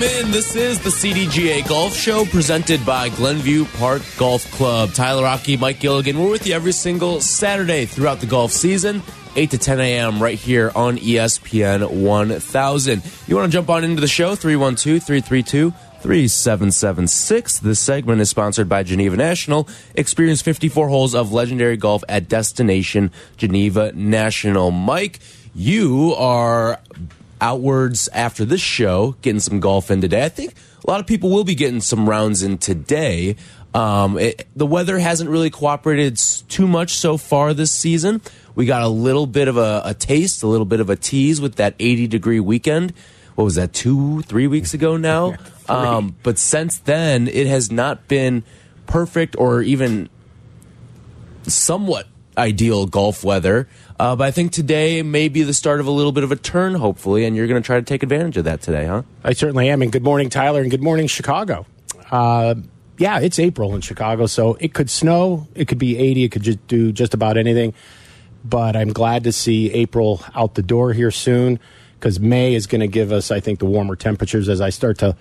welcome 0.00 0.26
in. 0.26 0.30
This 0.30 0.56
is 0.56 0.78
the 0.80 0.90
CDGA 0.90 1.66
Golf 1.68 1.94
Show 1.94 2.24
presented 2.24 2.84
by 2.86 3.08
Glenview 3.10 3.64
Park 3.76 4.02
Golf 4.16 4.50
Club. 4.52 4.92
Tyler 4.92 5.26
Aki, 5.26 5.56
Mike 5.58 5.80
Gilligan. 5.80 6.18
We're 6.18 6.30
with 6.30 6.46
you 6.46 6.54
every 6.54 6.72
single 6.72 7.20
Saturday 7.20 7.84
throughout 7.86 8.20
the 8.20 8.26
golf 8.26 8.52
season, 8.52 9.02
8 9.36 9.50
to 9.50 9.58
10 9.58 9.80
a.m. 9.80 10.22
right 10.22 10.38
here 10.38 10.72
on 10.74 10.96
ESPN 10.98 11.90
1000. 11.90 13.02
You 13.26 13.36
want 13.36 13.50
to 13.50 13.52
jump 13.52 13.68
on 13.68 13.84
into 13.84 14.00
the 14.00 14.08
show? 14.08 14.34
312 14.34 15.02
332 15.02 15.70
3776. 15.70 17.58
This 17.58 17.78
segment 17.78 18.20
is 18.20 18.30
sponsored 18.30 18.68
by 18.68 18.82
Geneva 18.82 19.16
National. 19.16 19.68
Experience 19.94 20.40
54 20.40 20.88
holes 20.88 21.14
of 21.14 21.32
legendary 21.32 21.76
golf 21.76 22.02
at 22.08 22.28
Destination 22.28 23.10
Geneva 23.36 23.92
National. 23.92 24.70
Mike, 24.70 25.18
you 25.54 26.14
are 26.16 26.80
outwards 27.40 28.08
after 28.12 28.44
this 28.44 28.60
show, 28.60 29.16
getting 29.22 29.40
some 29.40 29.60
golf 29.60 29.90
in 29.90 30.00
today. 30.00 30.24
I 30.24 30.28
think 30.28 30.54
a 30.84 30.90
lot 30.90 31.00
of 31.00 31.06
people 31.06 31.30
will 31.30 31.44
be 31.44 31.54
getting 31.54 31.80
some 31.80 32.08
rounds 32.08 32.42
in 32.42 32.58
today. 32.58 33.36
Um, 33.74 34.18
it, 34.18 34.48
the 34.56 34.66
weather 34.66 34.98
hasn't 34.98 35.30
really 35.30 35.50
cooperated 35.50 36.16
too 36.48 36.66
much 36.66 36.94
so 36.94 37.16
far 37.16 37.54
this 37.54 37.70
season. 37.70 38.20
We 38.54 38.66
got 38.66 38.82
a 38.82 38.88
little 38.88 39.26
bit 39.26 39.48
of 39.48 39.56
a, 39.56 39.82
a 39.84 39.94
taste, 39.94 40.42
a 40.42 40.46
little 40.46 40.66
bit 40.66 40.80
of 40.80 40.90
a 40.90 40.96
tease 40.96 41.40
with 41.40 41.56
that 41.56 41.74
80 41.78 42.08
degree 42.08 42.40
weekend. 42.40 42.92
What 43.36 43.44
was 43.44 43.54
that, 43.54 43.72
two, 43.72 44.22
three 44.22 44.46
weeks 44.46 44.74
ago 44.74 44.96
now? 44.96 45.36
um, 45.68 46.16
but 46.22 46.38
since 46.38 46.78
then, 46.78 47.28
it 47.28 47.46
has 47.46 47.70
not 47.70 48.08
been 48.08 48.42
perfect 48.86 49.36
or 49.38 49.62
even 49.62 50.08
somewhat 51.44 52.06
ideal 52.40 52.86
golf 52.86 53.22
weather. 53.22 53.68
Uh, 53.98 54.16
but 54.16 54.26
I 54.26 54.30
think 54.30 54.50
today 54.52 55.02
may 55.02 55.28
be 55.28 55.42
the 55.42 55.54
start 55.54 55.78
of 55.78 55.86
a 55.86 55.90
little 55.90 56.10
bit 56.10 56.24
of 56.24 56.32
a 56.32 56.36
turn, 56.36 56.74
hopefully, 56.74 57.24
and 57.24 57.36
you're 57.36 57.46
going 57.46 57.62
to 57.62 57.66
try 57.66 57.76
to 57.76 57.84
take 57.84 58.02
advantage 58.02 58.36
of 58.38 58.44
that 58.44 58.62
today, 58.62 58.86
huh? 58.86 59.02
I 59.22 59.34
certainly 59.34 59.68
am. 59.68 59.82
And 59.82 59.92
good 59.92 60.02
morning, 60.02 60.30
Tyler, 60.30 60.62
and 60.62 60.70
good 60.70 60.82
morning, 60.82 61.06
Chicago. 61.06 61.66
Uh, 62.10 62.54
yeah, 62.98 63.20
it's 63.20 63.38
April 63.38 63.74
in 63.74 63.82
Chicago, 63.82 64.26
so 64.26 64.56
it 64.58 64.74
could 64.74 64.90
snow, 64.90 65.46
it 65.54 65.68
could 65.68 65.78
be 65.78 65.96
80, 65.96 66.24
it 66.24 66.32
could 66.32 66.42
just 66.42 66.66
do 66.66 66.92
just 66.92 67.14
about 67.14 67.36
anything. 67.36 67.74
But 68.44 68.74
I'm 68.74 68.92
glad 68.92 69.24
to 69.24 69.32
see 69.32 69.70
April 69.72 70.22
out 70.34 70.54
the 70.54 70.62
door 70.62 70.92
here 70.92 71.10
soon 71.10 71.60
because 71.98 72.18
May 72.18 72.54
is 72.54 72.66
going 72.66 72.80
to 72.80 72.88
give 72.88 73.12
us, 73.12 73.30
I 73.30 73.40
think, 73.40 73.58
the 73.58 73.66
warmer 73.66 73.96
temperatures 73.96 74.48
as 74.48 74.62
I 74.62 74.70
start 74.70 74.98
to 74.98 75.14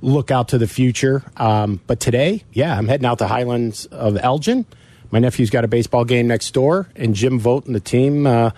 look 0.00 0.30
out 0.30 0.48
to 0.48 0.58
the 0.58 0.66
future. 0.66 1.22
Um, 1.36 1.80
but 1.86 2.00
today, 2.00 2.44
yeah, 2.52 2.76
I'm 2.76 2.88
heading 2.88 3.06
out 3.06 3.18
to 3.18 3.28
Highlands 3.28 3.86
of 3.86 4.16
Elgin. 4.16 4.64
My 5.12 5.18
nephew's 5.18 5.50
got 5.50 5.64
a 5.64 5.68
baseball 5.68 6.04
game 6.04 6.26
next 6.26 6.52
door, 6.52 6.88
and 6.96 7.14
Jim 7.14 7.38
Vogt 7.38 7.66
and 7.66 7.74
the 7.74 7.80
team 7.80 8.26
uh, 8.26 8.50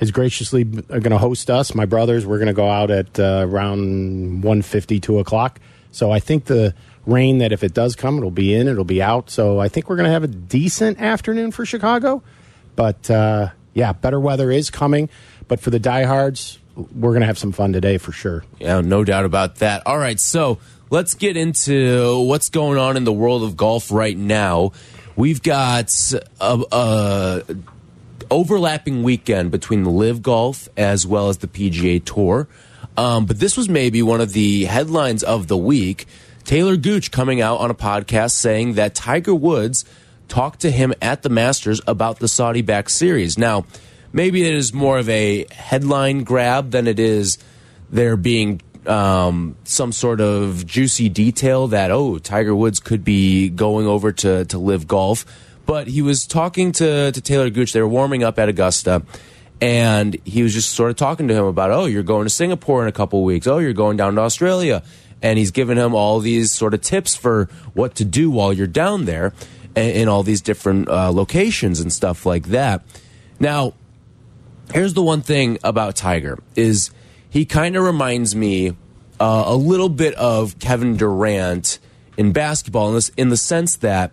is 0.00 0.10
graciously 0.10 0.64
going 0.64 1.02
to 1.10 1.18
host 1.18 1.48
us. 1.48 1.74
My 1.76 1.86
brothers, 1.86 2.26
we're 2.26 2.38
going 2.38 2.48
to 2.48 2.52
go 2.52 2.68
out 2.68 2.90
at 2.90 3.18
uh, 3.20 3.46
around 3.48 4.42
1.50, 4.42 5.00
2 5.00 5.18
o'clock. 5.20 5.60
So 5.92 6.10
I 6.10 6.18
think 6.18 6.46
the 6.46 6.74
rain 7.06 7.38
that 7.38 7.52
if 7.52 7.62
it 7.62 7.72
does 7.72 7.94
come, 7.94 8.18
it'll 8.18 8.32
be 8.32 8.52
in, 8.52 8.66
it'll 8.66 8.84
be 8.84 9.00
out. 9.00 9.30
So 9.30 9.60
I 9.60 9.68
think 9.68 9.88
we're 9.88 9.96
going 9.96 10.06
to 10.06 10.12
have 10.12 10.24
a 10.24 10.28
decent 10.28 11.00
afternoon 11.00 11.52
for 11.52 11.64
Chicago. 11.64 12.22
But 12.74 13.08
uh, 13.08 13.50
yeah, 13.72 13.92
better 13.92 14.18
weather 14.18 14.50
is 14.50 14.70
coming. 14.70 15.08
But 15.46 15.60
for 15.60 15.70
the 15.70 15.78
diehards, 15.78 16.58
we're 16.74 17.10
going 17.10 17.20
to 17.20 17.26
have 17.26 17.38
some 17.38 17.52
fun 17.52 17.72
today 17.72 17.98
for 17.98 18.10
sure. 18.10 18.44
Yeah, 18.58 18.80
no 18.80 19.04
doubt 19.04 19.24
about 19.24 19.56
that. 19.56 19.86
All 19.86 19.98
right, 19.98 20.18
so 20.18 20.58
let's 20.90 21.14
get 21.14 21.36
into 21.36 22.20
what's 22.20 22.48
going 22.48 22.78
on 22.78 22.96
in 22.96 23.04
the 23.04 23.12
world 23.12 23.42
of 23.42 23.56
golf 23.56 23.92
right 23.92 24.16
now. 24.16 24.72
We've 25.16 25.42
got 25.42 26.12
a, 26.40 26.64
a 26.72 27.42
overlapping 28.30 29.02
weekend 29.02 29.50
between 29.50 29.82
the 29.82 29.90
LIV 29.90 30.22
Golf 30.22 30.68
as 30.76 31.06
well 31.06 31.28
as 31.28 31.38
the 31.38 31.48
PGA 31.48 32.02
Tour. 32.02 32.48
Um, 32.96 33.26
but 33.26 33.38
this 33.38 33.56
was 33.56 33.68
maybe 33.68 34.02
one 34.02 34.20
of 34.20 34.32
the 34.32 34.64
headlines 34.64 35.22
of 35.22 35.48
the 35.48 35.56
week. 35.56 36.06
Talor 36.44 36.80
Gooch 36.80 37.10
coming 37.10 37.40
out 37.40 37.58
on 37.60 37.70
a 37.70 37.74
podcast 37.74 38.32
saying 38.32 38.74
that 38.74 38.94
Tiger 38.94 39.34
Woods 39.34 39.84
talked 40.28 40.60
to 40.60 40.70
him 40.70 40.94
at 41.00 41.22
the 41.22 41.28
Masters 41.28 41.80
about 41.86 42.18
the 42.18 42.28
Saudi 42.28 42.62
back 42.62 42.88
series. 42.88 43.38
Now, 43.38 43.66
maybe 44.12 44.42
it 44.42 44.54
is 44.54 44.72
more 44.72 44.98
of 44.98 45.08
a 45.08 45.46
headline 45.52 46.24
grab 46.24 46.70
than 46.70 46.86
it 46.86 46.98
is 46.98 47.38
there 47.90 48.16
being 48.16 48.60
um, 48.86 49.56
some 49.64 49.92
sort 49.92 50.20
of 50.20 50.66
juicy 50.66 51.08
detail 51.08 51.68
that 51.68 51.90
oh 51.90 52.18
Tiger 52.18 52.54
Woods 52.54 52.80
could 52.80 53.04
be 53.04 53.48
going 53.48 53.86
over 53.86 54.12
to 54.12 54.44
to 54.46 54.58
LIV 54.58 54.86
golf. 54.86 55.24
But 55.64 55.86
he 55.86 56.02
was 56.02 56.26
talking 56.26 56.72
to 56.72 57.12
to 57.12 57.20
Talor 57.20 57.52
Gooch. 57.52 57.72
They 57.72 57.80
were 57.80 57.88
warming 57.88 58.24
up 58.24 58.38
at 58.38 58.48
Augusta, 58.48 59.02
and 59.60 60.16
he 60.24 60.42
was 60.42 60.52
just 60.52 60.70
sort 60.70 60.90
of 60.90 60.96
talking 60.96 61.28
to 61.28 61.34
him 61.34 61.44
about 61.44 61.70
oh 61.70 61.86
you're 61.86 62.02
going 62.02 62.24
to 62.24 62.30
Singapore 62.30 62.82
in 62.82 62.88
a 62.88 62.92
couple 62.92 63.22
weeks. 63.22 63.46
Oh 63.46 63.58
you're 63.58 63.72
going 63.72 63.96
down 63.96 64.14
to 64.16 64.20
Australia, 64.20 64.82
and 65.22 65.38
he's 65.38 65.50
giving 65.52 65.76
him 65.76 65.94
all 65.94 66.20
these 66.20 66.50
sort 66.50 66.74
of 66.74 66.80
tips 66.80 67.14
for 67.14 67.48
what 67.74 67.94
to 67.96 68.04
do 68.04 68.30
while 68.30 68.52
you're 68.52 68.66
down 68.66 69.04
there 69.04 69.32
in, 69.76 69.90
in 69.90 70.08
all 70.08 70.22
these 70.22 70.40
different 70.40 70.88
uh, 70.88 71.12
locations 71.12 71.80
and 71.80 71.92
stuff 71.92 72.26
like 72.26 72.46
that. 72.48 72.82
Now, 73.38 73.74
here's 74.72 74.94
the 74.94 75.02
one 75.02 75.22
thing 75.22 75.58
about 75.62 75.96
Tiger 75.96 76.38
is 76.56 76.90
he 77.32 77.46
kind 77.46 77.76
of 77.76 77.82
reminds 77.82 78.36
me 78.36 78.76
uh, 79.18 79.44
a 79.46 79.56
little 79.56 79.88
bit 79.88 80.14
of 80.16 80.58
Kevin 80.58 80.98
Durant 80.98 81.78
in 82.18 82.32
basketball 82.32 82.88
in, 82.88 82.94
this, 82.94 83.08
in 83.16 83.30
the 83.30 83.38
sense 83.38 83.76
that 83.76 84.12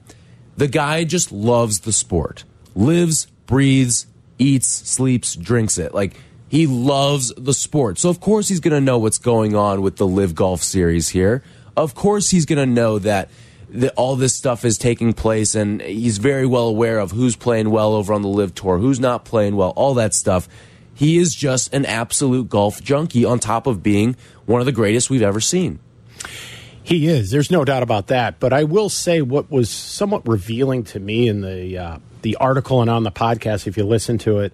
the 0.56 0.70
guy 0.70 1.04
just 1.04 1.30
loves 1.30 1.82
the 1.82 1.92
sport, 1.92 2.46
lives, 2.76 3.26
breathes, 3.46 4.08
eats, 4.38 4.68
sleeps, 4.68 5.36
drinks 5.36 5.78
it. 5.78 5.94
Like 5.94 6.16
he 6.48 6.66
loves 6.66 7.34
the 7.36 7.54
sport. 7.54 7.98
So 7.98 8.10
of 8.10 8.22
course 8.22 8.48
he's 8.48 8.62
going 8.62 8.74
to 8.74 8.80
know 8.80 8.98
what's 8.98 9.18
going 9.18 9.54
on 9.54 9.82
with 9.82 9.98
the 9.98 10.08
LIV 10.08 10.34
Golf 10.34 10.64
Series 10.64 11.10
here. 11.10 11.44
Of 11.76 11.96
course 11.96 12.30
he's 12.30 12.46
going 12.46 12.60
to 12.60 12.74
know 12.74 13.00
that 13.00 13.30
that 13.72 13.94
all 13.98 14.16
this 14.16 14.34
stuff 14.34 14.64
is 14.64 14.78
taking 14.78 15.12
place 15.12 15.56
and 15.56 15.82
he's 15.82 16.20
very 16.20 16.46
well 16.46 16.70
aware 16.70 17.00
of 17.00 17.12
who's 17.12 17.36
playing 17.36 17.70
well 17.70 17.94
over 17.94 18.14
on 18.14 18.22
the 18.24 18.28
LIV 18.30 18.56
tour 18.56 18.78
who's 18.80 19.00
not 19.00 19.26
playing 19.26 19.56
well 19.56 19.70
all 19.76 19.94
that 19.94 20.12
stuff 20.16 20.50
he 21.00 21.18
is 21.18 21.34
just 21.34 21.74
an 21.74 21.86
absolute 21.86 22.50
golf 22.50 22.84
junkie 22.84 23.24
on 23.24 23.40
top 23.40 23.68
of 23.68 23.82
being 23.82 24.18
one 24.46 24.60
of 24.60 24.66
the 24.66 24.74
greatest 24.74 25.10
we've 25.10 25.22
ever 25.22 25.40
seen 25.40 25.80
He 26.84 27.08
is. 27.08 27.32
There's 27.32 27.50
no 27.50 27.64
doubt 27.64 27.84
about 27.84 28.08
that. 28.08 28.40
But 28.40 28.52
I 28.52 28.66
will 28.66 28.90
say 28.90 29.22
what 29.22 29.50
was 29.50 29.70
somewhat 29.70 30.28
revealing 30.28 30.84
to 30.86 31.00
me 31.00 31.28
in 31.30 31.40
the 31.42 31.78
uh, 31.78 31.98
the 32.22 32.36
article 32.36 32.82
and 32.82 32.90
on 32.90 33.04
the 33.04 33.12
podcast, 33.12 33.66
if 33.66 33.78
you 33.78 33.86
listen 33.86 34.18
to 34.20 34.40
it, 34.40 34.52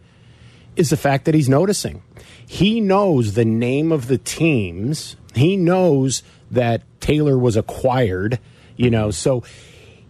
is 0.76 0.90
the 0.92 0.98
fact 0.98 1.26
that 1.26 1.34
he's 1.34 1.50
noticing. 1.50 2.04
He 2.46 2.80
knows 2.80 3.34
the 3.34 3.46
name 3.46 3.92
of 3.92 4.06
the 4.08 4.20
teams. 4.20 5.16
He 5.34 5.58
knows 5.58 6.22
that 6.52 6.84
Talor 7.00 7.40
was 7.40 7.56
acquired. 7.58 8.38
You 8.78 8.92
know, 8.92 9.10
so 9.10 9.44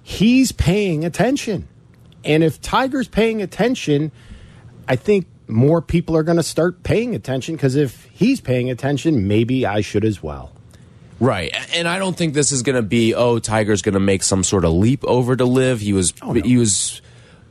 he's 0.04 0.52
paying 0.52 1.06
attention. 1.06 1.68
And 2.26 2.44
if 2.44 2.60
Tiger's 2.60 3.08
paying 3.08 3.42
attention, 3.42 4.12
I 4.88 4.96
think 4.98 5.28
more 5.48 5.82
people 5.82 6.16
are 6.18 6.24
going 6.24 6.38
to 6.38 6.44
start 6.44 6.84
paying 6.84 7.16
attention 7.16 7.56
because 7.56 7.76
if 7.76 8.06
he's 8.06 8.42
paying 8.42 8.70
attention, 8.70 9.28
maybe 9.28 9.66
I 9.66 9.82
should 9.82 10.06
as 10.06 10.22
well. 10.24 10.52
Right, 11.20 11.54
and 11.76 11.88
I 11.88 11.98
don't 11.98 12.18
think 12.18 12.34
this 12.34 12.52
is 12.52 12.62
going 12.62 12.76
to 12.76 12.82
be 12.82 13.14
oh 13.14 13.40
Tiger's 13.40 13.82
going 13.82 13.94
to 13.94 14.00
make 14.02 14.22
some 14.22 14.44
sort 14.44 14.66
of 14.66 14.74
leap 14.74 15.04
over 15.06 15.36
to 15.36 15.46
LIV. 15.46 15.80
He 15.80 15.94
was 15.94 16.14
Oh, 16.22 16.34
no. 16.34 16.42
he 16.42 16.58
was 16.58 17.02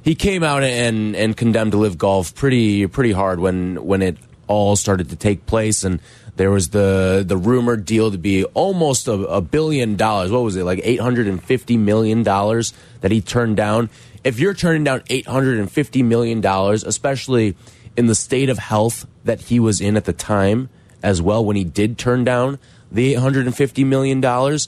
he 0.02 0.14
came 0.14 0.42
out 0.42 0.62
and 0.62 1.16
and 1.16 1.34
condemned 1.36 1.72
to 1.72 1.78
LIV 1.78 1.96
golf 1.96 2.34
pretty 2.34 2.86
pretty 2.88 3.12
hard 3.12 3.40
when 3.40 3.82
when 3.86 4.02
it 4.02 4.18
all 4.48 4.76
started 4.76 5.08
to 5.10 5.16
take 5.16 5.46
place 5.46 5.82
and 5.82 6.00
there 6.36 6.50
was 6.50 6.70
the 6.70 7.24
the 7.26 7.38
rumored 7.38 7.86
deal 7.86 8.10
to 8.10 8.18
be 8.18 8.44
almost 8.52 9.08
a, 9.08 9.12
a 9.12 9.40
billion 9.40 9.96
dollars. 9.96 10.30
What 10.30 10.42
was 10.42 10.56
it 10.56 10.64
like 10.64 10.80
eight 10.82 11.00
hundred 11.00 11.26
and 11.26 11.42
fifty 11.42 11.78
million 11.78 12.22
dollars 12.22 12.74
that 13.00 13.12
he 13.12 13.22
turned 13.22 13.56
down 13.56 13.88
if 14.24 14.40
you're 14.40 14.54
turning 14.54 14.84
down 14.84 15.00
$850 15.00 16.02
million, 16.02 16.42
especially 16.44 17.54
in 17.96 18.06
the 18.06 18.14
state 18.14 18.48
of 18.48 18.58
health 18.58 19.06
that 19.24 19.42
he 19.42 19.60
was 19.60 19.80
in 19.80 19.96
at 19.96 20.04
the 20.04 20.12
time 20.12 20.68
as 21.02 21.20
well, 21.20 21.44
when 21.44 21.56
he 21.56 21.64
did 21.64 21.98
turn 21.98 22.24
down 22.24 22.58
the 22.90 23.14
$850 23.14 23.86
million, 23.86 24.58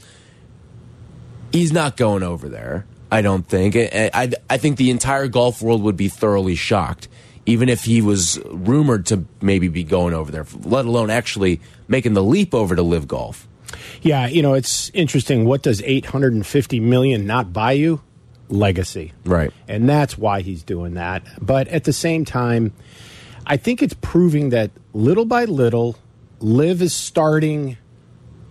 he's 1.53 1.73
not 1.73 1.97
going 1.97 2.23
over 2.23 2.49
there. 2.49 2.87
I 3.11 3.23
don't 3.23 3.47
think. 3.47 3.77
I, 3.77 4.11
I, 4.13 4.33
I 4.51 4.59
think 4.59 4.77
the 4.77 4.91
entire 4.91 5.29
golf 5.29 5.63
world 5.63 5.83
would 5.83 5.97
be 5.97 6.09
thoroughly 6.09 6.57
shocked, 6.57 7.09
even 7.47 7.69
if 7.69 7.85
he 7.85 8.03
was 8.03 8.41
rumored 8.47 9.07
to 9.07 9.25
maybe 9.41 9.69
be 9.69 9.85
going 9.85 10.13
over 10.13 10.33
there, 10.33 10.47
let 10.63 10.85
alone 10.85 11.09
actually 11.09 11.61
making 11.89 12.15
the 12.15 12.23
leap 12.23 12.55
over 12.55 12.75
to 12.75 12.83
LIV 12.83 13.09
golf. 13.09 13.49
Yeah, 14.03 14.27
you 14.27 14.43
know, 14.43 14.55
it's 14.55 14.91
interesting. 14.91 15.45
What 15.45 15.63
does 15.63 15.83
850 15.83 16.81
million 16.81 17.27
not 17.27 17.53
buy 17.53 17.73
you? 17.73 18.03
Legacy. 18.49 19.13
Right. 19.25 19.53
And 19.67 19.89
that's 19.89 20.19
why 20.19 20.41
he's 20.41 20.63
doing 20.63 20.95
that. 20.95 21.23
But 21.41 21.69
at 21.69 21.85
the 21.85 21.93
same 21.93 22.25
time, 22.25 22.73
I 23.47 23.57
think 23.57 23.83
it's 23.83 23.95
proving 24.01 24.51
that 24.51 24.73
little 24.93 25.25
by 25.25 25.45
little, 25.45 25.97
LIV 26.41 26.83
is 26.83 26.95
starting 26.95 27.77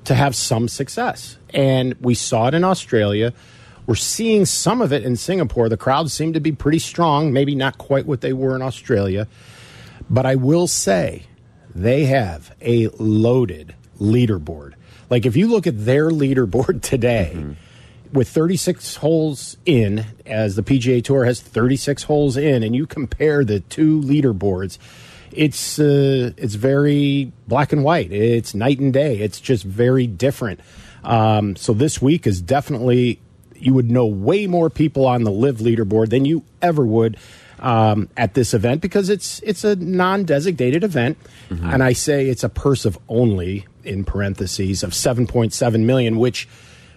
to 0.06 0.16
have 0.16 0.36
some 0.36 0.68
success. 0.68 1.38
And 1.50 1.96
we 2.00 2.16
saw 2.16 2.48
it 2.48 2.54
in 2.54 2.64
Australia. 2.64 3.34
We're 3.86 3.96
seeing 3.96 4.46
some 4.46 4.82
of 4.82 4.94
it 4.94 5.04
in 5.04 5.16
Singapore. 5.16 5.68
The 5.68 5.78
crowds 5.78 6.14
seem 6.14 6.34
to 6.34 6.40
be 6.40 6.52
pretty 6.52 6.80
strong, 6.80 7.34
maybe 7.34 7.56
not 7.56 7.78
quite 7.78 8.06
what 8.06 8.22
they 8.22 8.34
were 8.34 8.56
in 8.56 8.62
Australia. 8.62 9.28
But 10.10 10.26
I 10.26 10.36
will 10.36 10.68
say 10.68 11.24
they 11.74 12.06
have 12.06 12.56
a 12.62 12.88
loaded 12.98 13.76
leaderboard. 14.00 14.74
Like 15.10 15.26
if 15.26 15.36
you 15.36 15.48
look 15.48 15.68
at 15.68 15.86
their 15.86 16.10
leaderboard 16.22 16.82
today, 16.82 17.34
mm-hmm. 17.36 17.54
With 18.16 18.30
36 18.30 18.96
holes 18.96 19.58
in, 19.66 20.06
as 20.26 20.56
the 20.56 20.64
PGA 20.64 21.04
Tour 21.04 21.26
has 21.26 21.42
36 21.42 22.04
holes 22.04 22.38
in, 22.38 22.64
and 22.64 22.74
you 22.74 22.88
compare 22.88 23.44
the 23.44 23.60
two 23.60 24.00
leaderboards, 24.00 24.78
it's 25.34 25.78
uh, 25.80 26.32
it's 26.38 26.56
very 26.56 27.34
black 27.48 27.74
and 27.74 27.84
white. 27.84 28.14
It's 28.14 28.56
night 28.56 28.80
and 28.80 28.94
day. 28.94 29.20
It's 29.20 29.42
just 29.42 29.66
very 29.66 30.08
different. 30.08 30.62
Um, 31.04 31.58
so 31.58 31.74
this 31.74 32.02
week 32.02 32.26
is 32.26 32.42
definitely 32.42 33.20
you 33.54 33.74
would 33.74 33.92
know 33.92 34.06
way 34.06 34.48
more 34.48 34.70
people 34.70 35.06
on 35.06 35.24
the 35.24 35.32
LIV 35.32 35.58
leaderboard 35.58 36.10
than 36.10 36.24
you 36.24 36.44
ever 36.62 36.86
would 36.86 37.18
um, 37.60 38.10
at 38.16 38.34
this 38.34 38.54
event 38.54 38.82
because 38.82 39.10
it's 39.10 39.42
it's 39.42 39.64
a 39.64 39.76
non-designated 39.76 40.86
event, 40.86 41.18
mm-hmm. 41.50 41.70
and 41.70 41.84
I 41.84 41.92
say 41.92 42.30
it's 42.30 42.44
a 42.44 42.50
purse 42.50 42.86
of 42.86 42.98
only 43.10 43.66
in 43.84 44.06
parentheses 44.06 44.84
of 44.84 44.92
7.7 44.92 45.80
million, 45.82 46.18
which 46.18 46.48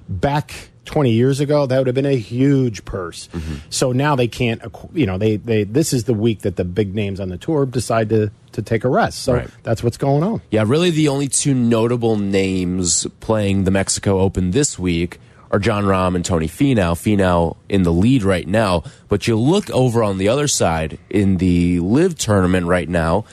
back 0.09 0.71
20 0.89 1.11
years 1.11 1.39
ago 1.39 1.67
that 1.67 1.77
would 1.77 1.87
have 1.87 1.95
been 1.95 2.07
a 2.07 2.17
huge 2.17 2.83
purse. 2.87 3.29
Mm-hmm. 3.29 3.57
So 3.69 3.93
now 3.93 4.17
they 4.17 4.27
can't, 4.27 4.63
you 4.95 5.05
know, 5.05 5.19
they 5.19 5.37
they 5.37 5.65
this 5.65 5.93
is 5.93 6.05
the 6.05 6.15
week 6.15 6.41
that 6.41 6.57
the 6.57 6.65
big 6.65 6.95
names 6.95 7.21
on 7.21 7.29
the 7.29 7.37
tour 7.37 7.67
decide 7.67 8.09
to 8.09 8.31
to 8.53 8.63
take 8.63 8.85
a 8.85 8.89
rest. 8.89 9.23
So 9.23 9.35
right. 9.35 9.51
that's 9.63 9.83
what's 9.83 9.99
going 9.99 10.23
on. 10.23 10.41
Yeah, 10.51 10.65
really 10.67 10.91
the 10.91 11.09
only 11.09 11.29
two 11.29 11.53
notable 11.53 12.17
names 12.17 13.07
playing 13.21 13.65
the 13.65 13.71
Mexico 13.71 14.19
Open 14.21 14.53
this 14.53 14.79
week 14.79 15.21
are 15.51 15.59
Jon 15.59 15.85
Rahm 15.85 16.17
and 16.17 16.25
Tony 16.25 16.49
Finau. 16.49 16.95
Finau 16.95 17.57
in 17.69 17.83
the 17.83 17.93
lead 17.93 18.23
right 18.23 18.49
now, 18.49 18.83
but 19.09 19.29
you 19.29 19.39
look 19.39 19.69
over 19.71 20.03
on 20.03 20.17
the 20.17 20.29
other 20.29 20.49
side 20.49 20.99
in 21.11 21.37
the 21.37 21.81
LIV 21.81 22.17
tournament 22.17 22.67
right 22.67 22.89
now, 22.89 23.27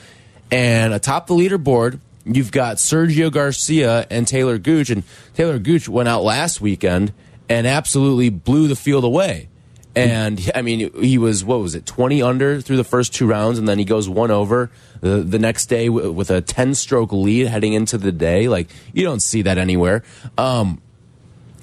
and 0.50 0.92
atop 0.92 1.26
the 1.26 1.34
leaderboard, 1.34 2.00
you've 2.26 2.52
got 2.52 2.76
Sergio 2.76 3.32
Garcia 3.32 4.06
and 4.10 4.26
Talor 4.26 4.62
Gooch, 4.62 4.90
and 4.90 5.04
Talor 5.34 5.62
Gooch 5.62 5.88
went 5.88 6.08
out 6.08 6.22
last 6.22 6.60
weekend 6.60 7.14
and 7.48 7.66
absolutely 7.66 8.28
blew 8.28 8.68
the 8.68 8.76
field 8.76 9.04
away. 9.04 9.48
And 9.94 10.50
I 10.54 10.60
mean, 10.60 10.92
he 11.02 11.16
was 11.16 11.42
what 11.42 11.60
was 11.60 11.74
it, 11.74 11.86
twenty 11.86 12.20
under 12.22 12.60
through 12.60 12.76
the 12.76 12.84
first 12.84 13.14
two 13.14 13.26
rounds, 13.26 13.58
and 13.58 13.66
then 13.66 13.78
he 13.78 13.84
goes 13.86 14.10
one 14.10 14.30
over 14.30 14.70
the 15.00 15.18
the 15.22 15.38
next 15.38 15.66
day 15.66 15.88
with 15.88 16.30
a 16.30 16.42
ten 16.42 16.74
stroke 16.74 17.12
lead 17.12 17.46
heading 17.46 17.72
into 17.72 17.96
the 17.96 18.12
day. 18.12 18.48
Like 18.48 18.68
you 18.92 19.04
don't 19.04 19.20
see 19.20 19.40
that 19.42 19.56
anywhere. 19.56 20.02
Um, 20.36 20.82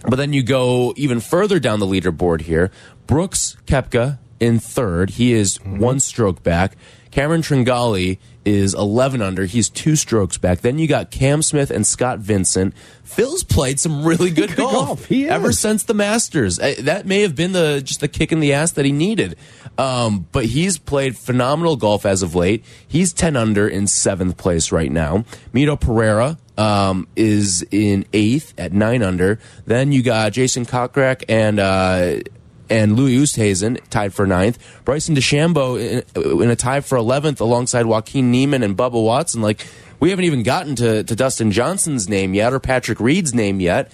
but 0.07 0.15
then 0.15 0.33
you 0.33 0.41
go 0.41 0.93
even 0.97 1.19
further 1.19 1.59
down 1.59 1.79
the 1.79 1.85
leaderboard 1.85 2.41
here. 2.41 2.71
Brooks 3.05 3.55
Koepka 3.67 4.17
in 4.39 4.59
third. 4.59 5.11
He 5.11 5.33
is 5.33 5.57
mm 5.57 5.73
-hmm. 5.73 5.79
one 5.79 5.99
stroke 5.99 6.43
back. 6.43 6.75
Cameron 7.13 7.43
Tringale 7.43 8.17
is 8.43 8.73
11 8.73 9.21
under. 9.21 9.45
He's 9.45 9.69
two 9.69 9.95
strokes 9.95 10.39
back. 10.39 10.61
Then 10.61 10.79
you 10.79 10.87
got 10.87 11.11
Cam 11.11 11.43
Smith 11.43 11.69
and 11.69 11.85
Scott 11.85 12.19
Vincent. 12.19 12.73
Phil's 13.03 13.43
played 13.43 13.79
some 13.79 14.03
really 14.03 14.29
good, 14.39 14.49
good 14.49 14.57
golf, 14.57 15.09
golf. 15.09 15.11
ever 15.11 15.51
since 15.51 15.83
the 15.83 15.93
Masters. 15.93 16.57
That 16.57 17.05
may 17.05 17.21
have 17.21 17.35
been 17.35 17.51
the 17.51 17.81
just 17.83 17.99
the 17.99 18.07
kick 18.07 18.31
in 18.31 18.39
the 18.39 18.53
ass 18.53 18.71
that 18.71 18.85
he 18.85 18.91
needed. 18.91 19.37
Um, 19.77 20.27
but 20.31 20.45
he's 20.45 20.77
played 20.77 21.15
phenomenal 21.15 21.75
golf 21.75 22.05
as 22.05 22.23
of 22.23 22.33
late. 22.35 22.65
He's 22.87 23.13
10 23.13 23.35
under 23.35 23.67
in 23.67 23.87
seventh 23.87 24.37
place 24.37 24.71
right 24.71 24.91
now. 24.91 25.25
Mito 25.53 25.79
Pereira 25.79 26.37
um, 26.57 27.07
is 27.15 27.65
in 27.71 28.05
eighth 28.13 28.53
at 28.57 28.73
nine 28.73 29.03
under. 29.03 29.39
Then 29.65 29.91
you 29.91 30.03
got 30.03 30.33
Jason 30.33 30.65
Kokrak 30.65 31.23
and 31.29 31.59
uh, 31.59 32.21
and 32.69 32.95
Louis 32.95 33.17
Oosthuizen 33.17 33.79
tied 33.89 34.13
for 34.13 34.25
ninth. 34.25 34.57
Bryson 34.85 35.15
DeChambeau 35.15 35.79
in, 35.79 36.41
in, 36.41 36.49
a 36.49 36.55
tie 36.55 36.81
for 36.81 36.97
11th 36.97 37.39
alongside 37.39 37.85
Joaquin 37.85 38.31
Niemann 38.31 38.63
and 38.63 38.77
Bubba 38.77 39.03
Watson. 39.03 39.41
Like, 39.41 39.65
we 39.99 40.09
haven't 40.09 40.25
even 40.25 40.43
gotten 40.43 40.75
to, 40.75 41.03
to 41.03 41.15
Dustin 41.15 41.51
Johnson's 41.51 42.09
name 42.09 42.33
yet 42.33 42.53
or 42.53 42.59
Patrick 42.59 42.99
Reed's 42.99 43.33
name 43.33 43.59
yet. 43.59 43.91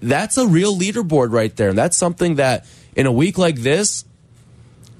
That's 0.00 0.38
a 0.38 0.46
real 0.46 0.76
leaderboard 0.76 1.32
right 1.32 1.54
there. 1.56 1.70
And 1.70 1.78
that's 1.78 1.96
something 1.96 2.36
that 2.36 2.66
in 2.96 3.06
a 3.06 3.12
week 3.12 3.38
like 3.38 3.56
this, 3.56 4.04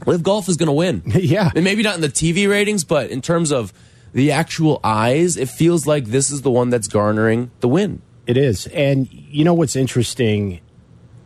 LIV 0.06 0.22
Golf 0.22 0.48
is 0.48 0.56
going 0.56 0.66
to 0.66 0.72
win. 0.72 1.02
yeah. 1.06 1.50
And 1.54 1.64
maybe 1.64 1.82
not 1.82 1.94
in 1.94 2.00
the 2.00 2.08
TV 2.08 2.48
ratings, 2.48 2.84
but 2.84 3.10
in 3.10 3.22
terms 3.22 3.52
of 3.52 3.72
the 4.12 4.32
actual 4.32 4.80
eyes, 4.82 5.36
it 5.36 5.48
feels 5.48 5.86
like 5.86 6.06
this 6.06 6.30
is 6.30 6.42
the 6.42 6.50
one 6.50 6.70
that's 6.70 6.88
garnering 6.88 7.50
the 7.60 7.68
win. 7.68 8.02
It 8.26 8.36
is. 8.36 8.66
And 8.68 9.08
you 9.12 9.44
know 9.44 9.54
what's 9.54 9.76
interesting? 9.76 10.60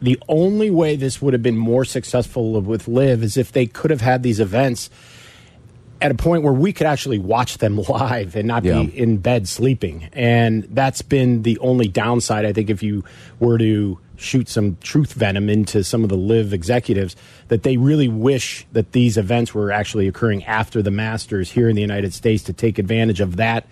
The 0.04 0.22
only 0.28 0.70
way 0.70 0.96
this 0.96 1.22
would 1.22 1.32
have 1.32 1.42
been 1.42 1.56
more 1.56 1.86
successful 1.86 2.60
with 2.60 2.86
LIV 2.86 3.22
is 3.22 3.36
if 3.38 3.52
they 3.52 3.64
could 3.64 3.90
have 3.90 4.02
had 4.02 4.22
these 4.22 4.38
events 4.38 4.90
at 6.02 6.10
a 6.10 6.14
point 6.14 6.42
where 6.42 6.52
we 6.52 6.74
could 6.74 6.86
actually 6.86 7.18
watch 7.18 7.56
them 7.56 7.78
live 7.88 8.36
and 8.36 8.46
not 8.46 8.64
yeah. 8.64 8.82
be 8.82 8.98
in 8.98 9.16
bed 9.16 9.48
sleeping. 9.48 10.10
And 10.12 10.64
that's 10.64 11.00
been 11.00 11.40
the 11.40 11.58
only 11.60 11.88
downside, 11.88 12.44
I 12.44 12.52
think, 12.52 12.68
if 12.68 12.82
you 12.82 13.02
were 13.38 13.56
to 13.56 13.98
shoot 14.16 14.46
some 14.50 14.76
truth 14.82 15.14
venom 15.14 15.48
into 15.48 15.82
some 15.82 16.02
of 16.02 16.10
the 16.10 16.18
LIV 16.18 16.52
executives, 16.52 17.16
that 17.48 17.62
they 17.62 17.78
really 17.78 18.08
wish 18.08 18.66
that 18.72 18.92
these 18.92 19.16
events 19.16 19.54
were 19.54 19.72
actually 19.72 20.06
occurring 20.06 20.44
after 20.44 20.82
the 20.82 20.90
Masters 20.90 21.50
here 21.52 21.70
in 21.70 21.76
the 21.76 21.80
United 21.82 22.12
States 22.12 22.42
to 22.42 22.52
take 22.52 22.78
advantage 22.78 23.20
of 23.20 23.36
that 23.36 23.66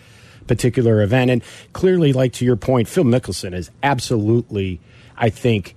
particular 0.46 1.02
event. 1.02 1.30
And 1.30 1.42
clearly, 1.74 2.14
like 2.14 2.32
to 2.34 2.46
your 2.46 2.56
point, 2.56 2.88
Phil 2.88 3.04
Mickelson 3.04 3.52
is 3.52 3.70
absolutely, 3.82 4.80
I 5.14 5.28
think, 5.28 5.76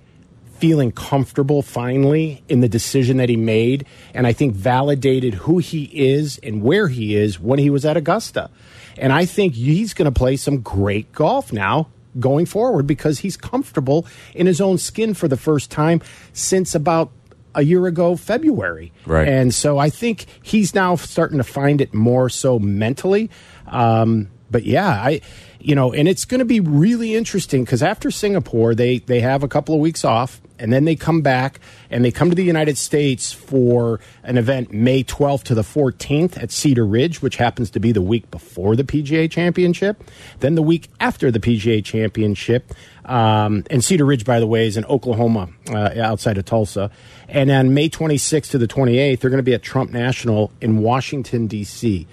feeling 0.58 0.92
comfortable 0.92 1.62
finally 1.62 2.42
in 2.48 2.60
the 2.60 2.68
decision 2.68 3.16
that 3.18 3.28
he 3.28 3.36
made 3.36 3.86
and 4.14 4.26
I 4.26 4.32
think 4.32 4.54
validated 4.54 5.34
who 5.34 5.58
he 5.58 5.84
is 5.84 6.38
and 6.42 6.62
where 6.62 6.88
he 6.88 7.14
is 7.16 7.38
when 7.40 7.58
he 7.58 7.70
was 7.70 7.84
at 7.84 7.96
Augusta. 7.96 8.50
And 8.98 9.12
I 9.12 9.26
think 9.26 9.54
he's 9.54 9.94
going 9.94 10.12
to 10.12 10.18
play 10.18 10.36
some 10.36 10.60
great 10.60 11.12
golf 11.12 11.52
now 11.52 11.88
going 12.18 12.46
forward 12.46 12.86
because 12.86 13.18
he's 13.18 13.36
comfortable 13.36 14.06
in 14.34 14.46
his 14.46 14.60
own 14.60 14.78
skin 14.78 15.14
for 15.14 15.28
the 15.28 15.36
first 15.36 15.70
time 15.70 16.00
since 16.32 16.74
about 16.74 17.12
a 17.54 17.62
year 17.62 17.86
ago 17.86 18.16
February. 18.16 18.92
Right. 19.06 19.26
And 19.26 19.54
so 19.54 19.78
I 19.78 19.90
think 19.90 20.26
he's 20.42 20.74
now 20.74 20.96
starting 20.96 21.38
to 21.38 21.44
find 21.44 21.80
it 21.80 21.94
more 21.94 22.28
so 22.28 22.58
mentally. 22.58 23.30
Um, 23.66 24.30
but 24.50 24.64
yeah, 24.64 24.88
I 24.88 25.20
you 25.66 25.74
know, 25.74 25.92
and 25.92 26.06
it's 26.06 26.24
going 26.24 26.38
to 26.38 26.44
be 26.44 26.60
really 26.60 27.14
interesting 27.14 27.64
because 27.64 27.82
after 27.82 28.10
Singapore, 28.10 28.74
they 28.74 28.98
they 28.98 29.20
have 29.20 29.42
a 29.42 29.48
couple 29.48 29.74
of 29.74 29.80
weeks 29.80 30.04
off, 30.04 30.40
and 30.58 30.72
then 30.72 30.84
they 30.84 30.94
come 30.94 31.22
back 31.22 31.60
and 31.90 32.04
they 32.04 32.10
come 32.10 32.30
to 32.30 32.36
the 32.36 32.44
United 32.44 32.78
States 32.78 33.32
for 33.32 34.00
an 34.22 34.38
event 34.38 34.72
May 34.72 35.02
12th 35.02 35.44
to 35.44 35.54
the 35.54 35.62
14th 35.62 36.40
at 36.40 36.50
Cedar 36.50 36.86
Ridge, 36.86 37.22
which 37.22 37.36
happens 37.36 37.70
to 37.70 37.80
be 37.80 37.92
the 37.92 38.02
week 38.02 38.30
before 38.30 38.76
the 38.76 38.84
PGA 38.84 39.30
Championship. 39.30 40.04
Then 40.40 40.54
the 40.54 40.62
week 40.62 40.88
after 41.00 41.30
the 41.30 41.40
PGA 41.40 41.84
Championship, 41.84 42.72
um, 43.04 43.64
and 43.70 43.84
Cedar 43.84 44.04
Ridge, 44.04 44.24
by 44.24 44.40
the 44.40 44.46
way, 44.46 44.66
is 44.66 44.76
in 44.76 44.84
Oklahoma, 44.84 45.48
uh, 45.70 45.94
outside 46.00 46.38
of 46.38 46.44
Tulsa. 46.44 46.90
And 47.28 47.50
on 47.50 47.74
May 47.74 47.88
26th 47.88 48.50
to 48.50 48.58
the 48.58 48.68
28th, 48.68 49.20
they're 49.20 49.30
going 49.30 49.38
to 49.38 49.42
be 49.42 49.54
at 49.54 49.62
Trump 49.62 49.90
National 49.90 50.52
in 50.60 50.78
Washington 50.78 51.46
D.C. 51.46 52.06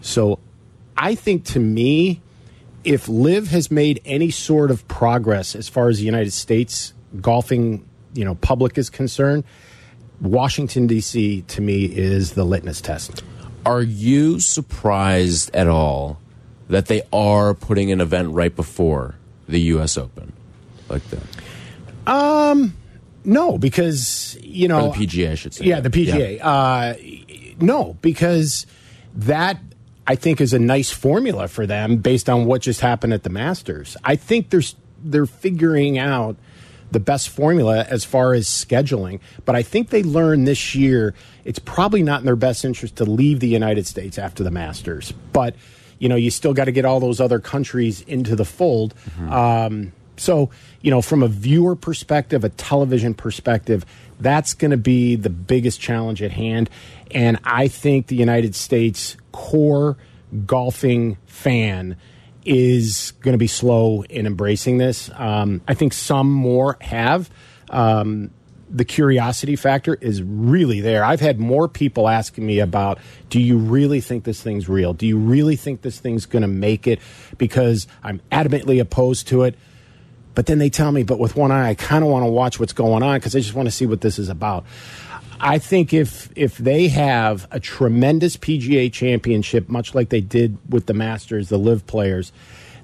So, 0.00 0.38
I 0.96 1.14
think 1.14 1.44
to 1.46 1.60
me 1.60 2.20
if 2.84 3.08
LIV 3.08 3.48
has 3.48 3.70
made 3.70 4.00
any 4.04 4.30
sort 4.30 4.70
of 4.70 4.86
progress 4.88 5.56
as 5.56 5.68
far 5.68 5.88
as 5.88 5.98
the 5.98 6.04
United 6.04 6.32
States 6.32 6.92
golfing, 7.20 7.86
you 8.12 8.24
know, 8.24 8.34
public 8.36 8.76
is 8.76 8.90
concerned, 8.90 9.44
Washington 10.20 10.86
D.C. 10.86 11.42
to 11.42 11.60
me 11.60 11.84
is 11.84 12.32
the 12.32 12.44
litmus 12.44 12.80
test. 12.80 13.22
Are 13.66 13.82
you 13.82 14.38
surprised 14.40 15.54
at 15.54 15.66
all 15.66 16.20
that 16.68 16.86
they 16.86 17.02
are 17.12 17.54
putting 17.54 17.90
an 17.90 18.00
event 18.00 18.32
right 18.32 18.54
before 18.54 19.16
the 19.48 19.60
U.S. 19.60 19.96
Open 19.96 20.32
like 20.88 21.02
that? 21.08 22.10
Um, 22.10 22.76
No, 23.24 23.56
because 23.56 24.36
you 24.42 24.68
know 24.68 24.88
Or 24.88 24.94
the 24.94 25.06
PGA, 25.06 25.32
I 25.32 25.34
should 25.34 25.54
say. 25.54 25.64
Yeah, 25.64 25.80
the 25.80 25.90
PGA. 25.90 26.38
Uh, 26.42 26.94
no, 27.58 27.96
because 28.02 28.66
that 29.14 29.58
I 30.06 30.16
think 30.16 30.40
is 30.40 30.52
a 30.52 30.58
nice 30.58 30.90
formula 30.90 31.48
for 31.48 31.66
them 31.66 31.96
based 31.96 32.28
on 32.28 32.44
what 32.44 32.62
just 32.62 32.80
happened 32.80 33.12
at 33.12 33.22
the 33.22 33.30
Masters. 33.30 33.96
I 34.04 34.16
think 34.16 34.50
there's 34.50 34.76
they're 35.02 35.26
figuring 35.26 35.98
out 35.98 36.36
the 36.90 37.00
best 37.00 37.28
formula 37.28 37.84
as 37.88 38.04
far 38.04 38.34
as 38.34 38.46
scheduling, 38.46 39.20
but 39.44 39.56
I 39.56 39.62
think 39.62 39.90
they 39.90 40.02
learned 40.02 40.46
this 40.46 40.74
year 40.74 41.14
it's 41.44 41.58
probably 41.58 42.02
not 42.02 42.20
in 42.20 42.26
their 42.26 42.36
best 42.36 42.64
interest 42.64 42.96
to 42.96 43.04
leave 43.04 43.40
the 43.40 43.48
United 43.48 43.86
States 43.86 44.18
after 44.18 44.42
the 44.42 44.50
Masters, 44.50 45.12
but 45.32 45.54
you 45.98 46.08
know 46.08 46.16
you 46.16 46.30
still 46.30 46.54
got 46.54 46.64
to 46.64 46.72
get 46.72 46.84
all 46.84 47.00
those 47.00 47.20
other 47.20 47.40
countries 47.40 48.02
into 48.02 48.36
the 48.36 48.44
fold. 48.44 48.94
Um, 49.30 49.92
so 50.16 50.50
you 50.82 50.90
know, 50.90 51.02
from 51.02 51.22
a 51.22 51.28
viewer 51.28 51.76
perspective, 51.76 52.44
a 52.44 52.50
television 52.50 53.14
perspective, 53.14 53.84
that's 54.20 54.54
going 54.54 54.70
to 54.70 54.76
be 54.76 55.16
the 55.16 55.30
biggest 55.30 55.80
challenge 55.80 56.22
at 56.22 56.30
hand. 56.30 56.70
And 57.10 57.38
I 57.44 57.68
think 57.68 58.08
the 58.08 58.16
United 58.16 58.54
States 58.54 59.16
core 59.34 59.96
golfing 60.46 61.18
fan 61.26 61.96
is 62.44 63.12
going 63.20 63.32
to 63.32 63.38
be 63.38 63.48
slow 63.48 64.04
in 64.04 64.26
embracing 64.26 64.78
this. 64.78 65.10
Um, 65.14 65.60
I 65.66 65.74
think 65.74 65.92
some 65.92 66.30
more 66.30 66.76
have. 66.80 67.28
Um, 67.68 68.30
the 68.70 68.84
curiosity 68.84 69.56
factor 69.56 69.94
is 70.00 70.22
really 70.22 70.80
there. 70.80 71.04
I've 71.04 71.20
had 71.20 71.40
more 71.40 71.66
people 71.66 72.08
asking 72.08 72.46
me 72.46 72.60
about 72.60 72.98
do 73.28 73.40
you 73.40 73.58
really 73.58 74.00
think 74.00 74.22
this 74.22 74.40
thing's 74.40 74.68
real? 74.68 74.94
Do 74.94 75.06
you 75.06 75.18
really 75.18 75.56
think 75.56 75.82
this 75.82 75.98
thing's 75.98 76.26
going 76.26 76.42
to 76.42 76.48
make 76.48 76.86
it? 76.86 77.00
Because 77.36 77.88
I'm 78.04 78.20
adamantly 78.30 78.80
opposed 78.80 79.26
to 79.28 79.42
it. 79.42 79.58
But 80.34 80.46
then 80.46 80.58
they 80.58 80.70
tell 80.70 80.90
me, 80.92 81.02
but 81.02 81.18
with 81.18 81.36
one 81.36 81.52
eye, 81.52 81.70
I 81.70 81.74
kind 81.74 82.04
of 82.04 82.10
want 82.10 82.24
to 82.24 82.30
watch 82.30 82.58
what's 82.60 82.72
going 82.72 83.02
on 83.02 83.16
because 83.16 83.34
I 83.34 83.40
just 83.40 83.54
want 83.54 83.66
to 83.66 83.72
see 83.72 83.86
what 83.86 84.00
this 84.00 84.18
is 84.18 84.28
about. 84.28 84.64
I 85.40 85.58
think 85.58 85.92
if 85.92 86.30
if 86.36 86.58
they 86.58 86.88
have 86.88 87.46
a 87.50 87.60
tremendous 87.60 88.36
PGA 88.36 88.92
championship, 88.92 89.68
much 89.68 89.94
like 89.94 90.08
they 90.08 90.20
did 90.20 90.58
with 90.68 90.86
the 90.86 90.94
Masters, 90.94 91.48
the 91.48 91.58
LIV 91.58 91.86
players, 91.86 92.32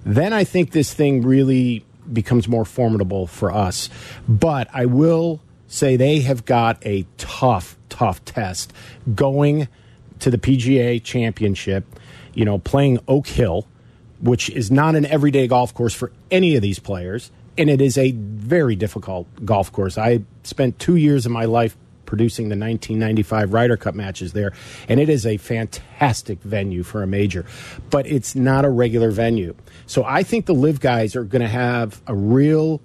then 0.05 0.33
I 0.33 0.45
think 0.45 0.73
this 0.73 0.93
thing 0.93 1.23
really 1.23 1.85
becomes 2.13 2.49
more 2.49 2.65
formidable 2.65 3.27
for 3.27 3.53
us. 3.53 3.89
But 4.29 4.69
I 4.73 4.87
will 4.87 5.41
say 5.69 5.97
they 5.97 6.21
have 6.21 6.45
got 6.45 6.85
a 6.85 7.07
tough, 7.17 7.77
tough 7.89 8.25
test 8.25 8.73
going 9.15 9.69
to 10.19 10.31
the 10.31 10.39
PGA 10.39 11.03
championship, 11.03 11.85
you 12.35 12.45
know, 12.45 12.59
playing 12.59 12.99
Oak 13.07 13.27
Hill, 13.27 13.67
which 14.21 14.51
is 14.51 14.71
not 14.71 14.97
an 14.97 15.07
everyday 15.07 15.47
golf 15.47 15.73
course 15.73 15.95
for 15.95 16.13
any 16.31 16.57
of 16.57 16.63
these 16.63 16.79
players. 16.79 17.31
And 17.57 17.71
it 17.71 17.81
is 17.81 17.97
a 17.97 18.13
very 18.13 18.77
difficult 18.77 19.27
golf 19.45 19.73
course. 19.73 19.99
I 19.99 20.23
spent 20.43 20.79
two 20.79 20.97
years 20.97 21.27
of 21.27 21.33
my 21.33 21.45
life 21.45 21.77
producing 22.11 22.49
the 22.49 22.57
1995 22.57 23.53
Ryder 23.53 23.77
Cup 23.77 23.95
matches 23.95 24.33
there, 24.33 24.53
and 24.89 24.99
it 24.99 25.09
is 25.09 25.25
a 25.25 25.37
fantastic 25.37 26.43
venue 26.43 26.83
for 26.83 27.05
a 27.05 27.07
major, 27.07 27.47
but 27.89 28.05
it's 28.05 28.35
not 28.35 28.65
a 28.65 28.69
regular 28.69 29.13
venue. 29.13 29.55
So 29.87 30.03
I 30.05 30.25
think 30.25 30.47
the 30.47 30.53
LIV 30.53 30.81
guys 30.81 31.15
are 31.15 31.23
going 31.23 31.43
to 31.43 31.49
have 31.49 32.03
a 32.09 32.15
real, 32.15 32.83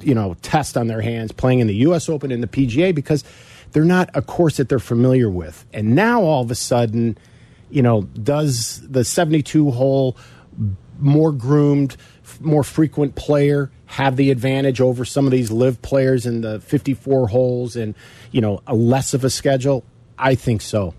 you 0.00 0.14
know, 0.14 0.36
test 0.40 0.78
on 0.78 0.86
their 0.86 1.02
hands 1.02 1.32
playing 1.32 1.60
in 1.60 1.66
the 1.66 1.74
U.S. 1.76 2.08
Open 2.08 2.32
and 2.32 2.42
the 2.42 2.48
PGA 2.48 2.94
because 2.94 3.24
they're 3.72 3.84
not 3.84 4.08
a 4.14 4.22
course 4.22 4.56
that 4.56 4.70
they're 4.70 4.78
familiar 4.78 5.28
with. 5.28 5.66
And 5.74 5.94
now 5.94 6.22
all 6.22 6.42
of 6.42 6.50
a 6.50 6.54
sudden, 6.54 7.18
you 7.68 7.82
know, 7.82 8.02
does 8.02 8.80
the 8.88 9.04
72 9.04 9.70
hole 9.70 10.16
more 10.98 11.30
groomed, 11.30 11.98
more 12.40 12.64
frequent 12.64 13.16
player 13.16 13.70
have 13.86 14.16
the 14.16 14.30
advantage 14.30 14.80
over 14.80 15.04
some 15.04 15.26
of 15.26 15.30
these 15.30 15.50
LIV 15.50 15.80
players 15.82 16.26
in 16.26 16.40
the 16.40 16.60
54 16.60 17.28
holes 17.28 17.76
and, 17.76 17.94
you 18.32 18.40
know, 18.40 18.62
a 18.66 18.74
less 18.74 19.14
of 19.14 19.24
a 19.24 19.30
schedule? 19.30 19.84
I 20.18 20.34
think 20.34 20.60
so. 20.60 20.94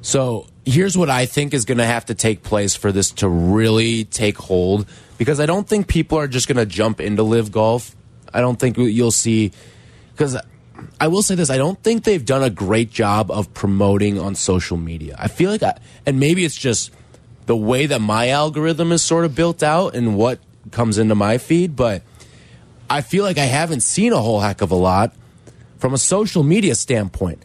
So 0.00 0.46
here's 0.64 0.96
what 0.96 1.10
I 1.10 1.26
think 1.26 1.54
is 1.54 1.64
going 1.64 1.78
to 1.78 1.86
have 1.86 2.06
to 2.06 2.14
take 2.14 2.42
place 2.42 2.74
for 2.74 2.90
this 2.92 3.10
to 3.12 3.28
really 3.28 4.04
take 4.04 4.36
hold 4.36 4.86
because 5.18 5.40
I 5.40 5.46
don't 5.46 5.68
think 5.68 5.86
people 5.86 6.18
are 6.18 6.26
just 6.26 6.48
going 6.48 6.56
to 6.56 6.66
jump 6.66 7.00
into 7.00 7.22
LIV 7.22 7.52
golf. 7.52 7.94
I 8.32 8.40
don't 8.40 8.58
think 8.58 8.76
you'll 8.78 9.10
see 9.10 9.52
because 10.12 10.36
I 11.00 11.08
will 11.08 11.22
say 11.22 11.34
this 11.34 11.50
I 11.50 11.58
don't 11.58 11.80
think 11.82 12.04
they've 12.04 12.24
done 12.24 12.42
a 12.42 12.50
great 12.50 12.90
job 12.90 13.30
of 13.30 13.52
promoting 13.54 14.18
on 14.18 14.34
social 14.34 14.76
media. 14.76 15.14
I 15.18 15.28
feel 15.28 15.50
like 15.50 15.62
I, 15.62 15.78
and 16.06 16.18
maybe 16.18 16.44
it's 16.44 16.56
just 16.56 16.90
the 17.46 17.56
way 17.56 17.86
that 17.86 18.00
my 18.00 18.30
algorithm 18.30 18.92
is 18.92 19.02
sort 19.02 19.24
of 19.24 19.34
built 19.34 19.62
out 19.62 19.94
and 19.94 20.16
what 20.16 20.40
comes 20.70 20.98
into 20.98 21.14
my 21.14 21.38
feed, 21.38 21.76
but 21.76 22.02
I 22.92 23.00
feel 23.00 23.24
like 23.24 23.38
I 23.38 23.46
haven't 23.46 23.80
seen 23.80 24.12
a 24.12 24.20
whole 24.20 24.40
heck 24.40 24.60
of 24.60 24.70
a 24.70 24.76
lot 24.76 25.14
from 25.78 25.94
a 25.94 25.98
social 25.98 26.42
media 26.42 26.74
standpoint. 26.74 27.42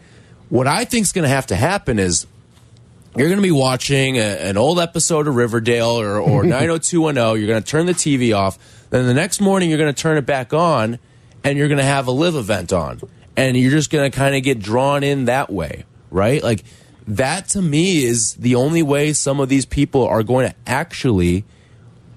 What 0.50 0.68
I 0.68 0.84
think 0.84 1.04
is 1.04 1.14
going 1.14 1.24
to 1.24 1.30
have 1.30 1.48
to 1.48 1.56
happen 1.56 2.00
is 2.00 2.28
you're 3.16 3.30
going 3.30 3.40
to 3.40 3.44
be 3.44 3.52
watching 3.52 4.18
a, 4.18 4.20
an 4.20 4.58
old 4.58 4.78
episode 4.78 5.26
of 5.26 5.38
Riverdale 5.38 6.02
or, 6.02 6.20
or 6.20 6.44
90210. 6.46 7.40
You're 7.40 7.48
going 7.48 7.64
to 7.64 7.66
turn 7.66 7.86
the 7.86 7.94
TV 7.94 8.36
off. 8.36 8.60
Then 8.90 9.06
the 9.06 9.14
next 9.14 9.40
morning, 9.40 9.70
you're 9.70 9.80
going 9.80 9.94
to 9.94 10.02
turn 10.02 10.18
it 10.18 10.26
back 10.26 10.54
on 10.54 11.00
and 11.46 11.58
you're 11.58 11.70
going 11.70 11.78
to 11.78 11.84
have 11.86 12.08
a 12.08 12.12
LIV 12.12 12.36
event 12.36 12.74
on. 12.74 13.00
And 13.38 13.56
you're 13.56 13.72
just 13.72 13.90
going 13.90 14.12
to 14.12 14.18
kind 14.18 14.36
of 14.36 14.44
get 14.44 14.60
drawn 14.60 15.02
in 15.02 15.26
that 15.26 15.50
way, 15.50 15.86
right? 16.12 16.44
Like, 16.44 16.66
that 17.08 17.48
to 17.50 17.62
me 17.62 18.04
is 18.04 18.34
the 18.34 18.56
only 18.56 18.84
way 18.84 19.14
some 19.14 19.40
of 19.40 19.48
these 19.48 19.66
people 19.66 20.06
are 20.06 20.24
going 20.24 20.50
to 20.50 20.56
actually 20.66 21.46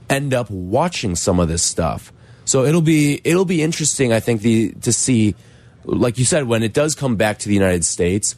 end 0.08 0.34
up 0.34 0.50
watching 0.50 1.14
some 1.14 1.38
of 1.38 1.46
this 1.46 1.62
stuff. 1.62 2.12
So 2.50 2.64
it'll 2.64 2.82
be 2.82 3.20
it'll 3.22 3.44
be 3.44 3.62
interesting, 3.62 4.12
I 4.12 4.18
think, 4.18 4.42
the 4.42 4.72
to 4.80 4.92
see, 4.92 5.36
like 5.84 6.18
you 6.18 6.24
said, 6.24 6.48
when 6.48 6.64
it 6.64 6.72
does 6.72 6.96
come 6.96 7.14
back 7.14 7.38
to 7.38 7.48
the 7.48 7.54
United 7.54 7.84
States, 7.84 8.34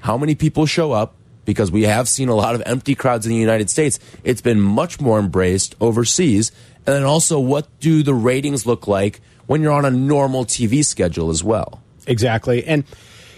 how 0.00 0.18
many 0.18 0.34
people 0.34 0.66
show 0.66 0.90
up 0.90 1.14
because 1.44 1.70
we 1.70 1.84
have 1.84 2.08
seen 2.08 2.28
a 2.28 2.34
lot 2.34 2.56
of 2.56 2.64
empty 2.66 2.96
crowds 2.96 3.26
in 3.26 3.30
the 3.30 3.38
United 3.38 3.70
States. 3.70 4.00
It's 4.24 4.40
been 4.40 4.60
much 4.60 5.00
more 5.00 5.20
embraced 5.20 5.76
overseas, 5.80 6.50
and 6.78 6.96
then 6.96 7.04
also 7.04 7.38
what 7.38 7.68
do 7.78 8.02
the 8.02 8.12
ratings 8.12 8.66
look 8.66 8.88
like 8.88 9.20
when 9.46 9.62
you're 9.62 9.70
on 9.72 9.84
a 9.84 9.90
normal 9.92 10.44
TV 10.44 10.84
schedule 10.84 11.30
as 11.30 11.44
well? 11.44 11.80
Exactly. 12.08 12.64
And 12.64 12.82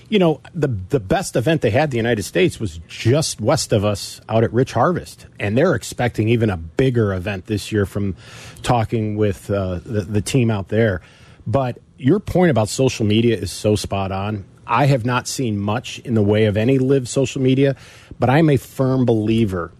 you 0.08 0.18
know, 0.18 0.40
the 0.54 0.68
the 0.68 1.00
best 1.00 1.36
event 1.36 1.62
they 1.62 1.70
had 1.70 1.84
in 1.84 1.90
the 1.90 1.96
United 1.96 2.22
States 2.22 2.60
was 2.60 2.78
just 2.88 3.40
west 3.40 3.72
of 3.72 3.84
us 3.84 4.20
out 4.28 4.44
at 4.44 4.52
Rich 4.52 4.72
Harvest, 4.72 5.26
and 5.40 5.56
they're 5.56 5.74
expecting 5.74 6.28
even 6.28 6.50
a 6.50 6.56
bigger 6.56 7.12
event 7.12 7.46
this 7.46 7.72
year 7.72 7.86
from 7.86 8.14
talking 8.62 9.16
with 9.16 9.50
uh, 9.50 9.80
the, 9.84 10.02
the 10.02 10.20
team 10.20 10.50
out 10.50 10.68
there. 10.68 11.02
But 11.46 11.78
your 11.98 12.20
point 12.20 12.50
about 12.50 12.68
social 12.68 13.06
media 13.06 13.36
is 13.36 13.50
so 13.50 13.76
spot 13.76 14.12
on. 14.12 14.44
I 14.66 14.86
have 14.86 15.04
not 15.04 15.28
seen 15.28 15.58
much 15.58 16.00
in 16.00 16.14
the 16.14 16.22
way 16.22 16.46
of 16.46 16.56
any 16.56 16.78
LIV 16.78 17.08
social 17.08 17.40
media, 17.40 17.76
but 18.18 18.28
I'm 18.28 18.50
a 18.50 18.56
firm 18.56 19.06
believer 19.06 19.72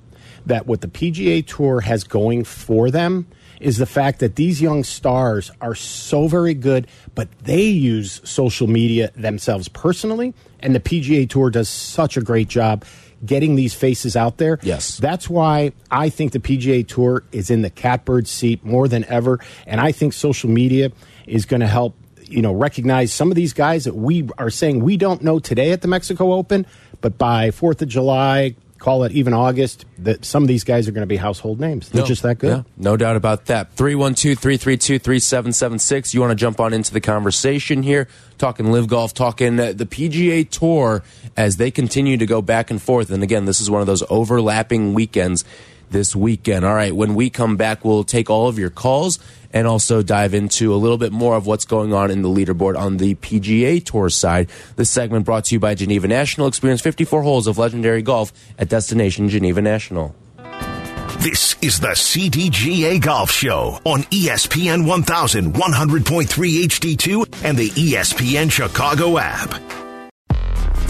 that 0.46 0.66
what 0.66 0.80
the 0.80 0.88
PGA 0.88 1.44
Tour 1.44 1.80
has 1.80 2.04
going 2.04 2.44
for 2.44 2.90
them 2.90 3.26
is 3.60 3.78
the 3.78 3.86
fact 3.86 4.20
that 4.20 4.36
these 4.36 4.60
young 4.60 4.84
stars 4.84 5.50
are 5.60 5.74
so 5.74 6.28
very 6.28 6.54
good, 6.54 6.86
but 7.14 7.28
they 7.40 7.62
use 7.64 8.20
social 8.24 8.66
media 8.66 9.10
themselves 9.16 9.68
personally, 9.68 10.34
and 10.60 10.74
the 10.74 10.80
PGA 10.80 11.28
Tour 11.28 11.50
does 11.50 11.68
such 11.68 12.16
a 12.16 12.20
great 12.20 12.48
job 12.48 12.84
getting 13.24 13.54
these 13.56 13.74
faces 13.74 14.14
out 14.14 14.36
there. 14.36 14.58
Yes. 14.62 14.98
That's 14.98 15.28
why 15.28 15.72
I 15.90 16.10
think 16.10 16.32
the 16.32 16.38
PGA 16.38 16.86
Tour 16.86 17.24
is 17.32 17.50
in 17.50 17.62
the 17.62 17.70
catbird 17.70 18.28
seat 18.28 18.64
more 18.64 18.88
than 18.88 19.04
ever, 19.06 19.40
and 19.66 19.80
I 19.80 19.92
think 19.92 20.12
social 20.12 20.50
media 20.50 20.92
is 21.26 21.44
going 21.46 21.60
to 21.60 21.66
help 21.66 21.96
you 22.28 22.42
know 22.42 22.52
recognize 22.52 23.12
some 23.12 23.30
of 23.30 23.36
these 23.36 23.52
guys 23.52 23.84
that 23.84 23.94
we 23.94 24.28
are 24.38 24.50
saying 24.50 24.80
we 24.80 24.96
don't 24.96 25.22
know 25.22 25.38
today 25.38 25.72
at 25.72 25.82
the 25.82 25.88
Mexico 25.88 26.32
Open, 26.32 26.66
but 27.00 27.16
by 27.18 27.50
4th 27.50 27.82
of 27.82 27.88
July, 27.88 28.54
call 28.86 29.02
it 29.02 29.10
even 29.10 29.34
August, 29.34 29.84
that 29.98 30.24
some 30.24 30.44
of 30.44 30.48
these 30.48 30.62
guys 30.62 30.86
are 30.86 30.92
going 30.92 31.02
to 31.02 31.08
be 31.08 31.16
household 31.16 31.58
names. 31.58 31.88
They're 31.88 32.02
No. 32.02 32.06
just 32.06 32.22
that 32.22 32.38
good. 32.38 32.50
Yeah, 32.58 32.62
no 32.76 32.96
doubt 32.96 33.16
about 33.16 33.46
that. 33.46 33.72
312 33.72 34.38
332 34.38 35.00
3776. 35.00 36.14
You 36.14 36.20
want 36.20 36.30
to 36.30 36.36
jump 36.36 36.60
on 36.60 36.72
into 36.72 36.92
the 36.92 37.00
conversation 37.00 37.82
here, 37.82 38.06
talking 38.38 38.70
LIV 38.70 38.86
golf, 38.86 39.12
talking 39.12 39.56
the 39.56 39.74
PGA 39.74 40.48
Tour 40.48 41.02
as 41.36 41.56
they 41.56 41.72
continue 41.72 42.16
to 42.16 42.26
go 42.26 42.40
back 42.40 42.70
and 42.70 42.80
forth. 42.80 43.10
And 43.10 43.24
again, 43.24 43.44
this 43.44 43.60
is 43.60 43.68
one 43.68 43.80
of 43.80 43.88
those 43.88 44.04
overlapping 44.08 44.94
weekends 44.94 45.44
this 45.90 46.14
weekend. 46.14 46.64
All 46.64 46.74
right, 46.74 46.94
when 46.94 47.14
we 47.14 47.30
come 47.30 47.56
back, 47.56 47.84
we'll 47.84 48.04
take 48.04 48.30
all 48.30 48.48
of 48.48 48.58
your 48.58 48.70
calls 48.70 49.18
and 49.52 49.66
also 49.66 50.02
dive 50.02 50.34
into 50.34 50.74
a 50.74 50.76
little 50.76 50.98
bit 50.98 51.12
more 51.12 51.36
of 51.36 51.46
what's 51.46 51.64
going 51.64 51.92
on 51.92 52.10
in 52.10 52.22
the 52.22 52.28
leaderboard 52.28 52.76
on 52.76 52.98
the 52.98 53.14
PGA 53.16 53.82
Tour 53.84 54.10
side. 54.10 54.48
This 54.76 54.90
segment 54.90 55.24
brought 55.24 55.46
to 55.46 55.54
you 55.54 55.60
by 55.60 55.74
Geneva 55.74 56.08
National. 56.08 56.46
Experience 56.46 56.80
54 56.80 57.22
holes 57.22 57.46
of 57.46 57.56
legendary 57.58 58.02
golf 58.02 58.32
at 58.58 58.68
Destination 58.68 59.28
Geneva 59.28 59.62
National. 59.62 60.14
This 61.20 61.56
is 61.62 61.80
the 61.80 61.88
CDGA 61.88 63.00
Golf 63.00 63.30
Show 63.30 63.80
on 63.84 64.02
ESPN 64.04 64.86
1100.3 64.86 66.28
HD2 66.28 67.44
and 67.44 67.56
the 67.56 67.70
ESPN 67.70 68.50
Chicago 68.50 69.18
app. 69.18 69.85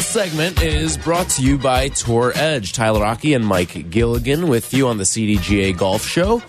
This 0.00 0.08
segment 0.08 0.62
is 0.62 0.96
brought 0.96 1.28
to 1.28 1.42
you 1.42 1.58
by 1.58 1.88
Tour 1.88 2.32
Edge. 2.34 2.72
Tyler 2.72 3.04
Aki 3.04 3.34
and 3.34 3.46
Mike 3.46 3.90
Gilligan 3.90 4.48
with 4.48 4.72
you 4.72 4.88
on 4.88 4.96
the 4.96 5.04
CDGA 5.04 5.76
Golf 5.76 6.06
Show. 6.06 6.42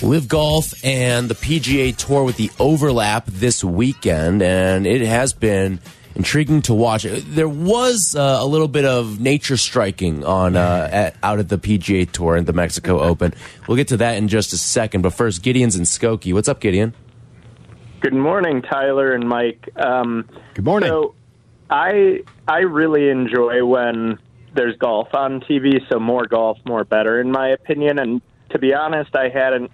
Live 0.00 0.28
Golf 0.28 0.72
and 0.84 1.28
the 1.28 1.34
PGA 1.34 1.96
Tour 1.96 2.22
with 2.22 2.36
the 2.36 2.52
overlap 2.60 3.26
this 3.26 3.64
weekend, 3.64 4.40
and 4.40 4.86
it 4.86 5.00
has 5.00 5.32
been 5.32 5.80
intriguing 6.14 6.62
to 6.62 6.74
watch. 6.74 7.02
There 7.02 7.48
was 7.48 8.14
uh, 8.14 8.38
a 8.40 8.46
little 8.46 8.68
bit 8.68 8.84
of 8.84 9.18
nature 9.18 9.56
striking 9.56 10.24
on 10.24 10.54
uh, 10.54 10.88
at, 10.92 11.16
out 11.24 11.40
at 11.40 11.48
the 11.48 11.58
PGA 11.58 12.08
Tour 12.08 12.36
and 12.36 12.46
the 12.46 12.52
Mexico 12.52 13.00
Open. 13.00 13.34
We'll 13.66 13.76
get 13.76 13.88
to 13.88 13.96
that 13.96 14.16
in 14.16 14.28
just 14.28 14.52
a 14.52 14.58
second, 14.58 15.02
but 15.02 15.12
first, 15.12 15.42
Gideon's 15.42 15.74
in 15.74 15.82
Skokie. 15.82 16.32
What's 16.32 16.48
up, 16.48 16.60
Gideon? 16.60 16.94
Good 18.00 18.14
morning, 18.14 18.62
Tyler 18.62 19.12
and 19.12 19.28
Mike. 19.28 19.68
Um, 19.74 20.28
Good 20.54 20.64
morning. 20.64 20.88
So, 20.88 21.16
I 21.70 22.22
I 22.46 22.60
really 22.60 23.08
enjoy 23.08 23.64
when 23.64 24.18
there's 24.54 24.76
golf 24.76 25.14
on 25.14 25.40
TV. 25.40 25.80
So 25.90 25.98
more 25.98 26.26
golf, 26.26 26.58
more 26.66 26.84
better, 26.84 27.20
in 27.20 27.30
my 27.30 27.48
opinion. 27.48 27.98
And 27.98 28.22
to 28.50 28.58
be 28.58 28.74
honest, 28.74 29.14
I 29.14 29.28
hadn't 29.28 29.70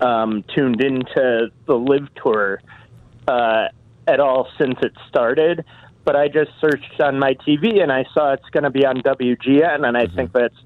um, 0.00 0.44
tuned 0.54 0.82
into 0.82 1.50
the 1.66 1.74
LIV 1.74 2.08
Tour 2.22 2.60
uh, 3.28 3.68
at 4.06 4.20
all 4.20 4.48
since 4.58 4.76
it 4.82 4.92
started. 5.08 5.64
But 6.04 6.16
I 6.16 6.28
just 6.28 6.50
searched 6.60 7.00
on 7.00 7.18
my 7.18 7.34
TV 7.46 7.82
and 7.82 7.92
I 7.92 8.04
saw 8.14 8.32
it's 8.32 8.48
going 8.50 8.64
to 8.64 8.70
be 8.70 8.86
on 8.86 9.02
WGN, 9.02 9.86
and 9.86 9.96
I 9.96 10.06
think 10.06 10.32
that's 10.32 10.56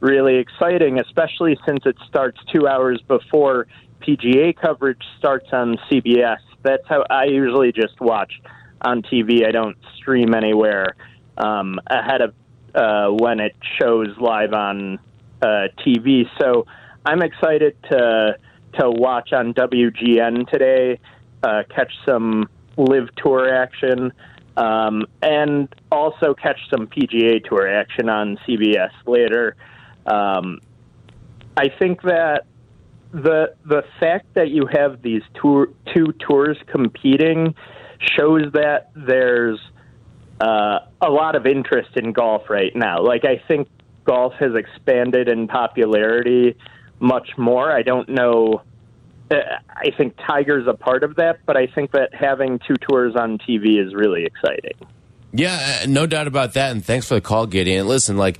really 0.00 0.36
exciting, 0.36 1.00
especially 1.00 1.58
since 1.66 1.80
it 1.84 1.96
starts 2.08 2.38
two 2.52 2.68
hours 2.68 3.02
before 3.08 3.66
PGA 4.02 4.56
coverage 4.56 5.02
starts 5.18 5.46
on 5.52 5.78
CBS. 5.90 6.38
That's 6.62 6.86
how 6.88 7.04
I 7.10 7.24
usually 7.24 7.72
just 7.72 8.00
watch 8.00 8.32
on 8.84 9.02
TV. 9.02 9.46
I 9.46 9.50
don't 9.50 9.76
stream 9.96 10.34
anywhere 10.34 10.96
um, 11.38 11.78
ahead 11.86 12.20
of 12.20 12.34
uh, 12.74 13.08
when 13.08 13.40
it 13.40 13.56
shows 13.80 14.08
live 14.18 14.52
on 14.52 14.98
uh, 15.42 15.68
TV. 15.86 16.28
So 16.40 16.66
I'm 17.04 17.22
excited 17.22 17.76
to 17.90 18.38
to 18.80 18.90
watch 18.90 19.32
on 19.32 19.54
WGN 19.54 20.50
today, 20.50 20.98
uh, 21.44 21.62
catch 21.74 21.92
some 22.04 22.48
LIV 22.76 23.08
tour 23.16 23.54
action, 23.54 24.12
um, 24.56 25.06
and 25.22 25.72
also 25.92 26.34
catch 26.34 26.58
some 26.70 26.88
PGA 26.88 27.44
tour 27.44 27.68
action 27.68 28.08
on 28.08 28.36
CBS 28.48 28.90
later. 29.06 29.54
Um, 30.06 30.60
I 31.56 31.68
think 31.68 32.02
that 32.02 32.46
the 33.12 33.54
the 33.64 33.84
fact 34.00 34.34
that 34.34 34.50
you 34.50 34.66
have 34.72 35.02
these 35.02 35.22
tour, 35.40 35.68
two 35.94 36.12
tours 36.18 36.58
competing 36.66 37.54
shows 38.16 38.52
that 38.52 38.90
there's 38.94 39.60
uh, 40.40 40.80
a 41.00 41.10
lot 41.10 41.36
of 41.36 41.46
interest 41.46 41.90
in 41.96 42.12
golf 42.12 42.50
right 42.50 42.74
now. 42.74 43.02
Like 43.02 43.24
I 43.24 43.42
think 43.46 43.68
golf 44.04 44.34
has 44.40 44.54
expanded 44.54 45.28
in 45.28 45.48
popularity 45.48 46.56
much 47.00 47.30
more. 47.36 47.70
I 47.70 47.82
don't 47.82 48.08
know. 48.08 48.62
uh, 49.30 49.36
I 49.68 49.90
think 49.96 50.16
Tiger's 50.26 50.66
a 50.66 50.74
part 50.74 51.02
of 51.04 51.16
that, 51.16 51.40
but 51.46 51.56
I 51.56 51.66
think 51.66 51.92
that 51.92 52.14
having 52.14 52.60
two 52.66 52.74
tours 52.74 53.14
on 53.16 53.38
TV 53.38 53.84
is 53.84 53.94
really 53.94 54.24
exciting. 54.24 54.74
Yeah, 55.32 55.80
uh, 55.82 55.86
no 55.86 56.06
doubt 56.06 56.26
about 56.26 56.54
that. 56.54 56.70
And 56.70 56.84
thanks 56.84 57.08
for 57.08 57.14
the 57.14 57.20
call, 57.20 57.46
Gideon. 57.46 57.88
Listen, 57.88 58.16
like, 58.16 58.38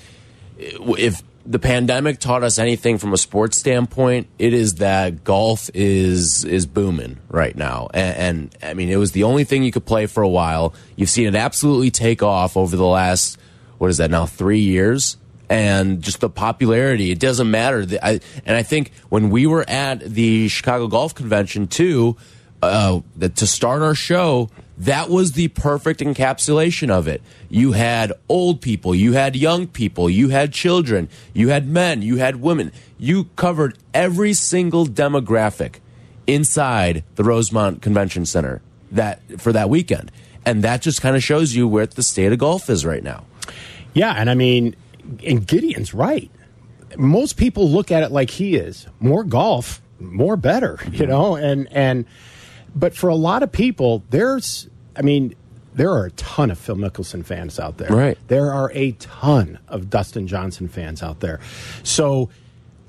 if 0.56 1.22
the 1.46 1.58
pandemic 1.58 2.18
taught 2.18 2.42
us 2.42 2.58
anything 2.58 2.98
from 2.98 3.12
a 3.12 3.18
sports 3.18 3.58
standpoint, 3.58 4.28
it 4.38 4.54
is 4.54 4.76
that 4.76 5.24
golf 5.24 5.70
is 5.74 6.44
is 6.44 6.66
booming 6.66 7.18
right 7.28 7.54
now. 7.54 7.88
And, 7.92 8.16
and 8.16 8.56
I 8.62 8.74
mean, 8.74 8.88
it 8.88 8.96
was 8.96 9.12
the 9.12 9.24
only 9.24 9.44
thing 9.44 9.62
you 9.62 9.72
could 9.72 9.84
play 9.84 10.06
for 10.06 10.22
a 10.22 10.28
while. 10.28 10.74
You've 10.96 11.10
seen 11.10 11.26
it 11.26 11.34
absolutely 11.34 11.90
take 11.90 12.22
off 12.22 12.56
over 12.56 12.76
the 12.76 12.86
last 12.86 13.38
what 13.78 13.90
is 13.90 13.98
that 13.98 14.10
now 14.10 14.26
three 14.26 14.60
years. 14.60 15.16
And 15.50 16.00
just 16.00 16.20
the 16.20 16.30
popularity, 16.30 17.10
it 17.10 17.20
doesn't 17.20 17.50
matter. 17.50 17.86
I, 18.02 18.20
and 18.46 18.56
I 18.56 18.62
think 18.62 18.92
when 19.10 19.28
we 19.28 19.46
were 19.46 19.64
at 19.68 20.00
the 20.00 20.48
Chicago 20.48 20.86
Golf 20.86 21.14
Convention 21.14 21.66
too, 21.66 22.16
uh, 22.64 23.00
that 23.16 23.36
to 23.36 23.46
start 23.46 23.82
our 23.82 23.94
show, 23.94 24.50
that 24.78 25.08
was 25.08 25.32
the 25.32 25.48
perfect 25.48 26.00
encapsulation 26.00 26.90
of 26.90 27.06
it. 27.06 27.22
You 27.48 27.72
had 27.72 28.12
old 28.28 28.60
people, 28.60 28.94
you 28.94 29.12
had 29.12 29.36
young 29.36 29.66
people, 29.66 30.10
you 30.10 30.30
had 30.30 30.52
children, 30.52 31.08
you 31.32 31.48
had 31.48 31.68
men, 31.68 32.02
you 32.02 32.16
had 32.16 32.36
women. 32.36 32.72
You 32.98 33.24
covered 33.36 33.78
every 33.92 34.32
single 34.32 34.86
demographic 34.86 35.76
inside 36.26 37.04
the 37.14 37.24
Rosemont 37.24 37.82
Convention 37.82 38.26
Center 38.26 38.62
that 38.90 39.40
for 39.40 39.52
that 39.52 39.68
weekend. 39.68 40.10
And 40.46 40.62
that 40.62 40.82
just 40.82 41.00
kind 41.00 41.16
of 41.16 41.22
shows 41.22 41.54
you 41.54 41.66
where 41.66 41.86
the 41.86 42.02
state 42.02 42.32
of 42.32 42.38
golf 42.38 42.68
is 42.68 42.84
right 42.84 43.02
now. 43.02 43.24
Yeah, 43.94 44.14
and 44.16 44.28
I 44.28 44.34
mean, 44.34 44.76
and 45.24 45.46
Gideon's 45.46 45.94
right. 45.94 46.30
Most 46.96 47.36
people 47.36 47.70
look 47.70 47.90
at 47.90 48.02
it 48.02 48.12
like 48.12 48.30
he 48.30 48.56
is. 48.56 48.86
More 49.00 49.24
golf, 49.24 49.80
more 50.00 50.36
better, 50.36 50.78
you 50.90 51.06
know, 51.06 51.36
and 51.36 51.68
and 51.72 52.04
but 52.74 52.94
for 52.96 53.08
a 53.08 53.14
lot 53.14 53.42
of 53.42 53.52
people, 53.52 54.02
there's 54.10 54.68
I 54.96 55.02
mean, 55.02 55.34
there 55.74 55.90
are 55.90 56.06
a 56.06 56.10
ton 56.12 56.50
of 56.50 56.58
Phil 56.58 56.76
Mickelson 56.76 57.24
fans 57.24 57.58
out 57.58 57.78
there. 57.78 57.88
Right. 57.88 58.18
There 58.28 58.52
are 58.52 58.70
a 58.74 58.92
ton 58.92 59.58
of 59.68 59.90
Dustin 59.90 60.26
Johnson 60.26 60.68
fans 60.68 61.02
out 61.02 61.20
there. 61.20 61.40
So 61.82 62.30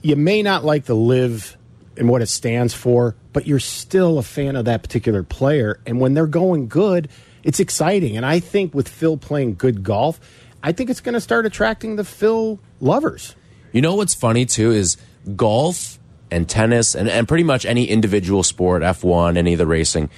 you 0.01 0.15
may 0.15 0.43
not 0.43 0.63
like 0.63 0.85
the 0.85 0.95
LIV 0.95 1.57
and 1.97 2.09
what 2.09 2.21
it 2.21 2.27
stands 2.27 2.73
for, 2.73 3.15
but 3.33 3.47
you're 3.47 3.59
still 3.59 4.17
a 4.19 4.23
fan 4.23 4.55
of 4.55 4.65
that 4.65 4.83
particular 4.83 5.23
player. 5.23 5.79
And 5.85 5.99
when 5.99 6.13
they're 6.13 6.27
going 6.27 6.67
good, 6.67 7.09
it's 7.43 7.59
exciting. 7.59 8.17
And 8.17 8.25
I 8.25 8.39
think 8.39 8.73
with 8.73 8.87
Phil 8.87 9.17
playing 9.17 9.55
good 9.55 9.83
golf, 9.83 10.19
I 10.61 10.71
think 10.71 10.89
it's 10.89 11.01
going 11.01 11.13
to 11.13 11.21
start 11.21 11.45
attracting 11.45 11.95
the 11.95 12.03
Phil 12.03 12.59
lovers. 12.79 13.35
You 13.71 13.81
know 13.81 13.95
what's 13.95 14.13
funny 14.13 14.45
too 14.45 14.71
is 14.71 14.97
golf 15.35 15.99
and 16.35 16.49
tennis 16.49 16.95
and, 16.95 17.07
and 17.07 17.29
pretty 17.29 17.45
much 17.45 17.65
any 17.65 17.85
individual 17.85 18.43
sport, 18.43 18.81
F1, 18.83 19.37
any 19.37 19.53
of 19.53 19.57
the 19.57 19.65
racing, 19.65 20.09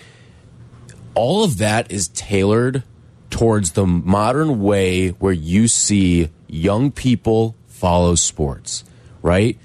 all 1.14 1.44
of 1.44 1.60
that 1.60 1.92
is 1.92 2.08
tailored 2.10 2.84
towards 3.30 3.74
the 3.74 3.86
modern 3.86 4.62
way 4.62 5.10
where 5.10 5.34
you 5.34 5.68
see 5.68 6.30
young 6.48 6.92
people 6.92 7.56
follow 7.68 8.16
sports, 8.16 8.84
right? 9.22 9.60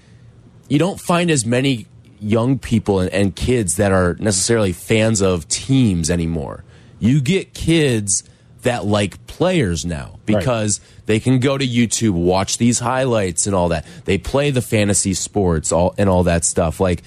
You 0.69 0.79
don't 0.79 1.01
find 1.01 1.31
as 1.31 1.47
many 1.47 1.87
young 2.21 2.59
people 2.59 3.01
and, 3.01 3.11
and 3.11 3.35
kids 3.35 3.77
that 3.77 3.91
are 3.91 4.15
necessarily 4.21 4.73
fans 4.73 5.23
of 5.23 5.49
teams 5.49 6.11
anymore. 6.11 6.65
You 6.99 7.23
get 7.23 7.55
kids 7.55 8.25
that 8.63 8.85
like 8.85 9.27
players 9.27 9.85
now 9.85 10.19
because 10.25 10.81
they 11.07 11.21
can 11.21 11.41
go 11.41 11.59
to 11.59 11.67
YouTube, 11.67 12.13
watch 12.13 12.59
these 12.59 12.79
highlights 12.79 13.47
and 13.47 13.55
all 13.55 13.69
that. 13.69 13.85
They 14.05 14.19
play 14.19 14.51
the 14.51 14.63
fantasy 14.63 15.15
sports 15.15 15.73
all 15.73 15.95
and 15.99 16.09
all 16.09 16.25
that 16.25 16.45
stuff. 16.45 16.81
Like 16.81 17.03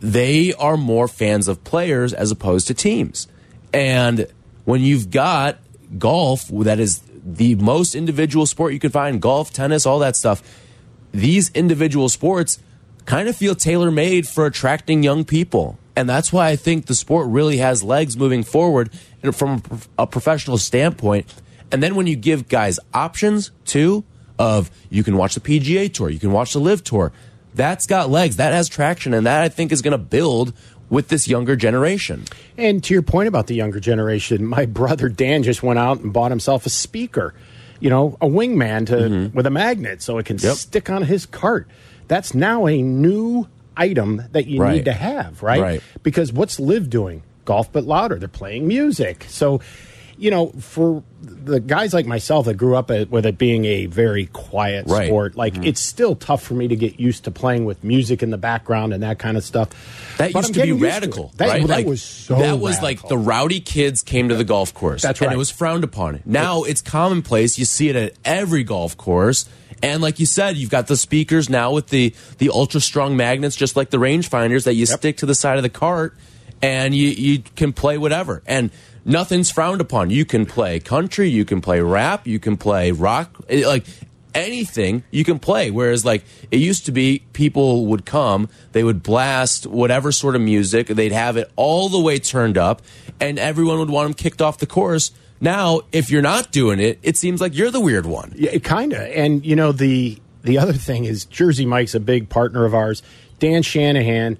they 0.00 0.54
are 0.54 0.76
more 0.76 1.08
fans 1.08 1.48
of 1.48 1.64
players 1.64 2.12
as 2.12 2.30
opposed 2.30 2.68
to 2.68 2.74
teams. 2.74 3.26
And 3.72 4.26
when 4.64 4.80
you've 4.80 5.10
got 5.10 5.58
golf, 5.98 6.48
that 6.48 6.78
is 6.78 7.02
the 7.24 7.56
most 7.56 7.94
individual 7.94 8.46
sport 8.46 8.72
you 8.72 8.78
can 8.78 8.90
find, 8.90 9.20
golf, 9.20 9.52
tennis, 9.52 9.84
all 9.84 9.98
that 9.98 10.16
stuff, 10.16 10.42
these 11.12 11.50
individual 11.50 12.08
sports 12.08 12.58
kind 13.04 13.28
of 13.28 13.36
feel 13.36 13.54
tailor 13.54 13.90
made 13.90 14.28
for 14.28 14.46
attracting 14.46 15.02
young 15.02 15.24
people. 15.24 15.78
And 15.96 16.08
that's 16.08 16.32
why 16.32 16.48
I 16.48 16.56
think 16.56 16.86
the 16.86 16.94
sport 16.94 17.26
really 17.28 17.56
has 17.56 17.82
legs 17.82 18.16
moving 18.16 18.44
forward 18.44 18.90
from 19.32 19.62
a 19.98 20.06
professional 20.06 20.58
standpoint. 20.58 21.32
And 21.70 21.82
then 21.82 21.94
when 21.94 22.06
you 22.06 22.16
give 22.16 22.48
guys 22.48 22.78
options 22.94 23.50
too, 23.64 24.04
of 24.38 24.70
you 24.88 25.02
can 25.02 25.16
watch 25.16 25.34
the 25.34 25.40
PGA 25.40 25.92
Tour, 25.92 26.10
you 26.10 26.18
can 26.18 26.32
watch 26.32 26.52
the 26.52 26.60
LIV 26.60 26.84
Tour, 26.84 27.12
that's 27.54 27.86
got 27.86 28.08
legs, 28.08 28.36
that 28.36 28.52
has 28.52 28.68
traction, 28.68 29.12
and 29.12 29.26
that 29.26 29.42
I 29.42 29.48
think 29.48 29.72
is 29.72 29.82
going 29.82 29.92
to 29.92 29.98
build 29.98 30.52
with 30.90 31.08
this 31.08 31.28
younger 31.28 31.56
generation. 31.56 32.24
And 32.56 32.82
to 32.84 32.94
your 32.94 33.02
point 33.02 33.28
about 33.28 33.46
the 33.48 33.54
younger 33.54 33.80
generation, 33.80 34.46
my 34.46 34.64
brother 34.80 35.08
Dan 35.08 35.42
just 35.42 35.62
went 35.62 35.78
out 35.78 36.00
and 36.00 36.12
bought 36.12 36.30
himself 36.30 36.66
a 36.66 36.70
speaker, 36.70 37.34
you 37.80 37.90
know, 37.90 38.16
a 38.20 38.26
wingman 38.26 38.86
to 38.86 38.96
mm-hmm. 38.96 39.36
with 39.36 39.46
a 39.46 39.50
magnet 39.50 40.02
so 40.02 40.18
it 40.18 40.26
can 40.26 40.38
Yep. 40.38 40.56
stick 40.56 40.88
on 40.88 41.02
his 41.02 41.26
cart. 41.26 41.66
That's 42.06 42.32
now 42.34 42.66
a 42.66 42.80
new 42.80 43.48
item 43.76 44.22
that 44.32 44.46
you 44.46 44.60
Right. 44.62 44.76
need 44.76 44.84
to 44.86 44.92
have, 44.92 45.42
right? 45.42 45.60
Right. 45.60 45.82
Because 46.02 46.32
what's 46.32 46.58
LIV 46.58 46.88
doing? 46.88 47.22
Golf 47.48 47.72
but 47.72 47.84
louder. 47.84 48.16
They're 48.16 48.28
playing 48.28 48.68
music. 48.68 49.24
So, 49.30 49.62
you 50.18 50.30
know, 50.30 50.50
for 50.60 51.02
the 51.22 51.60
guys 51.60 51.94
like 51.94 52.04
myself 52.04 52.44
that 52.44 52.58
grew 52.58 52.76
up 52.76 52.90
at, 52.90 53.08
with 53.08 53.24
it 53.24 53.38
being 53.38 53.64
a 53.64 53.86
very 53.86 54.26
quiet 54.26 54.84
Right. 54.86 55.06
sport, 55.06 55.34
like 55.34 55.54
mm-hmm. 55.54 55.64
it's 55.64 55.80
still 55.80 56.14
tough 56.14 56.42
for 56.42 56.52
me 56.52 56.68
to 56.68 56.76
get 56.76 57.00
used 57.00 57.24
to 57.24 57.30
playing 57.30 57.64
with 57.64 57.82
music 57.82 58.22
in 58.22 58.28
the 58.28 58.36
background 58.36 58.92
and 58.92 59.02
that 59.02 59.18
kind 59.18 59.38
of 59.38 59.44
stuff. 59.44 59.70
That 60.18 60.34
But 60.34 60.40
used 60.40 60.50
I'm 60.50 60.54
to 60.56 60.60
be 60.60 60.68
used 60.68 60.80
to 60.80 60.86
radical. 60.86 61.32
That, 61.38 61.48
right? 61.48 61.62
that 61.62 61.68
like, 61.68 61.86
was 61.86 62.02
so 62.02 62.34
that 62.34 62.58
was 62.58 62.82
like 62.82 63.08
the 63.08 63.16
rowdy 63.16 63.60
kids 63.60 64.02
came 64.02 64.28
to 64.28 64.34
the 64.34 64.44
golf 64.44 64.74
course. 64.74 65.00
That's 65.00 65.20
and 65.20 65.28
right. 65.28 65.34
it 65.34 65.38
was 65.38 65.50
frowned 65.50 65.84
upon. 65.84 66.20
Now 66.26 66.64
it's 66.64 66.82
commonplace. 66.82 67.58
You 67.58 67.64
see 67.64 67.88
it 67.88 67.96
at 67.96 68.12
every 68.26 68.62
golf 68.62 68.94
course. 68.98 69.48
And 69.82 70.02
like 70.02 70.20
you 70.20 70.26
said, 70.26 70.58
you've 70.58 70.70
got 70.70 70.88
the 70.88 70.96
speakers 70.98 71.48
now 71.48 71.72
with 71.72 71.86
the 71.86 72.12
the 72.36 72.50
ultra 72.50 72.80
strong 72.82 73.16
magnets, 73.16 73.56
just 73.56 73.76
like 73.76 73.88
the 73.88 73.98
rangefinders 73.98 74.64
that 74.64 74.74
you 74.74 74.84
stick 74.84 75.16
to 75.18 75.26
the 75.26 75.34
side 75.34 75.56
of 75.56 75.62
the 75.62 75.70
cart. 75.70 76.14
And 76.62 76.94
you 76.94 77.08
you 77.08 77.42
can 77.56 77.72
play 77.72 77.98
whatever 77.98 78.42
and 78.46 78.70
nothing's 79.04 79.50
frowned 79.50 79.80
upon. 79.80 80.10
You 80.10 80.24
can 80.24 80.46
play 80.46 80.78
country, 80.80 81.28
you 81.28 81.44
can 81.44 81.60
play 81.60 81.80
rap, 81.80 82.26
you 82.26 82.38
can 82.38 82.56
play 82.56 82.90
rock, 82.90 83.36
eh, 83.48 83.66
like 83.66 83.84
anything 84.34 85.02
you 85.10 85.24
can 85.24 85.38
play. 85.38 85.70
Whereas 85.70 86.04
like 86.04 86.24
it 86.50 86.58
used 86.58 86.86
to 86.86 86.92
be, 86.92 87.24
people 87.32 87.86
would 87.86 88.04
come, 88.04 88.48
they 88.72 88.84
would 88.84 89.02
blast 89.02 89.66
whatever 89.66 90.12
sort 90.12 90.36
of 90.36 90.42
music, 90.42 90.88
they'd 90.88 91.12
have 91.12 91.36
it 91.36 91.50
all 91.56 91.88
the 91.88 92.00
way 92.00 92.18
turned 92.18 92.58
up, 92.58 92.82
and 93.20 93.38
everyone 93.38 93.78
would 93.78 93.90
want 93.90 94.06
them 94.06 94.14
kicked 94.14 94.42
off 94.42 94.58
the 94.58 94.66
course. 94.66 95.10
Now, 95.40 95.82
if 95.92 96.10
you're 96.10 96.22
not 96.22 96.50
doing 96.50 96.80
it, 96.80 96.98
it 97.02 97.16
seems 97.16 97.40
like 97.40 97.54
you're 97.54 97.70
the 97.70 97.80
weird 97.80 98.06
one. 98.06 98.32
Yeah, 98.36 98.58
kind 98.58 98.92
of. 98.92 99.00
And 99.00 99.44
you 99.44 99.56
know 99.56 99.72
the 99.72 100.18
the 100.42 100.58
other 100.58 100.72
thing 100.72 101.04
is 101.04 101.24
Jersey 101.24 101.64
Mike's 101.66 101.94
a 101.94 102.00
big 102.00 102.28
partner 102.28 102.64
of 102.64 102.74
ours. 102.74 103.02
Dan 103.38 103.62
Shanahan, 103.62 104.36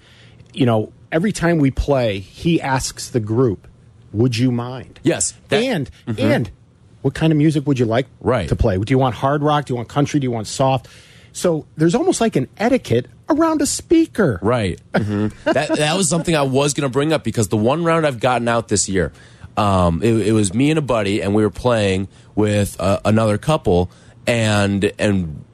you 0.52 0.66
know, 0.66 0.92
every 1.12 1.32
time 1.32 1.58
we 1.58 1.70
play, 1.70 2.18
he 2.18 2.60
asks 2.60 3.08
the 3.10 3.20
group, 3.20 3.66
"Would 4.12 4.36
you 4.36 4.50
mind?" 4.52 5.00
Yes, 5.02 5.34
that- 5.48 5.62
and 5.62 5.90
and 6.18 6.50
what 7.02 7.14
kind 7.14 7.32
of 7.32 7.36
music 7.36 7.66
would 7.66 7.78
you 7.78 7.86
like 7.86 8.06
Right. 8.20 8.48
to 8.48 8.56
play? 8.56 8.76
Do 8.78 8.90
you 8.92 8.98
want 8.98 9.14
hard 9.14 9.42
rock? 9.42 9.66
Do 9.66 9.72
you 9.72 9.76
want 9.76 9.88
country? 9.88 10.18
Do 10.20 10.24
you 10.24 10.30
want 10.32 10.46
soft? 10.46 10.88
So 11.32 11.66
there's 11.76 11.94
almost 11.94 12.20
like 12.20 12.34
an 12.36 12.48
etiquette 12.58 13.06
around 13.28 13.62
a 13.62 13.66
speaker. 13.66 14.40
Right. 14.42 14.80
hmm 14.96 15.28
that 15.44 15.68
that 15.76 15.96
was 15.96 16.08
something 16.08 16.34
I 16.34 16.42
was 16.42 16.74
going 16.74 16.88
to 16.88 16.92
bring 16.92 17.12
up 17.12 17.22
because 17.22 17.48
the 17.48 17.56
one 17.56 17.84
round 17.84 18.06
I've 18.06 18.18
gotten 18.18 18.48
out 18.48 18.68
this 18.68 18.88
year, 18.88 19.12
um, 19.56 20.02
it, 20.02 20.12
it 20.28 20.32
was 20.32 20.52
me 20.52 20.70
and 20.70 20.78
a 20.78 20.82
buddy, 20.82 21.20
and 21.22 21.34
we 21.34 21.42
were 21.42 21.50
playing 21.50 22.08
with 22.34 22.80
uh, 22.80 23.00
another 23.04 23.38
couple, 23.38 23.90
and 24.26 24.90
and 24.98 25.44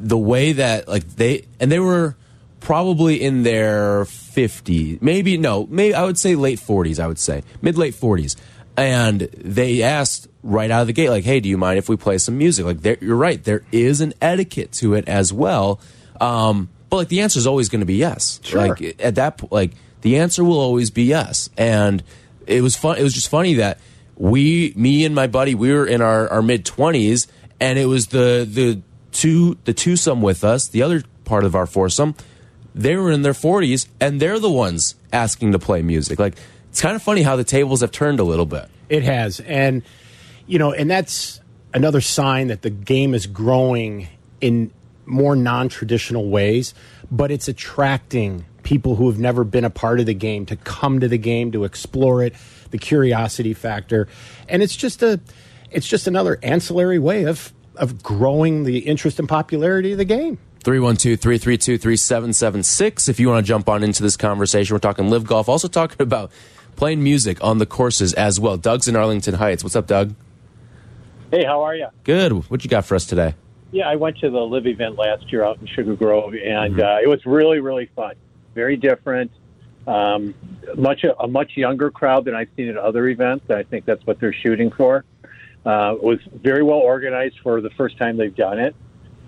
the 0.00 0.18
way 0.18 0.52
that 0.52 0.88
like 0.88 1.06
they 1.16 1.44
and 1.60 1.70
they 1.70 1.78
were 1.80 2.16
probably 2.60 3.22
in 3.22 3.42
their 3.44 4.04
50s 4.04 5.00
maybe 5.00 5.38
no 5.38 5.66
maybe 5.70 5.94
i 5.94 6.04
would 6.04 6.18
say 6.18 6.34
late 6.34 6.58
40s 6.58 6.98
i 6.98 7.06
would 7.06 7.18
say. 7.18 7.42
Mid 7.62 7.78
late 7.78 7.94
40s 7.94 8.36
and 8.78 9.22
they 9.36 9.82
asked 9.82 10.28
right 10.44 10.70
out 10.70 10.82
of 10.82 10.86
the 10.86 10.92
gate 10.92 11.10
like 11.10 11.24
hey 11.24 11.40
do 11.40 11.48
you 11.48 11.58
mind 11.58 11.78
if 11.78 11.88
we 11.88 11.96
play 11.96 12.16
some 12.16 12.38
music? 12.38 12.64
Like 12.64 12.80
there, 12.80 12.96
you're 13.00 13.16
right 13.16 13.42
there 13.42 13.62
is 13.72 14.00
an 14.00 14.14
etiquette 14.22 14.72
to 14.74 14.94
it 14.94 15.08
as 15.08 15.32
well. 15.32 15.80
Um, 16.20 16.70
but 16.88 16.96
like 16.96 17.08
the 17.08 17.20
answer 17.20 17.38
is 17.38 17.46
always 17.46 17.68
going 17.68 17.80
to 17.80 17.86
be 17.86 17.96
yes. 17.96 18.40
Sure. 18.42 18.68
like 18.68 18.96
at 19.02 19.16
that 19.16 19.38
po- 19.38 19.48
like 19.50 19.72
the 20.02 20.18
answer 20.18 20.44
will 20.44 20.60
always 20.60 20.90
be 20.90 21.04
yes. 21.04 21.50
And 21.58 22.02
it 22.46 22.62
was 22.62 22.76
fun 22.76 22.98
it 22.98 23.02
was 23.02 23.14
just 23.14 23.28
funny 23.28 23.54
that 23.54 23.80
we 24.16 24.72
me 24.76 25.04
and 25.04 25.14
my 25.14 25.26
buddy 25.26 25.54
we 25.56 25.72
were 25.72 25.86
in 25.86 26.00
our, 26.00 26.28
our 26.28 26.42
mid 26.42 26.64
20s 26.64 27.26
and 27.60 27.78
it 27.78 27.86
was 27.86 28.08
the 28.08 28.48
the 28.48 28.80
two 29.10 29.58
the 29.64 29.74
twosome 29.74 30.22
with 30.22 30.44
us. 30.44 30.68
The 30.68 30.82
other 30.82 31.02
part 31.24 31.44
of 31.44 31.56
our 31.56 31.66
foursome 31.66 32.14
they 32.74 32.96
were 32.96 33.10
in 33.10 33.22
their 33.22 33.32
40s 33.32 33.88
and 34.00 34.20
they're 34.20 34.38
the 34.38 34.50
ones 34.50 34.94
asking 35.12 35.52
to 35.52 35.58
play 35.58 35.82
music 35.82 36.18
like 36.18 36.34
it's 36.70 36.80
kind 36.80 36.94
of 36.94 37.02
funny 37.02 37.22
how 37.22 37.36
the 37.36 37.44
tables 37.44 37.80
have 37.80 37.90
turned 37.90 38.20
a 38.20 38.24
little 38.24 38.46
bit 38.46 38.68
It 38.88 39.02
has. 39.02 39.40
And, 39.40 39.82
you 40.46 40.58
know, 40.58 40.72
and 40.72 40.90
that's 40.90 41.40
another 41.74 42.00
sign 42.00 42.48
that 42.48 42.62
the 42.62 42.70
game 42.70 43.14
is 43.14 43.26
growing 43.26 44.08
in 44.40 44.70
more 45.06 45.36
non 45.36 45.68
traditional 45.68 46.28
ways, 46.28 46.74
but 47.10 47.30
it's 47.30 47.48
attracting 47.48 48.44
people 48.62 48.96
who 48.96 49.08
have 49.08 49.18
never 49.18 49.44
been 49.44 49.64
a 49.64 49.70
part 49.70 50.00
of 50.00 50.06
the 50.06 50.14
game 50.14 50.46
to 50.46 50.56
come 50.56 51.00
to 51.00 51.08
the 51.08 51.18
game, 51.18 51.52
to 51.52 51.64
explore 51.64 52.22
it, 52.22 52.34
the 52.70 52.78
curiosity 52.78 53.54
factor. 53.54 54.08
And 54.48 54.62
it's 54.62 54.76
just 54.76 55.02
a 55.02 55.20
it's 55.70 55.86
just 55.86 56.06
another 56.06 56.38
ancillary 56.42 56.98
way 56.98 57.24
of 57.24 57.52
of 57.76 58.02
growing 58.02 58.64
the 58.64 58.78
interest 58.80 59.18
and 59.18 59.28
popularity 59.28 59.92
of 59.92 59.98
the 59.98 60.04
game. 60.04 60.38
312-332-3776 60.64 63.08
if 63.08 63.20
you 63.20 63.28
want 63.28 63.44
to 63.44 63.48
jump 63.48 63.68
on 63.68 63.82
into 63.82 64.02
this 64.02 64.16
conversation 64.16 64.74
we're 64.74 64.78
talking 64.80 65.08
LIV 65.08 65.26
golf 65.26 65.48
also 65.48 65.68
talking 65.68 65.96
about 66.02 66.30
playing 66.76 67.02
music 67.02 67.42
on 67.42 67.58
the 67.58 67.66
courses 67.66 68.12
as 68.14 68.38
well 68.40 68.56
doug's 68.56 68.88
in 68.88 68.96
arlington 68.96 69.34
heights 69.34 69.62
what's 69.64 69.76
up 69.76 69.86
doug 69.86 70.14
Hey, 71.30 71.44
how 71.44 71.62
are 71.62 71.76
you? 71.76 71.88
good 72.04 72.32
what 72.50 72.64
you 72.64 72.70
got 72.70 72.86
for 72.86 72.94
us 72.94 73.04
today 73.04 73.34
Yeah, 73.70 73.86
I 73.88 73.96
went 73.96 74.16
to 74.18 74.30
the 74.30 74.40
LIV 74.40 74.66
event 74.66 74.96
last 74.96 75.30
year 75.30 75.44
out 75.44 75.58
in 75.60 75.66
Sugar 75.66 75.94
Grove, 75.94 76.32
and 76.34 76.74
Mm-hmm. 76.74 76.80
uh, 76.80 77.00
it 77.02 77.08
was 77.08 77.24
really, 77.26 77.60
really 77.60 77.90
fun. 77.94 78.14
Very 78.54 78.76
different. 78.78 79.30
Um, 79.86 80.34
much 80.74 81.04
a 81.04 81.28
much 81.28 81.54
younger 81.54 81.90
crowd 81.90 82.24
than 82.24 82.34
I've 82.34 82.48
seen 82.56 82.68
at 82.70 82.78
other 82.78 83.06
events. 83.08 83.50
I 83.50 83.62
think 83.62 83.84
that's 83.84 84.06
what 84.06 84.20
they're 84.20 84.32
shooting 84.32 84.70
for. 84.70 85.04
Uh, 85.66 85.96
it 85.96 86.02
was 86.02 86.18
very 86.32 86.62
well 86.62 86.78
organized 86.78 87.40
for 87.42 87.60
the 87.60 87.68
first 87.70 87.98
time 87.98 88.16
they've 88.16 88.34
done 88.34 88.58
it, 88.58 88.74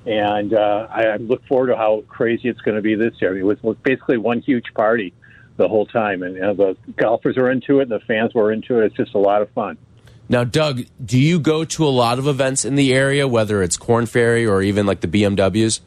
and 0.07 0.55
uh, 0.55 0.87
I, 0.91 1.03
I 1.05 1.17
look 1.17 1.47
forward 1.47 1.69
to 1.69 1.77
how 1.77 2.05
crazy 2.09 2.49
it's 2.49 2.61
going 2.61 2.77
to 2.77 2.83
be 2.83 2.95
this 2.95 3.15
year. 3.21 3.37
It 3.39 3.43
was 3.43 3.77
basically 3.83 4.19
one 4.19 4.41
huge 4.41 4.73
party 4.75 5.13
the 5.57 5.69
whole 5.69 5.87
time, 5.87 6.23
and 6.23 6.37
the 6.37 6.77
golfers 6.97 7.37
were 7.37 7.51
into 7.51 7.81
it, 7.81 7.83
and 7.83 7.91
the 7.91 8.01
fans 8.01 8.35
were 8.35 8.53
into 8.53 8.81
it. 8.81 8.87
It's 8.87 8.97
just 8.97 9.15
a 9.15 9.19
lot 9.19 9.43
of 9.43 9.51
fun. 9.51 9.77
now 10.29 10.45
doug 10.45 10.83
do 11.05 11.19
you 11.19 11.39
go 11.39 11.65
to 11.65 11.87
a 11.87 11.91
lot 11.91 12.19
of 12.19 12.27
events 12.27 12.65
in 12.65 12.77
the 12.77 12.95
area 12.95 13.27
whether 13.29 13.63
it's 13.63 13.77
Korn 13.77 14.07
Ferry 14.07 14.47
or 14.47 14.63
even 14.63 14.87
like 14.87 15.01
the 15.01 15.09
bmws 15.09 15.81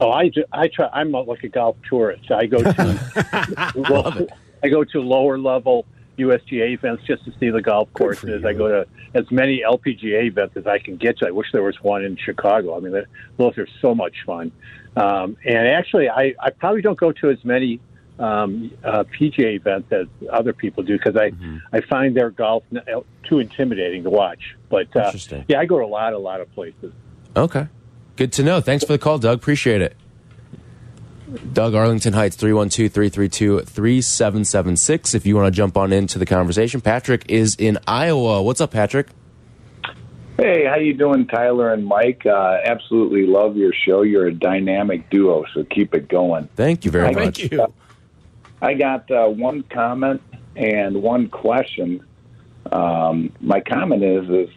Oh, 0.00 0.10
I, 0.10 0.30
I 0.50 0.68
try. 0.68 0.88
I'm 0.92 1.12
like 1.12 1.44
a 1.44 1.48
golf 1.48 1.76
tourist. 1.88 2.30
I 2.30 2.46
go 2.46 2.62
to 2.62 3.72
well, 3.90 4.26
I 4.62 4.68
go 4.68 4.82
to 4.82 5.00
lower 5.00 5.38
level 5.38 5.84
USGA 6.20 6.70
events 6.72 7.04
just 7.06 7.24
to 7.24 7.32
see 7.38 7.50
the 7.50 7.62
golf 7.62 7.92
courses. 7.94 8.44
I 8.44 8.52
go 8.52 8.68
to 8.68 8.86
as 9.14 9.30
many 9.30 9.62
LPGA 9.66 10.24
events 10.24 10.56
as 10.56 10.66
I 10.66 10.78
can 10.78 10.96
get 10.96 11.18
to. 11.18 11.26
I 11.26 11.30
wish 11.30 11.48
there 11.52 11.62
was 11.62 11.80
one 11.82 12.04
in 12.04 12.16
Chicago. 12.16 12.76
I 12.76 12.80
mean, 12.80 13.02
those 13.36 13.58
are 13.58 13.66
so 13.80 13.94
much 13.94 14.14
fun. 14.24 14.52
Um, 14.96 15.36
and 15.44 15.68
actually, 15.68 16.08
I, 16.08 16.34
I 16.40 16.50
probably 16.50 16.82
don't 16.82 16.98
go 16.98 17.12
to 17.12 17.30
as 17.30 17.44
many 17.44 17.80
um, 18.18 18.70
uh, 18.84 19.04
PGA 19.04 19.54
events 19.56 19.90
as 19.92 20.06
other 20.30 20.52
people 20.52 20.82
do 20.82 20.98
because 20.98 21.16
I 21.16 21.32
I 21.72 21.80
find 21.80 22.14
their 22.16 22.30
golf 22.30 22.64
n- 22.70 22.82
uh, 22.94 23.00
too 23.22 23.38
intimidating 23.38 24.02
to 24.04 24.10
watch. 24.10 24.56
But 24.68 24.94
uh, 24.94 25.04
Interesting. 25.06 25.44
yeah, 25.48 25.60
I 25.60 25.64
go 25.64 25.78
to 25.78 25.84
a 25.84 25.86
lot, 25.86 26.12
a 26.12 26.18
lot 26.18 26.40
of 26.40 26.52
places. 26.54 26.92
Okay. 27.36 27.68
Good 28.16 28.32
to 28.34 28.42
know. 28.42 28.60
Thanks 28.60 28.84
for 28.84 28.92
the 28.92 28.98
call, 28.98 29.18
Doug. 29.18 29.38
Appreciate 29.38 29.80
it. 29.80 29.96
Doug, 31.52 31.74
Arlington 31.74 32.12
Heights, 32.12 32.36
312 32.36 32.92
332 32.92 33.60
3776. 33.60 35.14
If 35.14 35.26
you 35.26 35.36
want 35.36 35.46
to 35.46 35.50
jump 35.56 35.76
on 35.76 35.92
into 35.92 36.18
the 36.18 36.26
conversation, 36.26 36.80
Patrick 36.80 37.30
is 37.30 37.54
in 37.56 37.78
Iowa. 37.86 38.42
What's 38.42 38.60
up, 38.60 38.72
Patrick? 38.72 39.08
Hey, 40.36 40.64
how 40.64 40.76
you 40.76 40.94
doing, 40.94 41.26
Tyler 41.26 41.72
and 41.72 41.84
Mike? 41.84 42.24
Uh, 42.24 42.58
absolutely 42.64 43.26
love 43.26 43.56
your 43.56 43.72
show. 43.74 44.02
You're 44.02 44.26
a 44.26 44.34
dynamic 44.34 45.10
duo, 45.10 45.44
so 45.52 45.64
keep 45.64 45.94
it 45.94 46.08
going. 46.08 46.48
Thank 46.56 46.84
you 46.84 46.90
very 46.90 47.14
Thank 47.14 47.26
much. 47.26 47.52
you. 47.52 47.66
I 48.62 48.74
got 48.74 49.10
uh, 49.10 49.26
one 49.28 49.62
comment 49.64 50.22
and 50.56 51.02
one 51.02 51.28
question. 51.28 52.04
Um, 52.72 53.32
my 53.40 53.60
comment 53.60 54.02
is, 54.02 54.28
is 54.30 54.48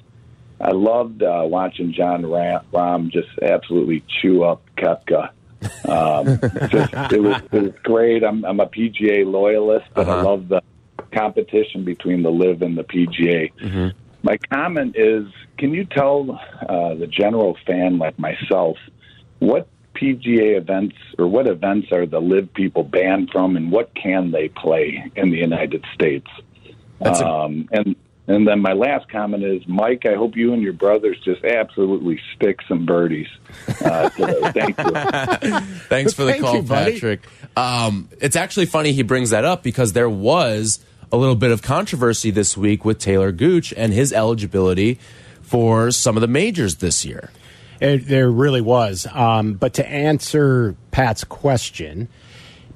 I 0.59 0.71
loved 0.71 1.21
uh, 1.21 1.43
watching 1.45 1.91
Jon 1.93 2.25
Ra- 2.25 2.61
Rahm 2.71 3.09
just 3.11 3.29
absolutely 3.41 4.03
chew 4.07 4.43
up 4.43 4.61
Koepka. 4.77 5.31
Um, 5.87 6.39
just, 6.69 6.93
it 7.11 7.21
was 7.21 7.41
it 7.51 7.61
was 7.61 7.73
great. 7.83 8.23
I'm 8.23 8.43
I'm 8.45 8.59
a 8.59 8.67
PGA 8.67 9.25
loyalist, 9.29 9.85
but 9.93 10.07
I 10.07 10.13
Uh-huh. 10.13 10.23
love 10.23 10.47
the 10.49 10.61
competition 11.11 11.83
between 11.83 12.23
the 12.23 12.31
LIV 12.31 12.61
and 12.61 12.77
the 12.77 12.83
PGA. 12.83 13.51
My 14.23 14.37
comment 14.51 14.95
is, 14.97 15.25
can 15.57 15.73
you 15.73 15.83
tell 15.85 16.39
uh, 16.69 16.93
the 16.95 17.07
general 17.07 17.57
fan 17.67 17.97
like 17.97 18.17
myself 18.17 18.77
what 19.39 19.67
PGA 19.95 20.57
events 20.57 20.95
or 21.19 21.27
what 21.27 21.45
events 21.45 21.91
are 21.91 22.05
the 22.05 22.21
LIV 22.21 22.53
people 22.53 22.83
banned 22.83 23.29
from, 23.31 23.57
and 23.57 23.71
what 23.71 23.93
can 23.95 24.31
they 24.31 24.47
play 24.47 25.11
in 25.15 25.29
the 25.29 25.37
United 25.37 25.83
States? 25.93 26.27
Um, 27.01 27.67
and 27.73 27.95
and 28.27 28.47
then 28.47 28.61
my 28.61 28.71
last 28.73 29.09
comment 29.09 29.43
is, 29.43 29.67
Mike, 29.67 30.05
I 30.05 30.15
hope 30.15 30.37
you 30.37 30.53
and 30.53 30.61
your 30.61 30.73
brothers 30.73 31.17
just 31.25 31.43
absolutely 31.43 32.19
stick 32.35 32.59
some 32.67 32.85
birdies 32.85 33.27
uh, 33.83 34.09
today. 34.09 34.41
Thank 34.51 34.77
you. 34.77 35.59
Thanks 35.89 36.13
for 36.13 36.23
the 36.23 36.31
Thank 36.31 36.43
call, 36.43 36.55
you. 36.55 36.63
Patrick. 36.63 37.27
Um, 37.57 38.07
it's 38.21 38.37
actually 38.37 38.67
funny 38.67 38.93
he 38.93 39.03
brings 39.03 39.31
that 39.31 39.43
up 39.43 39.61
because 39.61 39.91
there 39.91 40.09
was 40.09 40.79
a 41.11 41.17
little 41.17 41.35
bit 41.35 41.51
of 41.51 41.61
controversy 41.61 42.31
this 42.31 42.55
week 42.55 42.85
with 42.85 42.97
Talor 42.97 43.35
Gooch 43.35 43.73
and 43.75 43.91
his 43.91 44.13
eligibility 44.13 44.99
for 45.41 45.91
some 45.91 46.15
of 46.15 46.21
the 46.21 46.27
majors 46.27 46.77
this 46.77 47.03
year. 47.03 47.29
It, 47.81 48.07
there 48.07 48.31
really 48.31 48.61
was. 48.61 49.05
Um, 49.11 49.53
but 49.55 49.73
to 49.75 49.87
answer 49.87 50.75
Pat's 50.91 51.25
question, 51.25 52.07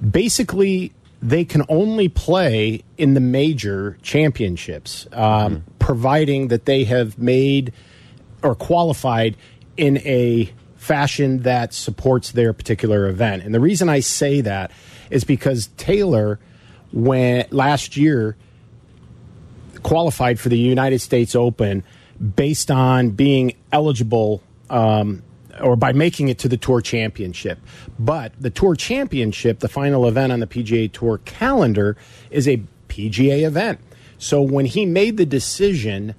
basically, 0.08 0.92
they 1.22 1.44
can 1.44 1.64
only 1.70 2.10
play 2.10 2.84
in 2.98 3.14
the 3.14 3.20
major 3.20 3.98
championships, 4.02 5.08
um, 5.14 5.64
providing 5.80 6.50
that 6.50 6.66
they 6.66 6.84
have 6.84 7.18
made 7.18 7.74
or 8.44 8.56
qualified 8.56 9.36
in 9.78 9.98
a 10.00 10.52
fashion 10.76 11.42
that 11.42 11.74
supports 11.74 12.32
their 12.32 12.54
particular 12.54 13.08
event. 13.08 13.44
And 13.44 13.54
the 13.54 13.60
reason 13.60 13.90
I 13.90 14.00
say 14.00 14.42
that 14.42 14.72
is 15.10 15.24
because 15.24 15.70
Talor, 15.78 16.38
when 16.92 17.46
last 17.50 17.98
year, 17.98 18.38
qualified 19.84 20.40
for 20.40 20.50
the 20.50 20.58
United 20.58 21.00
States 21.00 21.36
Open 21.36 21.84
based 22.36 22.72
on 22.72 23.12
being 23.12 23.56
eligible 23.72 24.42
um, 24.70 25.24
or 25.62 25.76
by 25.76 25.94
making 25.94 26.30
it 26.30 26.38
to 26.40 26.48
the 26.48 26.58
Tour 26.58 26.82
Championship. 26.82 27.60
But 28.00 28.34
the 28.40 28.50
Tour 28.50 28.76
Championship, 28.76 29.60
the 29.60 29.70
final 29.70 30.08
event 30.08 30.32
on 30.32 30.40
the 30.40 30.48
PGA 30.48 30.92
Tour 30.92 31.20
calendar, 31.20 31.98
is 32.30 32.48
a 32.48 32.62
PGA 32.90 33.46
event. 33.46 33.80
So 34.18 34.42
when 34.42 34.66
he 34.66 34.86
made 34.86 35.18
the 35.18 35.26
decision 35.26 36.16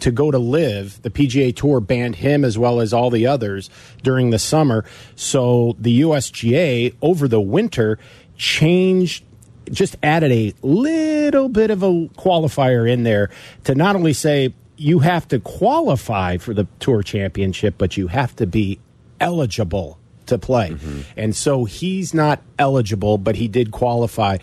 to 0.00 0.10
go 0.10 0.30
to 0.30 0.38
LIV, 0.38 1.02
the 1.02 1.10
PGA 1.10 1.54
Tour 1.54 1.80
banned 1.80 2.16
him 2.16 2.44
as 2.44 2.58
well 2.58 2.80
as 2.80 2.92
all 2.92 3.10
the 3.10 3.26
others 3.26 3.70
during 4.02 4.30
the 4.30 4.38
summer. 4.38 4.84
So 5.14 5.76
the 5.78 6.02
USGA 6.02 6.94
over 7.00 7.28
the 7.28 7.40
winter 7.40 7.98
changed 8.36 9.24
just 9.70 9.96
added 10.00 10.30
a 10.30 10.54
little 10.62 11.48
bit 11.48 11.70
of 11.70 11.82
a 11.82 11.90
qualifier 12.16 12.88
in 12.88 13.02
there 13.02 13.30
to 13.64 13.74
not 13.74 13.96
only 13.96 14.12
say 14.12 14.54
you 14.76 15.00
have 15.00 15.26
to 15.28 15.40
qualify 15.40 16.36
for 16.36 16.54
the 16.54 16.66
tour 16.80 17.02
championship, 17.02 17.74
but 17.78 17.96
you 17.96 18.08
have 18.08 18.36
to 18.36 18.46
be 18.46 18.78
eligible 19.20 19.98
to 20.26 20.38
play. 20.38 20.70
Mm-hmm. 20.70 21.00
And 21.16 21.34
so 21.34 21.64
he's 21.64 22.12
not 22.12 22.42
eligible, 22.58 23.18
but 23.18 23.36
he 23.36 23.48
did 23.48 23.70
qualify. 23.70 24.38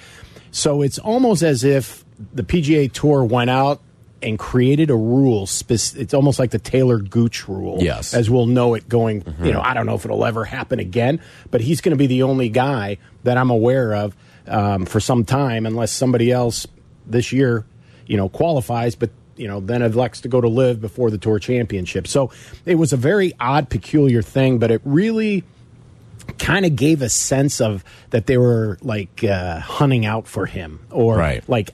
So 0.51 0.81
it's 0.81 0.99
almost 0.99 1.43
as 1.43 1.63
if 1.63 2.03
the 2.33 2.43
PGA 2.43 2.91
Tour 2.91 3.23
went 3.23 3.49
out 3.49 3.81
and 4.21 4.39
created 4.39 4.89
a 4.89 4.95
rule. 4.95 5.47
It's 5.69 6.13
almost 6.13 6.39
like 6.39 6.51
the 6.51 6.59
Talor 6.59 7.07
Gooch 7.07 7.47
rule. 7.47 7.79
Yes. 7.81 8.13
As 8.13 8.29
we'll 8.29 8.45
know 8.45 8.73
it 8.73 8.87
going, 8.87 9.21
mm-hmm. 9.21 9.45
you 9.45 9.51
know, 9.51 9.61
I 9.61 9.73
don't 9.73 9.85
know 9.85 9.95
if 9.95 10.05
it'll 10.05 10.25
ever 10.25 10.45
happen 10.45 10.79
again, 10.79 11.19
but 11.51 11.61
he's 11.61 11.81
going 11.81 11.91
to 11.91 11.97
be 11.97 12.07
the 12.07 12.23
only 12.23 12.49
guy 12.49 12.97
that 13.23 13.37
I'm 13.37 13.49
aware 13.49 13.93
of 13.93 14.15
um, 14.47 14.85
for 14.85 14.99
some 14.99 15.25
time, 15.25 15.65
unless 15.65 15.91
somebody 15.91 16.31
else 16.31 16.67
this 17.05 17.33
year, 17.33 17.65
you 18.07 18.15
know, 18.15 18.29
qualifies, 18.29 18.95
but 18.95 19.09
you 19.35 19.47
know, 19.47 19.59
then 19.59 19.81
elects 19.81 20.21
to 20.21 20.27
go 20.27 20.41
to 20.41 20.47
LIV 20.47 20.81
before 20.81 21.09
the 21.11 21.17
tour 21.17 21.39
championship. 21.39 22.07
So 22.07 22.31
it 22.65 22.75
was 22.75 22.93
a 22.93 22.97
very 22.97 23.33
odd, 23.39 23.69
peculiar 23.69 24.21
thing, 24.21 24.59
but 24.59 24.71
it 24.71 24.81
really 24.83 25.43
kind 26.39 26.65
of 26.65 26.75
gave 26.75 27.01
a 27.01 27.09
sense 27.09 27.59
of 27.59 27.83
that 28.11 28.27
they 28.27 28.37
were 28.37 28.77
like 28.81 29.23
uh, 29.23 29.59
hunting 29.59 30.05
out 30.05 30.27
for 30.27 30.45
him 30.45 30.79
or 30.89 31.17
right. 31.17 31.47
like 31.49 31.73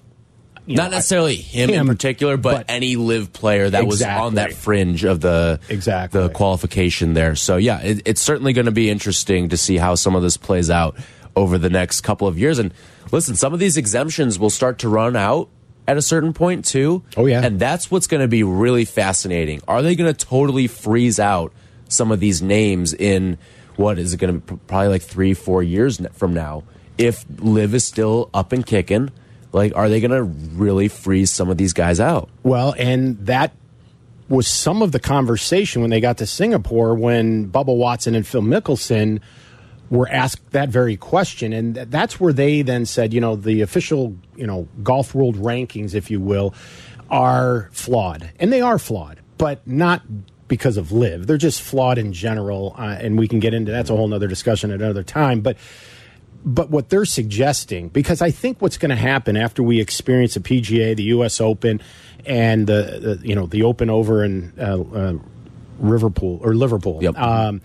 not 0.67 0.91
know, 0.91 0.97
necessarily 0.97 1.35
him, 1.35 1.69
him, 1.69 1.81
in 1.81 1.87
particular, 1.87 2.37
but, 2.37 2.57
but, 2.57 2.65
any 2.69 2.95
LIV 2.95 3.33
player 3.33 3.69
that 3.69 3.83
exactly. 3.83 3.87
was 3.87 4.25
on 4.27 4.35
that 4.35 4.53
fringe 4.53 5.03
of 5.03 5.19
the 5.19 5.59
exactly 5.67 6.21
the 6.21 6.29
qualification 6.29 7.13
there. 7.13 7.35
So 7.35 7.57
yeah, 7.57 7.81
it, 7.81 8.03
it's 8.05 8.21
certainly 8.21 8.53
going 8.53 8.65
to 8.65 8.71
be 8.71 8.89
interesting 8.89 9.49
to 9.49 9.57
see 9.57 9.77
how 9.77 9.95
some 9.95 10.15
of 10.15 10.21
this 10.21 10.37
plays 10.37 10.69
out 10.69 10.95
over 11.35 11.57
the 11.57 11.69
next 11.69 12.01
couple 12.01 12.27
of 12.27 12.37
years. 12.37 12.59
And 12.59 12.73
listen, 13.11 13.35
some 13.35 13.53
of 13.53 13.59
these 13.59 13.77
exemptions 13.77 14.37
will 14.37 14.49
start 14.51 14.79
to 14.79 14.89
run 14.89 15.15
out 15.15 15.49
at 15.89 15.97
a 15.97 16.01
certain 16.03 16.33
point 16.33 16.65
too. 16.65 17.03
Oh 17.17 17.25
yeah, 17.25 17.43
and 17.43 17.59
that's 17.59 17.89
what's 17.89 18.05
going 18.05 18.21
to 18.21 18.27
be 18.27 18.43
really 18.43 18.85
fascinating. 18.85 19.61
Are 19.67 19.81
they 19.81 19.95
going 19.95 20.13
to 20.13 20.25
totally 20.25 20.67
freeze 20.67 21.19
out 21.19 21.51
some 21.87 22.11
of 22.11 22.19
these 22.19 22.43
names 22.43 22.93
in 22.93 23.39
what 23.75 23.97
is 23.97 24.13
it 24.13 24.17
going 24.17 24.39
to 24.39 24.53
be 24.53 24.59
probably 24.67 24.89
like 24.89 25.01
three, 25.01 25.33
four 25.33 25.63
years 25.63 25.99
from 26.13 26.33
now? 26.33 26.63
If 26.99 27.25
LIV 27.39 27.75
is 27.75 27.85
still 27.85 28.29
up 28.35 28.51
and 28.51 28.63
kicking, 28.63 29.09
like, 29.51 29.75
are 29.75 29.89
they 29.89 29.99
going 29.99 30.11
to 30.11 30.23
really 30.23 30.89
freeze 30.89 31.31
some 31.31 31.49
of 31.49 31.57
these 31.57 31.73
guys 31.73 31.99
out? 31.99 32.29
Well, 32.43 32.75
and 32.77 33.17
that 33.25 33.53
was 34.27 34.47
some 34.47 34.83
of 34.83 34.91
the 34.91 34.99
conversation 34.99 35.81
when 35.81 35.89
they 35.89 36.01
got 36.01 36.17
to 36.19 36.27
Singapore 36.27 36.93
when 36.93 37.49
Bubba 37.49 37.75
Watson 37.75 38.13
and 38.13 38.27
Phil 38.27 38.43
Mickelson 38.43 39.21
were 39.89 40.07
asked 40.09 40.51
that 40.51 40.69
very 40.69 40.97
question, 40.97 41.53
and 41.53 41.75
that's 41.75 42.19
where 42.19 42.33
they 42.33 42.61
then 42.61 42.85
said, 42.85 43.13
you 43.13 43.21
know, 43.21 43.35
the 43.35 43.61
official, 43.61 44.15
you 44.35 44.45
know, 44.45 44.67
golf 44.83 45.15
world 45.15 45.35
rankings, 45.35 45.93
if 45.95 46.11
you 46.11 46.19
will, 46.19 46.53
are 47.09 47.69
flawed, 47.71 48.31
and 48.39 48.53
they 48.53 48.61
are 48.61 48.77
flawed, 48.77 49.19
but 49.37 49.65
not 49.67 50.03
because 50.47 50.77
of 50.77 50.91
LIV. 50.91 51.27
They're 51.27 51.37
just 51.37 51.61
flawed 51.61 51.97
in 51.97 52.13
general, 52.13 52.75
uh, 52.77 52.97
and 52.99 53.17
we 53.17 53.27
can 53.27 53.39
get 53.39 53.53
into 53.53 53.71
that's 53.71 53.89
a 53.89 53.95
whole 53.95 54.13
other 54.13 54.27
discussion 54.27 54.71
at 54.71 54.81
another 54.81 55.03
time. 55.03 55.41
But 55.41 55.57
but 56.43 56.69
what 56.69 56.89
they're 56.89 57.05
suggesting, 57.05 57.89
because 57.89 58.21
I 58.21 58.31
think 58.31 58.61
what's 58.61 58.77
going 58.77 58.89
to 58.89 58.95
happen 58.95 59.35
after 59.35 59.61
we 59.61 59.79
experience 59.79 60.35
the 60.35 60.39
PGA, 60.39 60.95
the 60.95 61.03
U.S. 61.03 61.41
Open, 61.41 61.81
and 62.25 62.67
the, 62.67 63.17
the 63.19 63.27
you 63.27 63.35
know 63.35 63.45
the 63.45 63.63
Open 63.63 63.89
over 63.89 64.23
in 64.23 64.53
uh, 64.59 64.79
uh, 64.79 65.13
Liverpool 65.79 66.39
or 66.43 66.53
Liverpool. 66.53 67.01
Yep. 67.01 67.17
Um, 67.17 67.61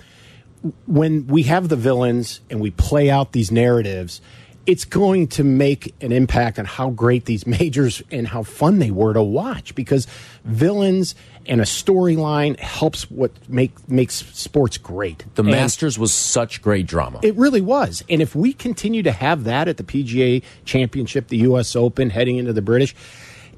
when 0.87 1.27
we 1.27 1.45
have 1.45 1.69
the 1.69 1.77
villains 1.77 2.41
and 2.51 2.61
we 2.61 2.71
play 2.71 3.11
out 3.11 3.33
these 3.33 3.51
narratives, 3.51 4.21
it's 4.67 4.85
going 4.85 5.29
to 5.29 5.45
make 5.45 5.95
an 6.01 6.11
impact 6.11 6.59
on 6.59 6.65
how 6.65 6.91
great 6.91 7.27
these 7.27 7.47
majors 7.59 8.03
and 8.11 8.27
how 8.27 8.43
fun 8.43 8.79
they 8.79 8.91
were 8.91 9.13
to 9.13 9.23
watch 9.23 9.75
because 9.75 10.07
villains 10.45 11.15
and 11.47 11.61
a 11.61 11.65
storyline 11.65 12.59
helps 12.59 13.11
what 13.11 13.31
make 13.49 13.89
makes 13.89 14.15
sports 14.15 14.79
great. 14.79 15.25
The 15.35 15.43
and 15.43 15.51
Masters 15.51 15.99
was 15.99 16.13
such 16.13 16.63
great 16.63 16.87
drama. 16.87 17.21
It 17.23 17.35
really 17.37 17.61
was. 17.61 18.03
And 18.09 18.23
if 18.23 18.35
we 18.35 18.55
continue 18.55 19.03
to 19.03 19.13
have 19.13 19.45
that 19.45 19.69
at 19.69 19.77
the 19.77 19.85
PGA 19.85 20.43
Championship, 20.65 21.29
the 21.29 21.39
US 21.39 21.77
Open, 21.77 22.09
heading 22.09 22.39
into 22.39 22.55
the 22.55 22.63
British, 22.63 22.95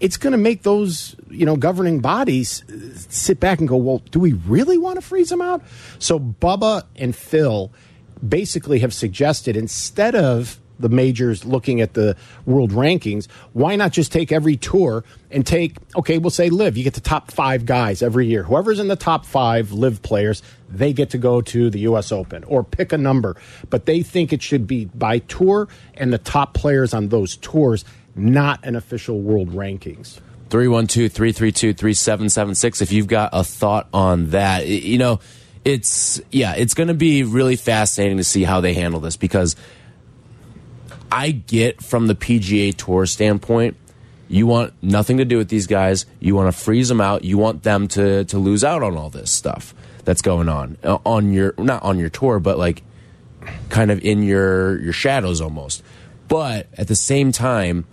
it's 0.00 0.16
going 0.16 0.32
to 0.32 0.38
make 0.38 0.62
those 0.62 1.16
you 1.30 1.46
know 1.46 1.56
governing 1.56 2.00
bodies 2.00 2.62
uh, 2.70 2.96
sit 3.09 3.40
back 3.40 3.59
and 3.59 3.68
go, 3.68 3.76
well, 3.76 3.98
do 4.11 4.18
we 4.18 4.32
really 4.32 4.78
want 4.78 4.96
to 4.96 5.02
freeze 5.02 5.28
them 5.28 5.40
out? 5.40 5.62
So 5.98 6.18
Bubba 6.18 6.85
and 6.96 7.14
Phil 7.14 7.72
basically 8.26 8.80
have 8.80 8.94
suggested 8.94 9.56
instead 9.56 10.14
of 10.14 10.59
the 10.78 10.88
majors 10.88 11.44
looking 11.44 11.80
at 11.80 11.94
the 11.94 12.16
world 12.44 12.70
rankings, 12.72 13.30
why 13.52 13.76
not 13.76 13.92
just 13.92 14.12
take 14.12 14.30
every 14.30 14.56
tour 14.56 15.04
and 15.30 15.46
take, 15.46 15.76
okay, 15.96 16.18
we'll 16.18 16.30
say 16.30 16.50
LIV. 16.50 16.76
You 16.76 16.85
get 16.85 16.94
the 16.94 17.00
top 17.00 17.30
five 17.30 17.64
guys 17.64 18.02
every 18.02 18.26
year. 18.26 18.42
Whoever's 18.42 18.78
in 18.78 18.88
the 18.88 18.96
top 18.96 19.24
five 19.24 19.72
LIV 19.72 20.02
players, 20.02 20.42
they 20.68 20.92
get 20.92 21.11
to 21.11 21.18
go 21.18 21.40
to 21.40 21.70
the 21.70 21.80
U.S. 21.80 22.12
Open 22.12 22.44
or 22.44 22.62
pick 22.62 22.92
a 22.92 22.98
number. 22.98 23.37
But 23.70 23.87
they 23.87 24.02
think 24.02 24.32
it 24.32 24.42
should 24.42 24.66
be 24.66 24.87
by 24.87 25.20
tour 25.20 25.68
and 25.94 26.12
the 26.12 26.18
top 26.18 26.54
players 26.54 26.92
on 26.92 27.09
those 27.09 27.37
tours 27.37 27.85
not 28.16 28.64
an 28.64 28.76
official 28.76 29.20
world 29.20 29.50
rankings. 29.50 30.20
312 30.50 31.12
332 31.12 31.74
3776. 31.74 32.81
If 32.81 32.92
you've 32.92 33.09
got 33.09 33.31
a 33.33 33.42
thought 33.42 33.88
on 33.92 34.31
that, 34.31 34.66
you 34.66 34.98
know, 34.98 35.20
it's, 35.64 36.20
yeah, 36.31 36.55
it's 36.55 36.74
going 36.74 36.88
to 36.88 36.94
be 36.94 37.24
really 37.24 37.57
fascinating 37.57 38.18
to 38.18 38.24
see 38.24 38.44
how 38.44 38.61
they 38.61 38.72
handle 38.72 39.00
this 39.00 39.16
because 39.16 39.57
I 41.11 41.33
get 41.33 41.83
from 41.83 42.07
the 42.07 42.14
PGA 42.14 42.74
Tour 42.76 43.07
standpoint, 43.07 43.76
you 44.29 44.46
want 44.46 44.74
nothing 44.83 45.18
to 45.18 45.24
do 45.24 45.38
with 45.38 45.48
these 45.48 45.66
guys. 45.66 46.07
You 46.20 46.35
want 46.35 46.52
to 46.52 46.59
freeze 46.59 46.88
them 46.88 47.00
out. 47.00 47.24
You 47.24 47.38
want 47.38 47.62
them 47.62 47.88
to, 47.88 48.24
to 48.24 48.38
lose 48.38 48.64
out 48.64 48.83
on 48.83 48.96
all 48.96 49.11
this 49.11 49.31
stuff 49.31 49.74
that's 50.05 50.22
going 50.22 50.48
on 50.48 50.79
uh, 50.85 50.98
on 51.05 51.33
your, 51.33 51.55
not 51.59 51.83
on 51.83 51.98
your 51.98 52.09
tour, 52.09 52.38
but 52.38 52.59
like 52.59 52.83
kind 53.68 53.90
of 53.90 54.05
in 54.05 54.22
your, 54.22 54.81
your 54.81 54.92
shadows 54.92 55.40
almost. 55.40 55.83
But 56.29 56.68
at 56.76 56.88
the 56.88 56.96
same 56.96 57.31
time, 57.31 57.87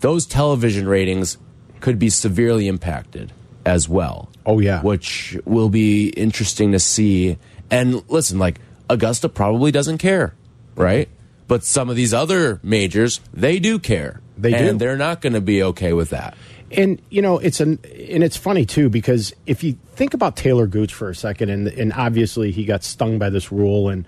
those 0.00 0.26
television 0.26 0.88
ratings 0.88 1.38
could 1.80 1.98
be 1.98 2.10
severely 2.10 2.68
impacted 2.68 3.32
as 3.64 3.88
well. 3.88 4.28
Oh 4.44 4.60
yeah, 4.60 4.82
which 4.82 5.36
will 5.44 5.68
be 5.68 6.08
interesting 6.10 6.72
to 6.72 6.78
see. 6.78 7.38
And 7.70 8.08
listen, 8.08 8.38
like 8.38 8.60
Augusta 8.88 9.28
probably 9.28 9.72
doesn't 9.72 9.98
care, 9.98 10.34
right? 10.76 11.08
But 11.48 11.64
some 11.64 11.90
of 11.90 11.96
these 11.96 12.12
other 12.12 12.60
majors, 12.62 13.20
they 13.32 13.58
do 13.58 13.78
care. 13.78 14.20
They 14.36 14.50
do. 14.50 14.56
and. 14.56 14.80
They're 14.80 14.96
not 14.96 15.20
going 15.20 15.32
to 15.32 15.40
be 15.40 15.62
okay 15.62 15.92
with 15.92 16.10
that. 16.10 16.36
And 16.70 17.00
you 17.10 17.22
know, 17.22 17.38
it's 17.38 17.60
an 17.60 17.78
and 17.84 18.24
it's 18.24 18.36
funny 18.36 18.66
too 18.66 18.88
because 18.88 19.32
if 19.46 19.62
you 19.62 19.78
think 19.94 20.14
about 20.14 20.36
Talor 20.36 20.68
Gooch 20.68 20.92
for 20.92 21.08
a 21.08 21.14
second, 21.14 21.50
and 21.50 21.68
and 21.68 21.92
obviously 21.92 22.50
he 22.50 22.64
got 22.64 22.82
stung 22.82 23.18
by 23.18 23.30
this 23.30 23.52
rule, 23.52 23.88
and 23.88 24.06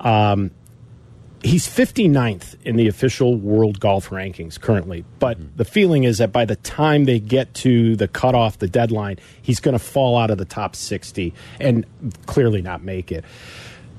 um, 0.00 0.50
he's 1.42 1.66
59th 1.66 2.56
in 2.64 2.76
the 2.76 2.88
official 2.88 3.36
world 3.36 3.80
golf 3.80 4.10
rankings 4.10 4.60
currently. 4.60 5.04
But 5.18 5.38
mm-hmm. 5.38 5.56
the 5.56 5.64
feeling 5.64 6.04
is 6.04 6.18
that 6.18 6.32
by 6.32 6.44
the 6.44 6.56
time 6.56 7.04
they 7.04 7.20
get 7.20 7.54
to 7.54 7.96
the 7.96 8.08
cutoff, 8.08 8.58
the 8.58 8.68
deadline, 8.68 9.18
he's 9.40 9.60
going 9.60 9.74
to 9.74 9.78
fall 9.78 10.16
out 10.16 10.30
of 10.30 10.38
the 10.38 10.44
top 10.44 10.74
60 10.76 11.32
and 11.60 11.86
clearly 12.26 12.62
not 12.62 12.82
make 12.82 13.12
it. 13.12 13.24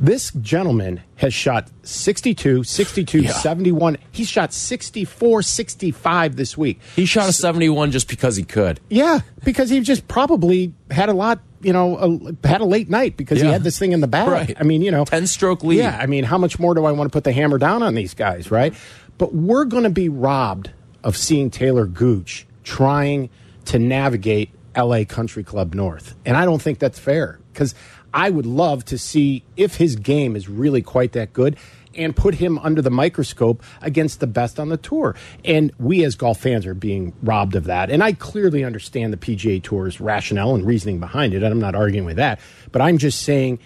This 0.01 0.31
gentleman 0.31 1.01
has 1.17 1.33
shot 1.33 1.69
62, 1.83 2.63
62, 2.63 3.19
yeah. 3.19 3.31
71. 3.31 3.97
He's 4.11 4.29
shot 4.29 4.53
64, 4.53 5.41
65 5.41 6.37
this 6.37 6.57
week. 6.57 6.79
He 6.95 7.05
shot 7.05 7.27
a 7.27 7.33
71 7.33 7.91
just 7.91 8.07
because 8.07 8.37
he 8.37 8.43
could. 8.43 8.79
Yeah, 8.89 9.19
because 9.43 9.69
he 9.69 9.81
just 9.81 10.07
probably 10.07 10.73
had 10.89 11.09
a 11.09 11.13
lot, 11.13 11.41
you 11.61 11.73
know, 11.73 11.97
a, 11.97 12.47
had 12.47 12.61
a 12.61 12.65
late 12.65 12.89
night 12.89 13.17
because 13.17 13.39
yeah. 13.39 13.45
he 13.45 13.51
had 13.51 13.63
this 13.63 13.77
thing 13.77 13.91
in 13.91 14.01
the 14.01 14.07
bag. 14.07 14.29
Right. 14.29 14.57
I 14.59 14.63
mean, 14.63 14.81
you 14.81 14.91
know, 14.91 15.05
10 15.05 15.27
stroke 15.27 15.63
lead. 15.63 15.79
Yeah, 15.79 15.97
I 15.99 16.05
mean, 16.05 16.23
how 16.23 16.37
much 16.37 16.59
more 16.59 16.73
do 16.73 16.85
I 16.85 16.91
want 16.91 17.11
to 17.11 17.13
put 17.15 17.23
the 17.23 17.31
hammer 17.31 17.57
down 17.57 17.83
on 17.83 17.95
these 17.95 18.13
guys, 18.13 18.51
right? 18.51 18.73
But 19.17 19.33
we're 19.33 19.65
going 19.65 19.83
to 19.83 19.89
be 19.89 20.09
robbed 20.09 20.71
of 21.03 21.17
seeing 21.17 21.49
Talor 21.49 21.91
Gooch 21.91 22.47
trying 22.63 23.29
to 23.65 23.79
navigate 23.79 24.51
LA 24.75 25.03
Country 25.03 25.43
Club 25.43 25.73
North. 25.73 26.15
And 26.25 26.37
I 26.37 26.45
don't 26.45 26.61
think 26.61 26.79
that's 26.79 26.99
fair 26.99 27.39
because 27.51 27.75
I 28.13 28.29
would 28.29 28.45
love 28.45 28.85
to 28.85 28.97
see 28.97 29.43
if 29.57 29.75
his 29.75 29.95
game 29.95 30.35
is 30.35 30.49
really 30.49 30.81
quite 30.81 31.11
that 31.13 31.33
good 31.33 31.57
and 31.95 32.15
put 32.15 32.35
him 32.35 32.59
under 32.59 32.81
the 32.81 32.89
microscope 32.89 33.63
against 33.81 34.19
the 34.19 34.27
best 34.27 34.59
on 34.59 34.69
the 34.69 34.77
tour. 34.77 35.15
And 35.43 35.71
we 35.79 36.03
as 36.03 36.15
golf 36.15 36.39
fans 36.39 36.65
are 36.65 36.73
being 36.73 37.13
robbed 37.23 37.55
of 37.55 37.65
that. 37.65 37.89
And 37.89 38.03
I 38.03 38.13
clearly 38.13 38.63
understand 38.63 39.11
the 39.13 39.17
PGA 39.17 39.61
Tour's 39.61 39.99
rationale 39.99 40.55
and 40.55 40.65
reasoning 40.65 40.99
behind 40.99 41.33
it. 41.33 41.43
And 41.43 41.47
I'm 41.47 41.59
not 41.59 41.75
arguing 41.75 42.05
with 42.05 42.17
that. 42.17 42.39
But 42.71 42.81
I'm 42.81 42.97
just 42.97 43.21
saying 43.21 43.59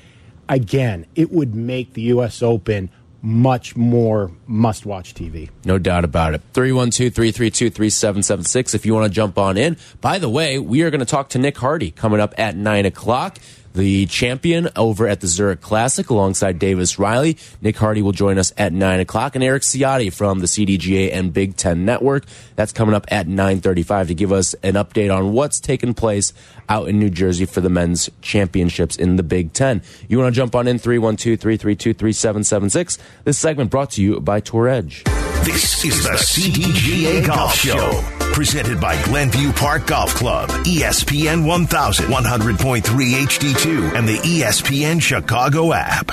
again, 0.49 1.05
it 1.15 1.31
would 1.31 1.55
make 1.55 1.93
the 1.93 2.01
U.S. 2.03 2.41
Open 2.41 2.89
much 3.21 3.75
more 3.77 4.31
must 4.45 4.85
watch 4.85 5.13
TV. 5.13 5.49
No 5.63 5.77
doubt 5.77 6.03
about 6.03 6.33
it. 6.33 6.41
312 6.53 7.13
332 7.13 7.69
3776 7.69 8.73
if 8.73 8.85
you 8.85 8.93
want 8.93 9.05
to 9.05 9.09
jump 9.09 9.37
on 9.37 9.57
in. 9.57 9.77
By 10.01 10.19
the 10.19 10.27
way, 10.27 10.59
we 10.59 10.81
are 10.81 10.89
going 10.89 10.99
to 10.99 11.05
talk 11.05 11.29
to 11.29 11.39
Nick 11.39 11.57
Hardy 11.57 11.89
coming 11.89 12.19
up 12.19 12.33
at 12.37 12.57
9 12.57 12.85
o'clock 12.85 13.37
the 13.73 14.05
champion 14.05 14.69
over 14.75 15.07
at 15.07 15.21
the 15.21 15.27
Zurich 15.27 15.61
Classic 15.61 16.09
alongside 16.09 16.59
Davis 16.59 16.99
Riley. 16.99 17.37
Nick 17.61 17.77
Hardy 17.77 18.01
will 18.01 18.11
join 18.11 18.37
us 18.37 18.51
at 18.57 18.73
9 18.73 18.99
o'clock 18.99 19.35
and 19.35 19.43
Eric 19.43 19.63
Ciotti 19.63 20.13
from 20.13 20.39
the 20.39 20.45
CDGA 20.45 21.11
and 21.13 21.33
Big 21.33 21.57
Ten 21.57 21.85
Network. 21.85 22.25
That's 22.55 22.71
coming 22.71 22.95
up 22.95 23.05
at 23.09 23.27
9.35 23.27 24.07
to 24.07 24.13
give 24.13 24.31
us 24.31 24.53
an 24.63 24.73
update 24.73 25.15
on 25.15 25.33
what's 25.33 25.59
taken 25.59 25.93
place 25.93 26.33
out 26.69 26.87
in 26.87 26.99
New 26.99 27.09
Jersey 27.09 27.45
for 27.45 27.61
the 27.61 27.69
men's 27.69 28.09
championships 28.21 28.95
in 28.95 29.15
the 29.15 29.23
Big 29.23 29.53
Ten. 29.53 29.81
You 30.07 30.19
want 30.19 30.33
to 30.33 30.37
jump 30.37 30.55
on 30.55 30.67
in 30.67 30.77
312-332-3776. 30.77 32.97
This 33.23 33.37
segment 33.37 33.71
brought 33.71 33.91
to 33.91 34.01
you 34.01 34.19
by 34.19 34.39
Tour 34.39 34.67
Edge. 34.67 35.03
This 35.43 35.83
is 35.83 36.03
the 36.03 36.11
CDGA 36.11 37.25
Golf 37.25 37.55
Show, 37.55 38.01
presented 38.33 38.81
by 38.81 39.01
Glenview 39.03 39.53
Park 39.53 39.87
Golf 39.87 40.15
Club, 40.15 40.49
ESPN 40.65 41.45
1000, 41.45 42.07
100.3 42.07 42.81
HD2, 42.81 43.93
and 43.93 44.07
the 44.07 44.17
ESPN 44.17 45.01
Chicago 45.01 45.71
app. 45.71 46.11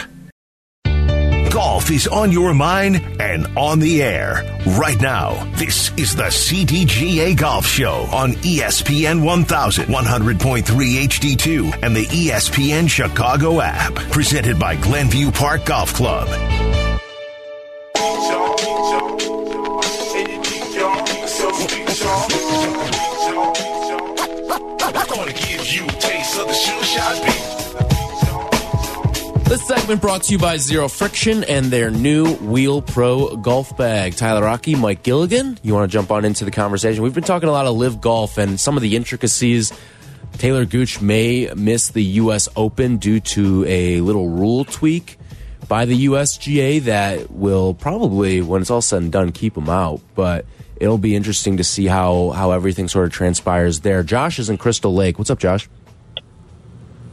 Golf 1.50 1.90
is 1.90 2.06
on 2.06 2.30
your 2.30 2.54
mind 2.54 2.96
and 3.20 3.46
on 3.56 3.80
the 3.80 4.02
air 4.02 4.60
right 4.78 5.00
now. 5.00 5.50
This 5.56 5.90
is 5.96 6.14
the 6.14 6.24
CDGA 6.24 7.36
Golf 7.36 7.66
Show 7.66 8.06
on 8.12 8.34
ESPN 8.34 9.24
1000, 9.24 9.86
100.3 9.86 10.62
HD2, 10.62 11.82
and 11.82 11.96
the 11.96 12.06
ESPN 12.06 12.88
Chicago 12.88 13.60
app, 13.60 13.94
presented 14.12 14.60
by 14.60 14.76
Glenview 14.76 15.32
Park 15.32 15.64
Golf 15.64 15.92
Club. 15.92 16.28
This 29.44 29.66
segment 29.66 30.00
brought 30.00 30.22
to 30.22 30.32
you 30.32 30.38
by 30.38 30.56
Zero 30.56 30.88
Friction 30.88 31.44
and 31.44 31.66
their 31.66 31.90
new 31.90 32.34
Wheel 32.36 32.80
Pro 32.80 33.36
golf 33.36 33.76
bag. 33.76 34.16
Tyler 34.16 34.46
Aki, 34.46 34.76
Mike 34.76 35.02
Gilligan, 35.02 35.58
you 35.62 35.74
want 35.74 35.90
to 35.90 35.92
jump 35.92 36.10
on 36.10 36.24
into 36.24 36.46
the 36.46 36.50
conversation? 36.50 37.02
We've 37.02 37.12
been 37.12 37.22
talking 37.22 37.50
a 37.50 37.52
lot 37.52 37.66
of 37.66 37.76
LIV 37.76 38.00
golf 38.00 38.38
and 38.38 38.58
some 38.58 38.76
of 38.76 38.82
the 38.82 38.96
intricacies. 38.96 39.70
Talor 40.38 40.70
Gooch 40.70 41.02
may 41.02 41.52
miss 41.54 41.90
the 41.90 42.02
U.S. 42.02 42.48
Open 42.56 42.96
due 42.96 43.20
to 43.20 43.66
a 43.66 44.00
little 44.00 44.28
rule 44.28 44.64
tweak 44.64 45.18
by 45.68 45.84
the 45.84 46.06
USGA 46.06 46.80
that 46.82 47.30
will 47.30 47.74
probably, 47.74 48.40
when 48.40 48.62
it's 48.62 48.70
all 48.70 48.80
said 48.80 49.02
and 49.02 49.12
done, 49.12 49.32
keep 49.32 49.54
him 49.54 49.68
out. 49.68 50.00
But 50.14 50.46
it'll 50.80 50.98
be 50.98 51.14
interesting 51.14 51.58
to 51.58 51.64
see 51.64 51.86
how 51.86 52.30
how 52.30 52.50
everything 52.50 52.88
sort 52.88 53.06
of 53.06 53.12
transpires 53.12 53.80
there. 53.80 54.02
Josh 54.02 54.38
is 54.38 54.50
in 54.50 54.58
Crystal 54.58 54.92
Lake. 54.92 55.18
What's 55.18 55.30
up, 55.30 55.38
Josh? 55.38 55.68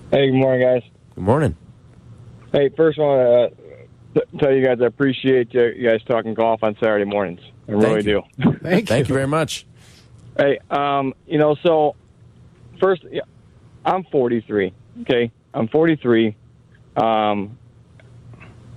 Hey, 0.10 0.32
good 0.32 0.38
morning, 0.38 0.66
guys. 0.66 0.90
Good 1.16 1.24
morning. 1.24 1.56
Hey, 2.54 2.70
first 2.70 2.98
I 2.98 3.02
want 3.02 3.54
to 4.16 4.22
tell 4.40 4.54
you 4.54 4.66
guys 4.66 4.80
I 4.82 4.86
appreciate 4.86 5.54
you 5.54 5.88
guys 5.88 6.02
talking 6.08 6.34
golf 6.34 6.64
on 6.64 6.76
Saturday 6.76 7.06
mornings. 7.06 7.42
I 7.68 7.74
really 7.74 7.96
you. 7.98 8.24
do. 8.40 8.54
Thank, 8.62 8.64
you. 8.64 8.86
Thank 8.86 9.10
you 9.10 9.14
very 9.14 9.28
much. 9.28 9.68
Hey, 10.38 10.60
um, 10.70 11.14
you 11.26 11.38
know, 11.38 11.56
so 11.62 11.96
first, 12.80 13.04
yeah, 13.12 13.22
I'm 13.86 14.06
43. 14.06 14.74
Okay, 15.02 15.32
I'm 15.54 15.68
43. 15.68 16.36
Um, 16.96 17.58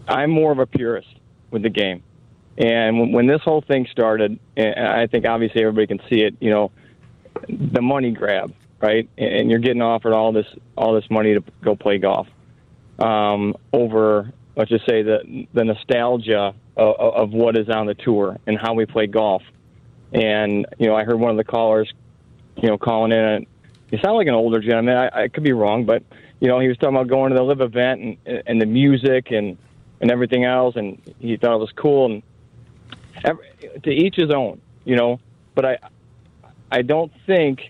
I'm 0.08 0.30
more 0.30 0.50
of 0.50 0.58
a 0.58 0.66
purist 0.66 1.08
with 1.50 1.62
the 1.62 1.70
game, 1.70 2.02
and 2.60 3.14
when, 3.14 3.26
this 3.26 3.40
whole 3.42 3.62
thing 3.62 3.86
started, 3.90 4.38
and 4.54 4.86
I 4.86 5.06
think 5.06 5.26
obviously 5.26 5.62
everybody 5.62 5.86
can 5.86 6.00
see 6.10 6.20
it. 6.20 6.36
You 6.40 6.50
know, 6.50 6.72
the 7.48 7.80
money 7.80 8.10
grab, 8.10 8.52
right? 8.80 9.08
And 9.16 9.50
you're 9.50 9.60
getting 9.60 9.80
offered 9.80 10.12
all 10.12 10.32
this 10.32 10.46
all 10.76 10.94
this 10.94 11.08
money 11.10 11.32
to 11.34 11.42
go 11.62 11.74
play 11.74 11.96
golf 11.96 12.28
um, 12.98 13.56
over, 13.72 14.30
let's 14.56 14.70
just 14.70 14.86
say, 14.86 15.02
the 15.02 15.46
the 15.54 15.64
nostalgia 15.64 16.54
of, 16.76 16.96
of 16.96 17.30
what 17.30 17.56
is 17.56 17.70
on 17.70 17.86
the 17.86 17.94
tour 17.94 18.38
and 18.46 18.58
how 18.58 18.74
we 18.74 18.84
play 18.84 19.06
golf. 19.06 19.42
And 20.12 20.66
you 20.78 20.86
know, 20.86 20.94
I 20.94 21.04
heard 21.04 21.18
one 21.18 21.30
of 21.30 21.38
the 21.38 21.44
callers, 21.44 21.90
you 22.56 22.68
know, 22.68 22.76
calling 22.76 23.12
in. 23.12 23.18
And 23.18 23.46
he 23.90 23.96
sounded 23.96 24.18
like 24.18 24.26
an 24.26 24.34
older 24.34 24.60
gentleman. 24.60 24.96
I, 24.96 25.22
I 25.22 25.28
could 25.28 25.44
be 25.44 25.52
wrong, 25.52 25.86
but 25.86 26.02
you 26.40 26.48
know, 26.48 26.60
he 26.60 26.68
was 26.68 26.76
talking 26.76 26.94
about 26.94 27.08
going 27.08 27.30
to 27.30 27.36
the 27.36 27.42
LIV 27.42 27.62
event 27.62 28.18
and 28.26 28.42
and 28.46 28.60
the 28.60 28.66
music 28.66 29.30
and 29.30 29.56
and 30.02 30.10
everything 30.10 30.44
else, 30.44 30.76
and 30.76 31.00
he 31.18 31.36
thought 31.36 31.54
it 31.54 31.60
was 31.60 31.72
cool. 31.72 32.06
And 32.06 32.22
every, 33.24 33.46
to 33.82 33.90
each 33.90 34.16
his 34.16 34.30
own, 34.30 34.60
you 34.84 34.96
know. 34.96 35.20
But 35.54 35.64
I 35.64 35.78
I 36.70 36.82
don't 36.82 37.12
think 37.26 37.60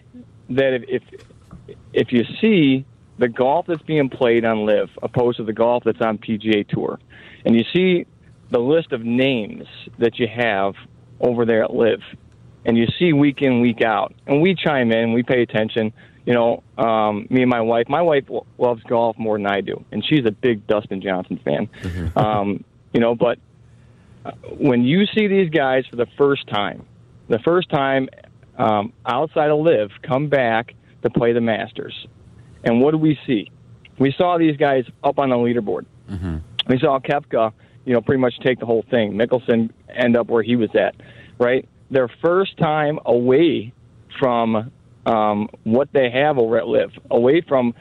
that 0.51 0.75
if 0.75 0.83
if, 0.89 1.03
if 1.93 2.13
you 2.13 2.25
see 2.41 2.85
the 3.19 3.29
golf 3.29 3.67
that's 3.67 3.83
being 3.83 4.09
played 4.09 4.45
on 4.45 4.65
LIV 4.65 4.91
opposed 5.03 5.37
to 5.39 5.45
the 5.45 5.53
golf 5.53 5.85
that's 5.85 6.01
on 6.01 6.19
PGA 6.19 6.67
Tour, 6.67 6.99
and 7.45 7.55
you 7.55 7.65
see 7.73 8.07
the 8.51 8.59
list 8.59 8.93
of 8.93 9.03
names 9.05 9.67
that 9.99 10.19
you 10.19 10.27
have 10.27 10.75
over 11.21 11.45
there 11.45 11.63
at 11.63 11.75
LIV, 11.75 12.01
and 12.65 12.77
you 12.77 12.87
see 12.99 13.13
week 13.13 13.43
in 13.43 13.61
week 13.61 13.83
out, 13.83 14.15
and 14.27 14.41
we 14.41 14.55
chime 14.55 14.93
in, 14.93 15.13
we 15.13 15.23
pay 15.23 15.43
attention. 15.43 15.93
You 16.27 16.35
know, 16.35 16.63
um, 16.77 17.27
me 17.31 17.43
and 17.43 17.51
my 17.51 17.63
wife. 17.63 17.89
My 17.89 18.03
wife 18.03 18.25
loves 18.59 18.83
golf 18.85 19.19
more 19.19 19.39
than 19.39 19.47
I 19.47 19.63
do, 19.63 19.85
and 19.91 20.05
she's 20.05 20.27
a 20.27 20.31
big 20.31 20.67
Dustin 20.67 21.01
Johnson 21.01 21.41
fan. 21.45 21.69
Um, 22.17 22.65
you 22.93 23.01
know, 23.01 23.15
but 23.15 23.39
when 24.59 24.85
you 24.85 25.07
see 25.07 25.27
these 25.27 25.51
guys 25.51 25.85
for 25.87 25.97
the 25.97 26.07
first 26.19 26.47
time, 26.49 26.85
the 27.29 27.39
first 27.39 27.71
time 27.71 28.09
um, 28.59 28.93
outside 29.07 29.51
of 29.51 29.61
LIV 29.61 29.91
come 30.03 30.29
back 30.29 30.75
to 31.03 31.11
play 31.11 31.33
the 31.33 31.41
Masters, 31.41 32.07
and 32.65 32.81
what 32.81 32.93
do 32.93 32.99
we 32.99 33.19
see? 33.27 33.51
We 33.99 34.13
saw 34.17 34.39
these 34.39 34.57
guys 34.57 34.85
up 35.03 35.19
on 35.19 35.31
the 35.31 35.37
leaderboard. 35.37 35.87
Mm-hmm. 36.11 36.39
We 36.69 36.79
saw 36.79 36.99
Koepka, 36.99 37.53
you 37.85 37.95
know, 37.95 38.01
pretty 38.01 38.21
much 38.21 38.35
take 38.41 38.59
the 38.59 38.67
whole 38.67 38.85
thing. 38.91 39.13
Mickelson 39.13 39.71
end 39.89 40.17
up 40.17 40.29
where 40.29 40.43
he 40.43 40.57
was 40.57 40.71
at, 40.75 40.95
right? 41.39 41.67
Their 41.91 42.09
first 42.23 42.57
time 42.59 42.99
away 43.05 43.73
from 44.19 44.71
um, 45.07 45.49
what 45.65 45.89
they 45.93 46.11
have 46.11 46.39
over 46.39 46.59
at 46.59 46.69
LIV, 46.69 46.91
away 47.11 47.41
from 47.41 47.75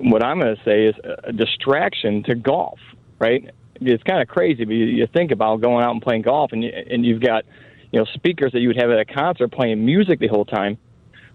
what 0.00 0.24
I'm 0.24 0.40
going 0.40 0.56
to 0.56 0.62
say 0.64 0.86
is 0.86 0.94
a 1.24 1.32
distraction 1.32 2.22
to 2.24 2.34
golf, 2.34 2.78
right? 3.18 3.50
It's 3.80 4.02
kind 4.02 4.22
of 4.22 4.28
crazy, 4.28 4.64
but 4.64 4.74
you, 4.74 4.86
you 4.86 5.06
think 5.06 5.30
about 5.30 5.60
going 5.60 5.84
out 5.84 5.92
and 5.92 6.02
playing 6.02 6.22
golf, 6.22 6.52
and 6.52 6.62
you, 6.62 6.70
and 6.70 7.04
you've 7.04 7.20
got 7.20 7.44
you 7.92 7.98
know 7.98 8.06
speakers 8.14 8.52
that 8.52 8.60
you 8.60 8.68
would 8.68 8.80
have 8.80 8.90
at 8.90 8.98
a 8.98 9.04
concert 9.04 9.48
playing 9.48 9.84
music 9.84 10.20
the 10.20 10.28
whole 10.28 10.44
time, 10.44 10.78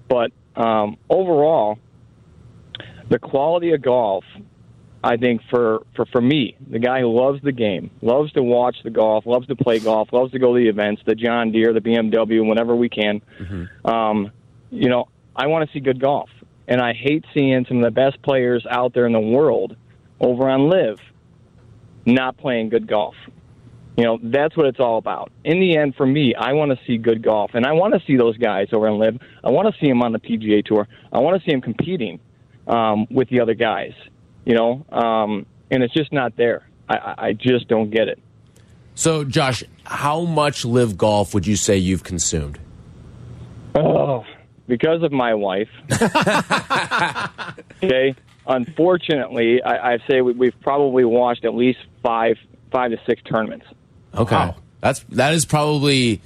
but 0.07 0.31
um, 0.55 0.97
overall, 1.09 1.79
the 3.09 3.19
quality 3.19 3.71
of 3.71 3.81
golf, 3.81 4.23
I 5.03 5.17
think 5.17 5.41
for, 5.49 5.83
for 5.95 6.05
for 6.05 6.21
me, 6.21 6.57
the 6.69 6.79
guy 6.79 6.99
who 7.01 7.13
loves 7.17 7.41
the 7.41 7.51
game, 7.51 7.91
loves 8.01 8.31
to 8.33 8.43
watch 8.43 8.77
the 8.83 8.89
golf, 8.89 9.25
loves 9.25 9.47
to 9.47 9.55
play 9.55 9.79
golf, 9.79 10.09
loves 10.11 10.31
to 10.33 10.39
go 10.39 10.53
to 10.53 10.59
the 10.61 10.69
events, 10.69 11.01
the 11.05 11.15
John 11.15 11.51
Deere, 11.51 11.73
the 11.73 11.81
BMW, 11.81 12.47
whenever 12.47 12.75
we 12.75 12.89
can. 12.89 13.21
Um, 13.85 14.31
you 14.71 14.89
know, 14.89 15.07
I 15.35 15.47
want 15.47 15.67
to 15.67 15.73
see 15.73 15.79
good 15.79 16.01
golf, 16.01 16.29
and 16.67 16.81
I 16.81 16.93
hate 16.93 17.25
seeing 17.33 17.65
some 17.67 17.77
of 17.77 17.83
the 17.83 17.91
best 17.91 18.21
players 18.21 18.65
out 18.69 18.93
there 18.93 19.05
in 19.05 19.13
the 19.13 19.19
world 19.19 19.75
over 20.19 20.49
on 20.49 20.69
LIV 20.69 20.99
not 22.13 22.37
playing 22.37 22.69
good 22.69 22.87
golf. 22.87 23.15
You 23.97 24.05
know, 24.05 24.19
that's 24.23 24.55
what 24.55 24.65
it's 24.65 24.79
all 24.79 24.97
about. 24.97 25.31
In 25.43 25.59
the 25.59 25.75
end, 25.75 25.95
for 25.95 26.05
me, 26.05 26.33
I 26.33 26.53
want 26.53 26.71
to 26.71 26.79
see 26.85 26.97
good 26.97 27.21
golf, 27.21 27.51
and 27.53 27.65
I 27.65 27.73
want 27.73 27.93
to 27.95 27.99
see 28.07 28.15
those 28.15 28.37
guys 28.37 28.69
over 28.71 28.87
in 28.87 28.97
LIV. 28.97 29.19
I 29.43 29.49
want 29.49 29.73
to 29.73 29.79
see 29.81 29.87
them 29.87 30.01
on 30.01 30.13
the 30.13 30.19
PGA 30.19 30.63
Tour. 30.63 30.87
I 31.11 31.19
want 31.19 31.37
to 31.41 31.45
see 31.45 31.51
them 31.51 31.59
competing 31.61 32.19
um, 32.67 33.07
with 33.11 33.27
the 33.29 33.41
other 33.41 33.55
guys. 33.55 33.93
You 34.45 34.55
know, 34.55 34.85
um, 34.91 35.45
and 35.69 35.83
it's 35.83 35.93
just 35.93 36.13
not 36.13 36.35
there. 36.37 36.65
I- 36.87 36.95
I, 36.97 37.15
I 37.27 37.33
just 37.33 37.67
don't 37.67 37.89
get 37.89 38.07
it. 38.07 38.19
So, 38.95 39.23
Josh, 39.23 39.63
how 39.83 40.21
much 40.21 40.65
LIV 40.65 40.97
golf 40.97 41.33
would 41.33 41.45
you 41.45 41.55
say 41.55 41.77
you've 41.77 42.03
consumed? 42.03 42.57
Oh, 43.75 44.25
because 44.67 45.03
of 45.03 45.11
my 45.11 45.33
wife. 45.35 45.69
okay. 47.83 48.15
Unfortunately, 48.47 49.61
I, 49.61 49.93
I 49.93 49.97
say 50.09 50.21
we, 50.21 50.33
we've 50.33 50.59
probably 50.61 51.05
watched 51.05 51.45
at 51.45 51.53
least 51.53 51.79
five, 52.03 52.37
five 52.71 52.91
to 52.91 52.97
six 53.05 53.21
tournaments. 53.23 53.65
Okay, 54.15 54.35
Wow. 54.35 54.55
that's 54.81 54.99
that 55.09 55.33
is 55.33 55.45
probably 55.45 56.21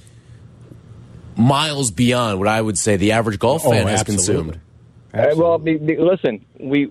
miles 1.36 1.90
beyond 1.90 2.38
what 2.38 2.48
I 2.48 2.60
would 2.60 2.78
say 2.78 2.96
the 2.96 3.12
average 3.12 3.38
golf 3.38 3.62
Oh, 3.66 3.70
fan 3.70 3.86
has 3.88 4.00
absolutely. 4.00 4.52
consumed. 4.52 4.60
Uh, 5.12 5.34
well, 5.36 5.58
be, 5.58 5.76
be, 5.76 5.96
listen, 5.96 6.44
we 6.58 6.90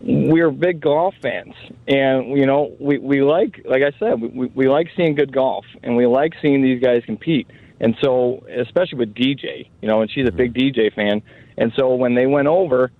we're 0.00 0.50
big 0.50 0.80
golf 0.80 1.14
fans, 1.22 1.54
and 1.88 2.36
you 2.38 2.46
know 2.46 2.72
we 2.78 2.98
we 2.98 3.22
like, 3.22 3.60
like 3.64 3.82
I 3.82 3.96
said, 3.98 4.20
we, 4.20 4.28
we, 4.28 4.46
we 4.54 4.68
like 4.68 4.88
seeing 4.96 5.14
good 5.14 5.32
golf, 5.32 5.64
and 5.82 5.96
we 5.96 6.06
like 6.06 6.34
seeing 6.42 6.62
these 6.62 6.80
guys 6.82 7.02
compete. 7.06 7.48
And 7.80 7.96
so, 8.02 8.44
especially 8.56 8.98
with 8.98 9.14
DJ, 9.14 9.68
you 9.82 9.88
know, 9.88 10.00
and 10.00 10.10
she's 10.10 10.28
a 10.28 10.32
big 10.32 10.54
DJ 10.54 10.94
fan, 10.94 11.22
and 11.58 11.72
so 11.76 11.94
when 11.94 12.14
they 12.14 12.26
went 12.26 12.46
over, 12.48 12.92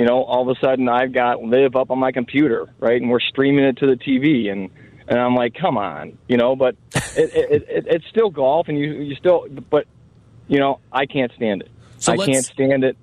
you 0.00 0.06
know, 0.06 0.24
all 0.24 0.48
of 0.48 0.56
a 0.56 0.58
sudden 0.64 0.88
I've 0.88 1.12
got 1.12 1.42
LIV 1.42 1.76
up 1.76 1.90
on 1.90 1.98
my 1.98 2.10
computer, 2.10 2.72
right, 2.78 2.98
and 2.98 3.10
we're 3.10 3.20
streaming 3.20 3.66
it 3.66 3.76
to 3.80 3.86
the 3.86 3.96
TV, 3.96 4.50
and 4.50 4.70
and 5.06 5.18
I'm 5.18 5.34
like, 5.34 5.54
come 5.54 5.76
on, 5.76 6.16
you 6.26 6.38
know, 6.38 6.56
but 6.56 6.74
it, 6.94 7.34
it, 7.34 7.68
it, 7.68 7.86
it's 7.86 8.06
still 8.06 8.30
golf, 8.30 8.68
and 8.68 8.78
you 8.78 8.92
you 8.94 9.14
still, 9.16 9.46
but 9.68 9.84
you 10.48 10.58
know, 10.58 10.80
I 10.90 11.04
can't 11.04 11.30
stand 11.36 11.60
it. 11.60 11.70
So 11.98 12.14
I 12.14 12.24
can't 12.24 12.46
stand 12.46 12.82
it. 12.82 12.96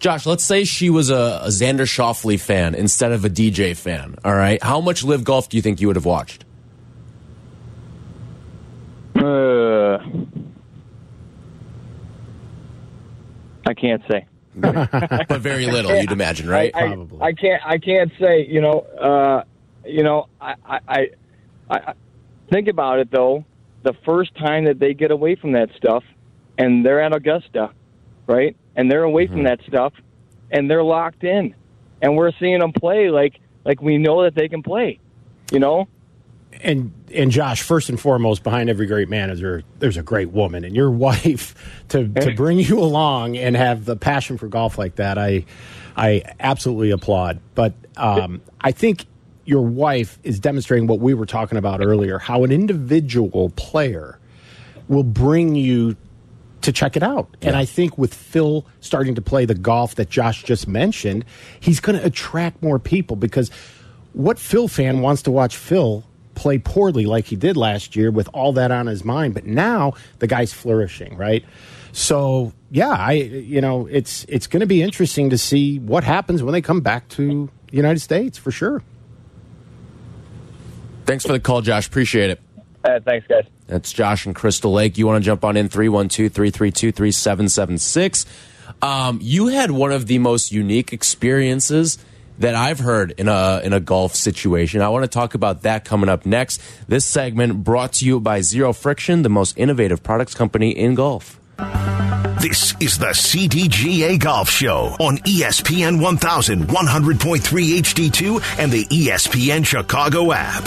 Josh, 0.00 0.26
let's 0.26 0.44
say 0.44 0.64
she 0.64 0.90
was 0.90 1.08
a, 1.08 1.40
a 1.44 1.48
Xander 1.48 1.86
Schauffele 1.86 2.38
fan 2.38 2.74
instead 2.74 3.12
of 3.12 3.24
a 3.24 3.30
DJ 3.30 3.74
fan. 3.74 4.16
All 4.22 4.34
right, 4.34 4.62
how 4.62 4.82
much 4.82 5.02
LIV 5.02 5.24
golf 5.24 5.48
do 5.48 5.56
you 5.56 5.62
think 5.62 5.80
you 5.80 5.86
would 5.86 5.96
have 5.96 6.04
watched? 6.04 6.44
Uh, 9.16 9.96
I 13.64 13.72
can't 13.72 14.02
say. 14.10 14.26
But 14.54 15.40
very 15.40 15.66
little, 15.66 15.94
you'd 15.94 16.12
imagine, 16.12 16.48
right? 16.48 16.74
I, 16.74 16.88
Probably. 16.88 17.20
I, 17.20 17.26
I 17.26 17.32
can't. 17.32 17.62
I 17.64 17.78
can't 17.78 18.12
say. 18.20 18.46
You 18.46 18.60
know. 18.60 18.80
Uh, 18.80 19.44
you 19.86 20.02
know. 20.02 20.28
I, 20.40 20.54
I. 20.64 20.78
I. 20.88 21.08
I. 21.70 21.94
Think 22.50 22.68
about 22.68 22.98
it 22.98 23.10
though. 23.10 23.44
The 23.82 23.94
first 24.04 24.34
time 24.36 24.66
that 24.66 24.78
they 24.78 24.94
get 24.94 25.10
away 25.10 25.34
from 25.36 25.52
that 25.52 25.70
stuff, 25.76 26.04
and 26.58 26.84
they're 26.84 27.00
at 27.00 27.14
Augusta, 27.14 27.70
right? 28.26 28.56
And 28.76 28.90
they're 28.90 29.02
away 29.02 29.26
from 29.26 29.44
that 29.44 29.60
stuff, 29.66 29.92
and 30.50 30.70
they're 30.70 30.84
locked 30.84 31.24
in, 31.24 31.54
and 32.00 32.16
we're 32.16 32.32
seeing 32.38 32.60
them 32.60 32.72
play 32.72 33.10
like 33.10 33.40
like 33.64 33.80
we 33.80 33.98
know 33.98 34.22
that 34.24 34.34
they 34.34 34.48
can 34.48 34.62
play. 34.62 34.98
You 35.50 35.58
know. 35.58 35.88
And 36.62 36.92
and 37.14 37.30
Josh, 37.30 37.62
first 37.62 37.88
and 37.88 38.00
foremost, 38.00 38.42
behind 38.42 38.70
every 38.70 38.86
great 38.86 39.08
man 39.08 39.30
is 39.30 39.40
there 39.40 39.62
there's 39.78 39.96
a 39.96 40.02
great 40.02 40.30
woman, 40.30 40.64
and 40.64 40.74
your 40.74 40.90
wife 41.08 41.54
to 41.88 42.08
to 42.08 42.34
bring 42.34 42.58
you 42.58 42.78
along 42.78 43.36
and 43.36 43.56
have 43.56 43.84
the 43.84 43.96
passion 43.96 44.38
for 44.38 44.48
golf 44.48 44.78
like 44.78 44.96
that, 44.96 45.18
I 45.18 45.44
I 45.96 46.22
absolutely 46.40 46.90
applaud. 46.90 47.40
But 47.54 47.74
um, 47.96 48.42
I 48.60 48.72
think 48.72 49.06
your 49.44 49.62
wife 49.62 50.18
is 50.22 50.38
demonstrating 50.38 50.86
what 50.86 51.00
we 51.00 51.14
were 51.14 51.26
talking 51.26 51.58
about 51.58 51.84
earlier, 51.84 52.18
how 52.18 52.44
an 52.44 52.52
individual 52.52 53.50
player 53.50 54.18
will 54.88 55.02
bring 55.02 55.54
you 55.54 55.96
to 56.62 56.72
check 56.72 56.96
it 56.96 57.02
out. 57.02 57.36
And 57.42 57.56
I 57.56 57.64
think 57.64 57.98
with 57.98 58.14
Phil 58.14 58.64
starting 58.80 59.16
to 59.16 59.22
play 59.22 59.44
the 59.44 59.54
golf 59.54 59.96
that 59.96 60.08
Josh 60.08 60.44
just 60.44 60.68
mentioned, 60.68 61.24
he's 61.58 61.80
going 61.80 61.98
to 61.98 62.04
attract 62.04 62.62
more 62.62 62.78
people 62.78 63.16
because 63.16 63.50
what 64.12 64.38
Phil 64.38 64.68
fan 64.68 65.00
wants 65.00 65.22
to 65.22 65.30
watch 65.30 65.56
Phil 65.56 66.04
play 66.34 66.58
poorly 66.58 67.06
like 67.06 67.26
he 67.26 67.36
did 67.36 67.56
last 67.56 67.96
year 67.96 68.10
with 68.10 68.28
all 68.32 68.52
that 68.54 68.70
on 68.70 68.86
his 68.86 69.04
mind, 69.04 69.34
but 69.34 69.46
now 69.46 69.94
the 70.18 70.26
guy's 70.26 70.52
flourishing, 70.52 71.16
right? 71.16 71.44
So, 71.92 72.52
yeah, 72.70 72.90
I 72.90 73.12
you 73.12 73.60
know, 73.60 73.86
it's 73.86 74.24
it's 74.28 74.46
going 74.46 74.60
to 74.60 74.66
be 74.66 74.82
interesting 74.82 75.30
to 75.30 75.38
see 75.38 75.78
what 75.78 76.04
happens 76.04 76.42
when 76.42 76.52
they 76.52 76.62
come 76.62 76.80
back 76.80 77.08
to 77.10 77.50
the 77.70 77.76
United 77.76 78.00
States 78.00 78.38
for 78.38 78.50
sure. 78.50 78.82
Thanks 81.04 81.24
for 81.26 81.32
the 81.32 81.40
call, 81.40 81.60
Josh. 81.60 81.86
Appreciate 81.86 82.30
it. 82.30 82.40
Uh, 82.84 83.00
thanks, 83.04 83.26
guys. 83.26 83.44
That's 83.66 83.92
Josh 83.92 84.26
and 84.26 84.34
Crystal 84.34 84.72
Lake. 84.72 84.98
You 84.98 85.06
want 85.06 85.22
to 85.22 85.24
jump 85.24 85.44
on 85.44 85.56
in 85.56 85.68
312 85.68 86.32
332 86.32 86.92
3776. 86.92 88.26
Um, 88.80 89.18
You 89.22 89.48
had 89.48 89.70
one 89.70 89.92
of 89.92 90.06
the 90.06 90.18
most 90.18 90.52
unique 90.52 90.92
experiences 90.92 91.98
that 92.42 92.54
I've 92.54 92.78
heard 92.78 93.12
in 93.12 93.28
a 93.28 93.60
in 93.64 93.72
a 93.72 93.80
golf 93.80 94.14
situation. 94.14 94.82
I 94.82 94.88
want 94.90 95.04
to 95.04 95.08
talk 95.08 95.34
about 95.34 95.62
that 95.62 95.84
coming 95.84 96.08
up 96.08 96.26
next. 96.26 96.60
This 96.88 97.04
segment 97.04 97.64
brought 97.64 97.94
to 97.94 98.04
you 98.04 98.20
by 98.20 98.40
Zero 98.42 98.72
Friction, 98.72 99.22
the 99.22 99.28
most 99.28 99.56
innovative 99.56 100.02
products 100.02 100.34
company 100.34 100.70
in 100.70 100.94
golf. 100.94 101.38
This 102.40 102.74
is 102.80 102.98
the 102.98 103.12
CDGA 103.14 104.18
Golf 104.18 104.50
Show 104.50 104.96
on 104.98 105.18
ESPN 105.18 106.00
1100.3 106.00 107.38
HD2 107.38 108.58
and 108.58 108.72
the 108.72 108.84
ESPN 108.86 109.64
Chicago 109.64 110.32
app. 110.32 110.66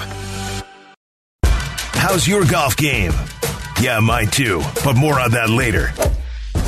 How's 1.43 2.25
your 2.25 2.45
golf 2.45 2.77
game? 2.77 3.11
Yeah, 3.81 3.99
mine 3.99 4.27
too, 4.27 4.61
but 4.85 4.95
more 4.95 5.19
on 5.19 5.31
that 5.31 5.49
later. 5.49 5.91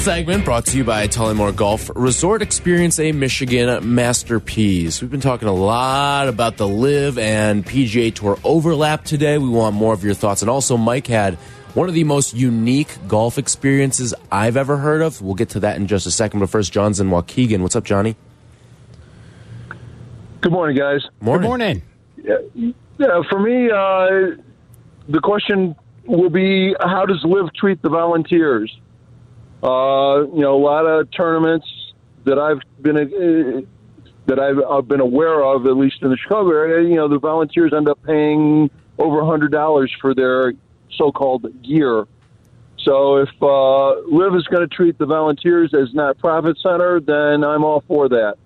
Segment 0.00 0.46
brought 0.46 0.64
to 0.64 0.78
you 0.78 0.84
by 0.84 1.06
Tullymore 1.08 1.54
Golf 1.54 1.90
Resort. 1.94 2.40
Experience 2.40 2.98
a 2.98 3.12
Michigan 3.12 3.94
masterpiece. 3.94 5.02
We've 5.02 5.10
been 5.10 5.20
talking 5.20 5.46
a 5.46 5.52
lot 5.52 6.26
about 6.26 6.56
the 6.56 6.66
LIV 6.66 7.18
and 7.18 7.66
PGA 7.66 8.14
Tour 8.14 8.38
overlap 8.42 9.04
today. 9.04 9.36
We 9.36 9.50
want 9.50 9.76
more 9.76 9.92
of 9.92 10.02
your 10.02 10.14
thoughts. 10.14 10.40
And 10.40 10.50
also, 10.50 10.78
Mike 10.78 11.06
had 11.06 11.34
one 11.74 11.90
of 11.90 11.94
the 11.94 12.04
most 12.04 12.32
unique 12.32 12.96
golf 13.08 13.36
experiences 13.36 14.14
I've 14.32 14.56
ever 14.56 14.78
heard 14.78 15.02
of. 15.02 15.20
We'll 15.20 15.34
get 15.34 15.50
to 15.50 15.60
that 15.60 15.76
in 15.76 15.86
just 15.86 16.06
a 16.06 16.10
second. 16.10 16.40
But 16.40 16.48
first, 16.48 16.72
John's 16.72 16.98
in 16.98 17.10
Waukegan. 17.10 17.60
What's 17.60 17.76
up, 17.76 17.84
Johnny? 17.84 18.16
Good 20.40 20.52
morning, 20.52 20.78
guys. 20.78 21.02
Morning. 21.20 21.42
Good 21.42 21.46
morning. 21.46 21.82
Yeah, 22.96 23.20
for 23.28 23.38
me, 23.38 23.70
uh, 23.70 24.40
the 25.10 25.20
question 25.22 25.76
will 26.06 26.30
be 26.30 26.74
how 26.80 27.04
does 27.04 27.22
LIV 27.22 27.52
treat 27.52 27.82
the 27.82 27.90
volunteers? 27.90 28.74
Uh, 29.62 30.26
you 30.34 30.40
know, 30.40 30.56
a 30.56 30.62
lot 30.62 30.86
of 30.86 31.10
tournaments 31.10 31.66
that 32.24 32.38
I've 32.38 32.60
been 32.82 32.96
uh, 32.96 33.60
that 34.26 34.38
I've, 34.38 34.58
I've 34.70 34.88
been 34.88 35.00
aware 35.00 35.42
of, 35.42 35.66
at 35.66 35.76
least 35.76 35.96
in 36.02 36.10
the 36.10 36.16
Chicago 36.16 36.50
area. 36.50 36.88
You 36.88 36.96
know, 36.96 37.08
the 37.08 37.18
volunteers 37.18 37.72
end 37.76 37.88
up 37.88 38.02
paying 38.04 38.70
over 38.98 39.20
a 39.20 39.26
hundred 39.26 39.52
dollars 39.52 39.94
for 40.00 40.14
their 40.14 40.52
so-called 40.96 41.46
gear. 41.62 42.06
So 42.78 43.16
if 43.16 43.28
uh, 43.42 44.00
LIV 44.10 44.36
is 44.36 44.46
going 44.46 44.66
to 44.66 44.74
treat 44.74 44.96
the 44.98 45.06
volunteers 45.06 45.74
as 45.74 45.92
not 45.94 46.16
profit 46.18 46.56
center, 46.62 46.98
then 47.00 47.44
I'm 47.44 47.62
all 47.64 47.82
for 47.86 48.08
that. 48.08 48.36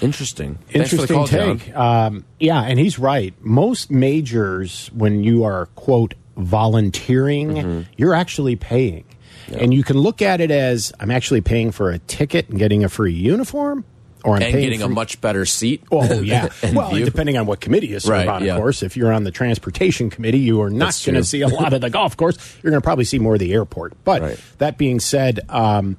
Interesting. 0.00 0.56
Thanks 0.70 0.92
Interesting 0.92 1.16
call, 1.16 1.26
take. 1.26 1.74
Um, 1.76 2.24
yeah, 2.38 2.60
and 2.62 2.78
he's 2.78 2.98
right. 2.98 3.34
Most 3.40 3.90
majors, 3.90 4.90
when 4.94 5.24
you 5.24 5.44
are 5.44 5.66
quote 5.74 6.14
volunteering, 6.36 7.54
Mm-hmm. 7.54 7.80
you're 7.96 8.14
actually 8.14 8.56
paying, 8.56 9.04
and 9.52 9.72
you 9.74 9.82
can 9.82 9.96
look 9.98 10.22
at 10.22 10.40
it 10.40 10.50
as 10.50 10.92
I'm 11.00 11.10
actually 11.10 11.40
paying 11.40 11.72
for 11.72 11.90
a 11.90 11.98
ticket 11.98 12.48
and 12.48 12.58
getting 12.58 12.84
a 12.84 12.88
free 12.88 13.12
uniform, 13.12 13.84
or 14.24 14.36
I'm 14.36 14.42
And 14.42 14.52
getting 14.52 14.80
for, 14.80 14.86
a 14.86 14.88
much 14.88 15.20
better 15.20 15.46
seat. 15.46 15.82
Oh 15.92 16.20
yeah. 16.20 16.48
well, 16.74 16.90
view. 16.90 17.04
depending 17.04 17.36
on 17.36 17.46
what 17.46 17.60
committee 17.60 17.88
you 17.88 18.00
serve 18.00 18.10
Right, 18.10 18.28
on, 18.28 18.44
yeah. 18.44 18.54
of 18.54 18.60
course. 18.60 18.82
If 18.82 18.96
you're 18.96 19.12
on 19.12 19.24
the 19.24 19.30
transportation 19.30 20.10
committee, 20.10 20.38
you 20.40 20.60
are 20.62 20.70
not 20.70 21.00
going 21.04 21.14
to 21.16 21.24
see 21.24 21.42
a 21.42 21.48
lot 21.48 21.72
of 21.72 21.80
the 21.80 21.90
golf 21.90 22.16
course. 22.16 22.36
You're 22.62 22.70
going 22.70 22.80
to 22.80 22.84
probably 22.84 23.04
see 23.04 23.18
more 23.18 23.34
of 23.34 23.40
the 23.40 23.52
airport. 23.52 23.92
But 24.04 24.22
Right. 24.22 24.40
that 24.58 24.78
being 24.78 24.98
said, 25.00 25.40
um, 25.48 25.96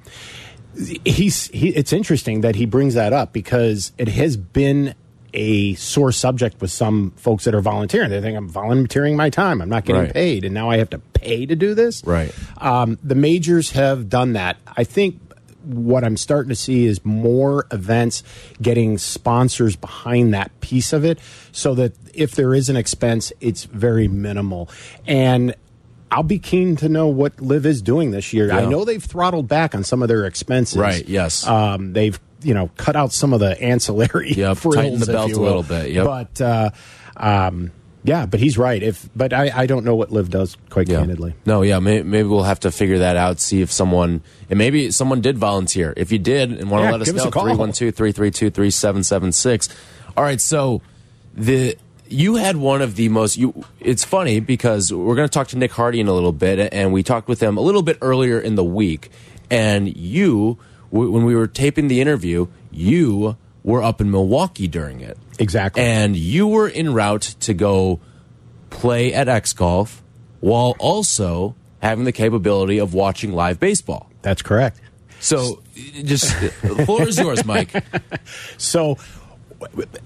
he's 1.05 1.47
he, 1.47 1.69
it's 1.69 1.93
interesting 1.93 2.41
that 2.41 2.55
he 2.55 2.65
brings 2.65 2.93
that 2.95 3.13
up 3.13 3.33
because 3.33 3.91
it 3.97 4.07
has 4.09 4.37
been 4.37 4.93
a 5.33 5.73
sore 5.75 6.11
subject 6.11 6.61
with 6.61 6.71
some 6.71 7.11
folks 7.17 7.43
that 7.43 7.53
are 7.53 7.61
volunteering. 7.61 8.09
They 8.09 8.21
think 8.21 8.37
I'm 8.37 8.47
volunteering 8.49 9.15
my 9.15 9.29
time. 9.29 9.61
I'm 9.61 9.69
not 9.69 9.85
getting 9.85 10.03
Right. 10.03 10.13
paid, 10.13 10.45
and 10.45 10.53
now 10.53 10.69
I 10.69 10.77
have 10.77 10.89
to 10.91 10.99
pay 10.99 11.45
to 11.45 11.55
do 11.55 11.73
this. 11.75 12.03
Right. 12.05 12.33
Um, 12.57 12.97
the 13.03 13.15
majors 13.15 13.71
have 13.71 14.09
done 14.09 14.33
that. 14.33 14.57
I 14.75 14.83
think 14.83 15.19
what 15.63 16.05
I'm 16.05 16.15
starting 16.15 16.47
to 16.49 16.55
see 16.55 16.85
is 16.85 17.03
more 17.03 17.67
events 17.71 18.23
getting 18.61 18.97
sponsors 18.97 19.75
behind 19.75 20.33
that 20.33 20.57
piece 20.61 20.93
of 20.93 21.03
it 21.03 21.19
so 21.51 21.75
that 21.75 21.93
if 22.13 22.35
there 22.35 22.53
is 22.55 22.69
an 22.69 22.77
expense, 22.77 23.33
it's 23.41 23.65
very 23.65 24.07
minimal. 24.07 24.69
And 25.05 25.53
I'll 26.09 26.23
be 26.23 26.39
keen 26.39 26.77
to 26.77 26.87
know 26.87 27.07
what 27.07 27.41
LIV 27.41 27.65
is 27.65 27.81
doing 27.81 28.11
this 28.11 28.31
year. 28.31 28.49
I 28.49 28.63
know 28.65 28.85
they've 28.85 29.03
throttled 29.03 29.49
back 29.49 29.75
on 29.75 29.83
some 29.83 30.01
of 30.01 30.07
their 30.07 30.25
expenses. 30.25 30.77
Right, 30.77 31.05
yes. 31.05 31.45
Um, 31.45 31.91
they've, 31.91 32.17
you 32.41 32.53
know, 32.53 32.69
cut 32.77 32.95
out 32.95 33.11
some 33.11 33.33
of 33.33 33.39
the 33.39 33.59
ancillary 33.61 34.33
frills, 34.33 34.75
tighten 34.75 34.99
the 34.99 35.05
belt 35.07 35.31
a 35.31 35.39
little 35.39 35.63
bit, 35.63 35.91
Yeah, 35.91 36.03
But, 36.03 36.41
uh, 36.41 36.69
um, 37.17 37.71
yeah, 38.03 38.25
but 38.25 38.39
he's 38.39 38.57
right. 38.57 38.81
If 38.81 39.09
but 39.15 39.33
I, 39.33 39.51
I 39.53 39.65
don't 39.65 39.83
know 39.83 39.95
what 39.95 40.11
LIV 40.13 40.29
does 40.29 40.55
quite 40.69 40.87
Yeah. 40.87 40.99
candidly. 40.99 41.33
No, 41.45 41.61
yeah, 41.61 41.79
may, 41.79 42.03
maybe 42.03 42.27
we'll 42.29 42.43
have 42.43 42.61
to 42.61 42.71
figure 42.71 42.99
that 42.99 43.17
out. 43.17 43.39
See 43.41 43.61
if 43.61 43.69
someone, 43.71 44.21
and 44.49 44.57
maybe 44.57 44.91
someone 44.91 45.19
did 45.19 45.37
volunteer. 45.37 45.93
If 45.97 46.11
you 46.11 46.19
did 46.19 46.51
and 46.53 46.69
want 46.71 46.83
to 46.83 46.85
Yeah, 46.85 46.91
let 46.91 47.01
us 47.01 47.11
know, 47.11 47.23
a 47.25 47.31
call. 47.31 47.43
312 47.43 47.93
332 47.95 48.49
3776. 48.51 49.69
All 50.15 50.23
right, 50.23 50.39
so 50.41 50.81
the. 51.33 51.75
You 52.09 52.35
had 52.35 52.55
one 52.55 52.81
of 52.81 52.95
the 52.95 53.09
most. 53.09 53.35
You. 53.35 53.65
It's 53.81 54.05
funny 54.05 54.39
because 54.39 54.93
we're 54.93 55.15
going 55.15 55.27
to 55.27 55.31
talk 55.33 55.49
to 55.49 55.57
Nick 55.57 55.73
Hardy 55.73 55.99
in 55.99 56.07
a 56.07 56.13
little 56.13 56.31
bit, 56.31 56.71
and 56.71 56.93
we 56.93 57.03
talked 57.03 57.27
with 57.27 57.43
him 57.43 57.57
a 57.57 57.61
little 57.61 57.81
bit 57.81 57.97
earlier 58.01 58.39
in 58.39 58.55
the 58.55 58.63
week. 58.63 59.09
And 59.49 59.93
you, 59.93 60.57
when 60.89 61.25
we 61.25 61.35
were 61.35 61.47
taping 61.47 61.87
the 61.87 62.01
interview, 62.01 62.47
you 62.71 63.37
were 63.63 63.83
up 63.83 63.99
in 63.99 64.09
Milwaukee 64.09 64.67
during 64.67 65.01
it. 65.01 65.17
Exactly. 65.39 65.83
And 65.83 66.15
you 66.15 66.47
were 66.47 66.69
en 66.69 66.93
route 66.93 67.35
to 67.41 67.53
go 67.53 67.99
play 68.69 69.13
at 69.13 69.27
X 69.27 69.53
Golf 69.53 70.01
while 70.39 70.75
also 70.79 71.55
having 71.81 72.05
the 72.05 72.11
capability 72.11 72.77
of 72.77 72.93
watching 72.93 73.33
live 73.33 73.59
baseball. 73.59 74.09
That's 74.21 74.41
correct. 74.41 74.81
So, 75.19 75.63
just 76.03 76.39
the 76.39 76.83
floor 76.85 77.07
is 77.07 77.17
yours, 77.17 77.43
Mike. 77.45 77.71
So, 78.57 78.97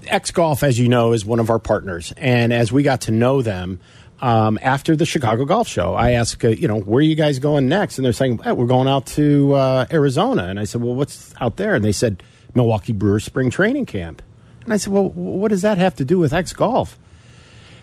X 0.08 0.32
Golf, 0.32 0.64
as 0.64 0.80
you 0.80 0.88
know, 0.88 1.12
is 1.14 1.26
one 1.26 1.40
of 1.40 1.50
our 1.50 1.60
partners, 1.60 2.14
and 2.18 2.54
as 2.54 2.72
we 2.72 2.84
got 2.84 3.02
to 3.02 3.12
know 3.12 3.42
them. 3.42 3.80
Um, 4.22 4.60
after 4.62 4.96
the 4.96 5.06
Chicago 5.06 5.46
Golf 5.46 5.68
Show, 5.68 5.96
I 5.96 6.12
asked, 6.12 6.46
uh, 6.46 6.50
you 6.50 6.68
know, 6.68 6.80
where 6.80 7.00
are 7.00 7.02
you 7.02 7.16
guys 7.16 7.40
going 7.40 7.68
next? 7.68 7.98
And 7.98 8.06
they're 8.06 8.14
saying, 8.14 8.38
hey, 8.40 8.52
we're 8.52 8.68
going 8.68 8.88
out 8.88 9.08
to 9.08 9.54
uh, 9.54 9.86
Arizona. 9.92 10.44
And 10.46 10.60
I 10.60 10.66
said, 10.66 10.82
well, 10.82 10.94
what's 10.94 11.34
out 11.42 11.58
there? 11.58 11.74
And 11.74 11.84
they 11.84 11.92
said, 11.92 12.22
Milwaukee 12.54 12.94
Brewers 12.94 13.24
Spring 13.24 13.50
Training 13.50 13.88
Camp. 13.88 14.22
And 14.64 14.74
I 14.74 14.78
said, 14.78 14.94
well, 14.94 15.10
what 15.10 15.50
does 15.50 15.64
that 15.64 15.80
have 15.80 15.96
to 15.96 16.06
do 16.06 16.20
with 16.20 16.34
X 16.34 16.54
Golf? 16.54 17.00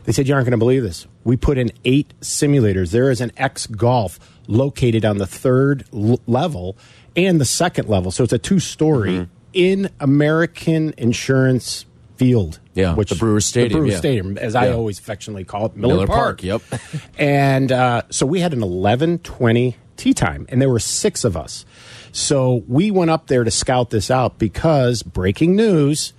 They 0.05 0.13
said, 0.13 0.27
You 0.27 0.33
aren't 0.35 0.47
going 0.47 0.53
to 0.53 0.57
believe 0.59 0.83
this. 0.85 1.07
We 1.25 1.37
put 1.37 1.59
in 1.59 1.71
eight 1.85 2.15
simulators. 2.23 2.93
There 2.93 3.11
is 3.11 3.21
an 3.21 3.31
X 3.37 3.67
Golf 3.67 4.19
located 4.47 5.05
on 5.05 5.19
the 5.19 5.27
third 5.27 5.85
l- 5.93 6.19
level 6.27 6.79
and 7.15 7.39
the 7.39 7.45
second 7.45 7.89
level. 7.91 8.11
So 8.11 8.25
it's 8.25 8.33
a 8.33 8.39
two 8.39 8.59
story 8.61 9.11
Mm-hmm. 9.11 9.31
in 9.53 9.91
American 10.01 10.95
Insurance 10.97 11.85
Field. 12.19 12.59
Yeah, 12.75 12.95
the 12.95 13.15
Brewers 13.15 13.47
Stadium, 13.47 13.69
The 13.69 13.79
Brewers 13.79 13.93
yeah. 13.93 13.99
Stadium, 13.99 14.39
as 14.39 14.57
I 14.57 14.73
always 14.73 14.99
affectionately 14.99 15.45
call 15.45 15.67
it, 15.67 15.77
Miller, 15.77 15.95
Miller 15.95 16.07
Park. 16.09 16.43
Park, 16.43 16.43
yep. 16.43 16.63
and 17.19 17.71
uh, 17.71 18.03
so 18.11 18.27
we 18.27 18.41
had 18.41 18.53
an 18.53 18.61
11:20 18.61 19.77
tea 19.97 20.15
time, 20.15 20.45
and 20.49 20.61
there 20.61 20.69
were 20.69 20.81
six 20.81 21.23
of 21.23 21.37
us. 21.37 21.65
So 22.11 22.65
we 22.67 22.91
went 22.91 23.11
up 23.11 23.29
there 23.29 23.45
to 23.45 23.51
scout 23.53 23.91
this 23.91 24.11
out 24.11 24.39
because 24.39 25.05
breaking 25.05 25.55
news: 25.55 26.13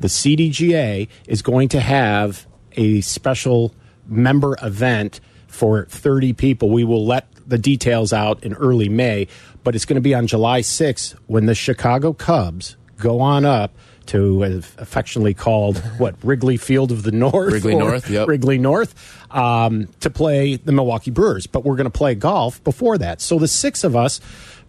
the 0.00 0.08
CDGA 0.08 1.08
is 1.28 1.42
going 1.42 1.68
to 1.68 1.80
have 1.80 2.44
a 2.72 3.00
special 3.02 3.72
member 4.08 4.56
event 4.62 5.20
for 5.46 5.86
30 5.86 6.32
people. 6.32 6.70
We 6.70 6.82
will 6.82 7.06
let 7.06 7.28
the 7.46 7.58
details 7.58 8.12
out 8.12 8.42
in 8.42 8.52
early 8.54 8.88
May, 8.88 9.28
but 9.62 9.76
it's 9.76 9.84
going 9.84 9.94
to 9.94 10.00
be 10.00 10.14
on 10.14 10.26
July 10.26 10.60
6th 10.60 11.14
when 11.26 11.46
the 11.46 11.54
Chicago 11.54 12.12
Cubs 12.12 12.76
go 12.98 13.20
on 13.20 13.44
up 13.44 13.72
to 14.08 14.42
affectionately 14.44 15.34
called 15.34 15.78
what 15.98 16.14
Wrigley 16.22 16.56
Field 16.56 16.92
of 16.92 17.02
the 17.02 17.12
North, 17.12 17.52
Wrigley 17.52 17.74
North, 17.74 18.08
yep. 18.08 18.28
Wrigley 18.28 18.58
North, 18.58 18.94
um, 19.34 19.88
to 20.00 20.10
play 20.10 20.56
the 20.56 20.72
Milwaukee 20.72 21.10
Brewers. 21.10 21.46
But 21.46 21.64
we're 21.64 21.76
going 21.76 21.90
to 21.90 21.98
play 21.98 22.14
golf 22.14 22.62
before 22.64 22.98
that. 22.98 23.20
So 23.20 23.38
the 23.38 23.48
six 23.48 23.84
of 23.84 23.96
us 23.96 24.20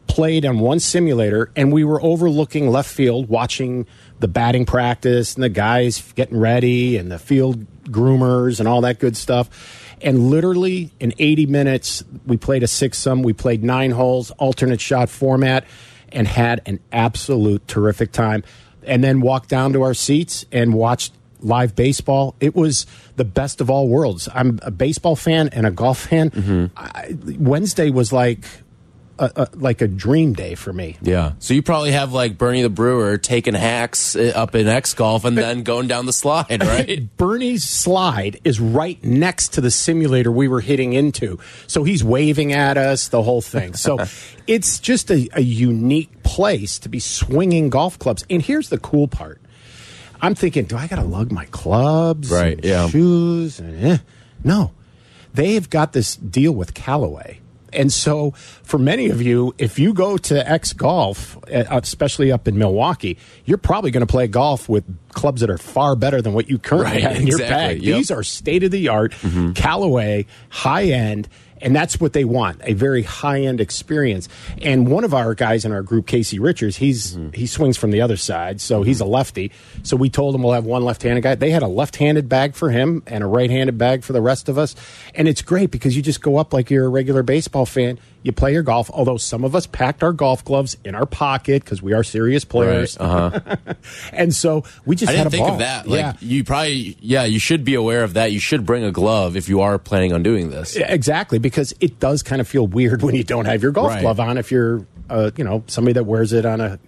played 0.07 0.45
on 0.45 0.59
one 0.59 0.79
simulator, 0.79 1.51
and 1.55 1.71
we 1.71 1.83
were 1.83 2.01
overlooking 2.01 2.69
left 2.69 2.89
field, 2.89 3.29
watching 3.29 3.85
the 4.19 4.27
batting 4.27 4.65
practice 4.65 5.35
and 5.35 5.43
the 5.43 5.49
guys 5.49 6.01
getting 6.13 6.37
ready, 6.37 6.97
and 6.97 7.11
the 7.11 7.19
field 7.19 7.65
groomers 7.83 8.59
and 8.59 8.67
all 8.67 8.81
that 8.81 8.99
good 8.99 9.15
stuff. 9.15 9.85
And 10.01 10.29
literally 10.29 10.91
in 10.99 11.13
80 11.17 11.47
minutes, 11.47 12.03
we 12.25 12.37
played 12.37 12.63
a 12.63 12.67
six 12.67 12.97
sum. 12.97 13.23
We 13.23 13.33
played 13.33 13.63
nine 13.63 13.91
holes, 13.91 14.31
alternate 14.31 14.81
shot 14.81 15.09
format, 15.09 15.65
and 16.09 16.27
had 16.27 16.61
an 16.65 16.79
absolute 16.91 17.67
terrific 17.67 18.11
time. 18.11 18.43
And 18.87 19.03
then 19.03 19.21
walked 19.21 19.49
down 19.49 19.73
to 19.73 19.83
our 19.83 19.93
seats 19.93 20.45
and 20.51 20.73
watched 20.73 21.13
live 21.41 21.75
baseball. 21.75 22.35
It 22.39 22.55
was 22.55 22.85
the 23.15 23.25
best 23.25 23.61
of 23.61 23.69
all 23.69 23.87
worlds. 23.87 24.27
I'm 24.33 24.59
a 24.63 24.71
baseball 24.71 25.15
fan 25.15 25.49
and 25.49 25.65
a 25.65 25.71
golf 25.71 26.07
fan. 26.07 26.31
Mm-hmm. 26.31 26.65
I, 26.77 27.17
Wednesday 27.37 27.89
was 27.89 28.11
like 28.11 28.45
a, 29.19 29.31
a, 29.35 29.47
like 29.55 29.81
a 29.81 29.87
dream 29.87 30.33
day 30.33 30.55
for 30.55 30.71
me. 30.71 30.97
Yeah. 31.01 31.33
So 31.39 31.53
you 31.53 31.61
probably 31.61 31.91
have 31.91 32.13
like 32.13 32.37
Bernie 32.37 32.61
the 32.61 32.69
Brewer 32.69 33.17
taking 33.17 33.53
hacks 33.53 34.15
uh, 34.15 34.31
up 34.35 34.55
in 34.55 34.67
X 34.67 34.93
Golf 34.93 35.25
and 35.25 35.37
then 35.37 35.63
going 35.63 35.87
down 35.87 36.05
the 36.05 36.13
slide, 36.13 36.61
right? 36.63 37.15
Bernie's 37.17 37.63
slide 37.63 38.39
is 38.43 38.59
right 38.59 39.01
next 39.03 39.53
to 39.53 39.61
the 39.61 39.71
simulator 39.71 40.31
we 40.31 40.47
were 40.47 40.61
hitting 40.61 40.93
into. 40.93 41.39
So 41.67 41.83
he's 41.83 42.03
waving 42.03 42.53
at 42.53 42.77
us, 42.77 43.07
the 43.09 43.23
whole 43.23 43.41
thing. 43.41 43.73
So 43.73 43.97
it's 44.47 44.79
just 44.79 45.09
a, 45.11 45.29
a 45.33 45.41
unique 45.41 46.23
place 46.23 46.79
to 46.79 46.89
be 46.89 46.99
swinging 46.99 47.69
golf 47.69 47.97
clubs. 47.99 48.25
And 48.29 48.41
here's 48.41 48.69
the 48.69 48.77
cool 48.77 49.07
part 49.07 49.41
I'm 50.21 50.35
thinking, 50.35 50.65
do 50.65 50.77
I 50.77 50.87
got 50.87 50.97
to 50.97 51.03
lug 51.03 51.31
my 51.31 51.45
clubs? 51.45 52.31
Right, 52.31 52.59
yeah. 52.63 52.89
Shoes? 52.89 53.59
And, 53.59 53.85
eh. 53.85 53.97
No. 54.43 54.71
They've 55.33 55.69
got 55.69 55.93
this 55.93 56.15
deal 56.15 56.51
with 56.51 56.73
Callaway. 56.73 57.39
And 57.73 57.91
so, 57.91 58.31
for 58.63 58.77
many 58.77 59.09
of 59.09 59.21
you, 59.21 59.53
if 59.57 59.77
you 59.77 59.93
go 59.93 60.17
to 60.17 60.49
X 60.49 60.73
Golf, 60.73 61.37
uh, 61.53 61.65
especially 61.69 62.31
up 62.31 62.47
in 62.47 62.57
Milwaukee, 62.57 63.17
you're 63.45 63.57
probably 63.57 63.91
going 63.91 64.05
to 64.05 64.11
play 64.11 64.27
golf 64.27 64.69
with 64.69 64.83
clubs 65.11 65.41
that 65.41 65.49
are 65.49 65.57
far 65.57 65.95
better 65.95 66.21
than 66.21 66.33
what 66.33 66.49
you 66.49 66.59
currently 66.59 66.93
Right, 66.93 67.01
have 67.01 67.17
in 67.17 67.27
your 67.27 67.39
bag. 67.39 67.81
yep. 67.83 67.97
These 67.97 68.11
are 68.11 68.23
state 68.23 68.63
of 68.63 68.71
the 68.71 68.87
art, 68.89 69.13
Callaway, 69.55 70.25
high 70.49 70.85
end, 70.85 71.27
and 71.61 71.75
that's 71.75 71.99
what 71.99 72.13
they 72.13 72.23
want 72.23 72.61
a 72.63 72.73
very 72.73 73.03
high 73.03 73.41
end 73.41 73.61
experience. 73.61 74.29
And 74.61 74.87
one 74.87 75.03
of 75.03 75.13
our 75.13 75.33
guys 75.33 75.65
in 75.65 75.71
our 75.71 75.81
group, 75.81 76.07
Casey 76.07 76.39
Richards, 76.39 76.77
he's 76.77 77.15
mm-hmm. 77.15 77.31
he 77.31 77.47
swings 77.47 77.77
from 77.77 77.91
the 77.91 78.01
other 78.01 78.17
side, 78.17 78.61
so 78.61 78.83
he's 78.83 79.01
a 79.01 79.03
mm-hmm. 79.03 79.13
lefty. 79.13 79.51
So 79.83 79.95
we 79.95 80.09
told 80.09 80.35
him 80.35 80.43
we'll 80.43 80.53
have 80.53 80.65
one 80.65 80.83
left 80.83 81.03
handed 81.03 81.21
guy. 81.21 81.35
They 81.35 81.51
had 81.51 81.63
a 81.63 81.67
left 81.67 81.95
handed 81.97 82.29
bag 82.29 82.55
for 82.55 82.69
him 82.69 83.03
and 83.07 83.23
a 83.23 83.27
right 83.27 83.49
handed 83.49 83.77
bag 83.77 84.03
for 84.03 84.13
the 84.13 84.21
rest 84.21 84.49
of 84.49 84.57
us. 84.57 84.75
And 85.15 85.27
it's 85.27 85.41
great 85.41 85.71
because 85.71 85.95
you 85.95 86.01
just 86.01 86.21
go 86.21 86.37
up 86.37 86.53
like 86.53 86.69
you're 86.69 86.85
a 86.85 86.89
regular 86.89 87.23
baseball 87.23 87.65
fan. 87.65 87.99
You 88.27 88.33
play 88.33 88.51
your 88.51 88.61
golf, 88.61 88.89
although 88.91 89.15
some 89.15 89.45
of 89.45 89.55
us 89.55 89.65
packed 89.67 90.03
our 90.03 90.11
golf 90.11 90.43
gloves 90.43 90.75
in 90.83 90.95
our 90.95 91.05
pocket 91.05 91.63
because 91.63 91.81
we 91.81 91.93
are 91.93 92.03
serious 92.03 92.43
players. 92.43 92.97
Uh-huh. 92.99 93.55
and 94.11 94.35
so 94.35 94.65
we 94.85 94.97
just 94.97 95.09
I 95.09 95.15
had 95.15 95.23
didn't 95.23 95.27
a 95.27 95.31
think 95.37 95.45
ball. 95.45 95.53
of 95.53 95.59
that. 95.59 95.87
Like 95.87 95.99
yeah. 95.99 96.13
you 96.19 96.43
probably, 96.43 96.97
yeah, 96.99 97.23
you 97.23 97.39
should 97.39 97.63
be 97.63 97.73
aware 97.73 98.03
of 98.03 98.15
that. 98.15 98.33
You 98.33 98.39
should 98.39 98.65
bring 98.65 98.83
a 98.83 98.91
glove 98.91 99.37
if 99.37 99.47
you 99.47 99.61
are 99.61 99.79
planning 99.79 100.11
on 100.11 100.23
doing 100.23 100.49
this. 100.49 100.75
Exactly, 100.75 101.39
because 101.39 101.73
it 101.79 102.01
does 102.01 102.21
kind 102.21 102.41
of 102.41 102.49
feel 102.49 102.67
weird 102.67 103.01
when 103.03 103.15
you 103.15 103.23
don't 103.23 103.45
have 103.45 103.63
your 103.63 103.71
golf 103.71 103.91
Right. 103.91 104.01
glove 104.01 104.19
on 104.19 104.37
if 104.37 104.51
you're, 104.51 104.85
uh, 105.09 105.31
you 105.37 105.45
know, 105.45 105.63
somebody 105.67 105.93
that 105.93 106.03
wears 106.03 106.33
it 106.33 106.45
on 106.45 106.59
a 106.59 106.79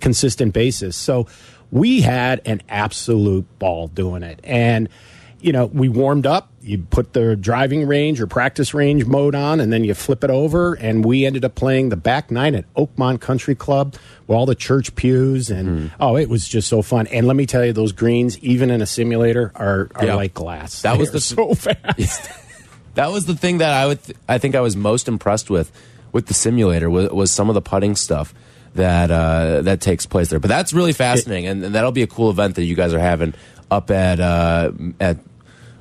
consistent 0.00 0.52
basis. 0.52 0.96
So 0.96 1.28
we 1.70 2.00
had 2.00 2.40
an 2.44 2.60
absolute 2.68 3.46
ball 3.60 3.86
doing 3.86 4.24
it, 4.24 4.40
and 4.42 4.88
you 5.40 5.52
know, 5.52 5.66
we 5.66 5.88
warmed 5.88 6.26
up. 6.26 6.50
You 6.68 6.78
put 6.78 7.12
the 7.14 7.34
driving 7.34 7.86
range 7.86 8.20
or 8.20 8.26
practice 8.26 8.74
range 8.74 9.04
mode 9.06 9.34
on, 9.34 9.60
and 9.60 9.72
then 9.72 9.84
you 9.84 9.94
flip 9.94 10.22
it 10.22 10.30
over. 10.30 10.74
And 10.74 11.04
we 11.04 11.24
ended 11.26 11.44
up 11.44 11.54
playing 11.54 11.88
the 11.88 11.96
back 11.96 12.30
nine 12.30 12.54
at 12.54 12.72
Oakmont 12.74 13.20
Country 13.20 13.54
Club 13.54 13.94
with 14.26 14.36
all 14.36 14.44
the 14.46 14.54
church 14.54 14.94
pews, 14.94 15.50
and 15.50 15.68
Hmm. 15.68 15.86
oh, 15.98 16.16
it 16.16 16.28
was 16.28 16.46
just 16.46 16.68
so 16.68 16.82
fun. 16.82 17.06
And 17.08 17.26
let 17.26 17.36
me 17.36 17.46
tell 17.46 17.64
you, 17.64 17.72
those 17.72 17.92
greens, 17.92 18.38
even 18.40 18.70
in 18.70 18.82
a 18.82 18.86
simulator, 18.86 19.50
are 19.54 19.88
are 19.94 20.04
Yeah. 20.06 20.14
like 20.14 20.34
glass. 20.34 20.82
That 20.82 20.98
was 20.98 21.08
They're 21.10 21.14
the- 21.14 21.20
so 21.20 21.54
fast. 21.54 22.30
That 22.94 23.12
was 23.12 23.26
the 23.26 23.36
thing 23.36 23.58
that 23.58 23.72
I 23.72 23.86
would, 23.86 24.02
th 24.02 24.16
I 24.28 24.38
think 24.38 24.56
I 24.56 24.60
was 24.60 24.74
most 24.74 25.06
impressed 25.06 25.50
with, 25.50 25.70
with 26.10 26.26
the 26.26 26.34
simulator 26.34 26.90
was, 26.90 27.08
was 27.10 27.30
some 27.30 27.48
of 27.48 27.54
the 27.54 27.60
putting 27.62 27.94
stuff 27.94 28.34
that 28.74 29.10
uh, 29.12 29.62
that 29.62 29.80
takes 29.80 30.04
place 30.04 30.30
there. 30.30 30.40
But 30.40 30.48
that's 30.48 30.72
really 30.72 30.92
fascinating, 30.92 31.46
and, 31.46 31.62
and 31.64 31.74
that'll 31.76 31.92
be 31.92 32.02
a 32.02 32.08
cool 32.08 32.28
event 32.30 32.56
that 32.56 32.64
you 32.64 32.74
guys 32.74 32.92
are 32.92 32.98
having 32.98 33.34
up 33.70 33.90
at 33.92 34.18
uh, 34.18 34.72
at 34.98 35.18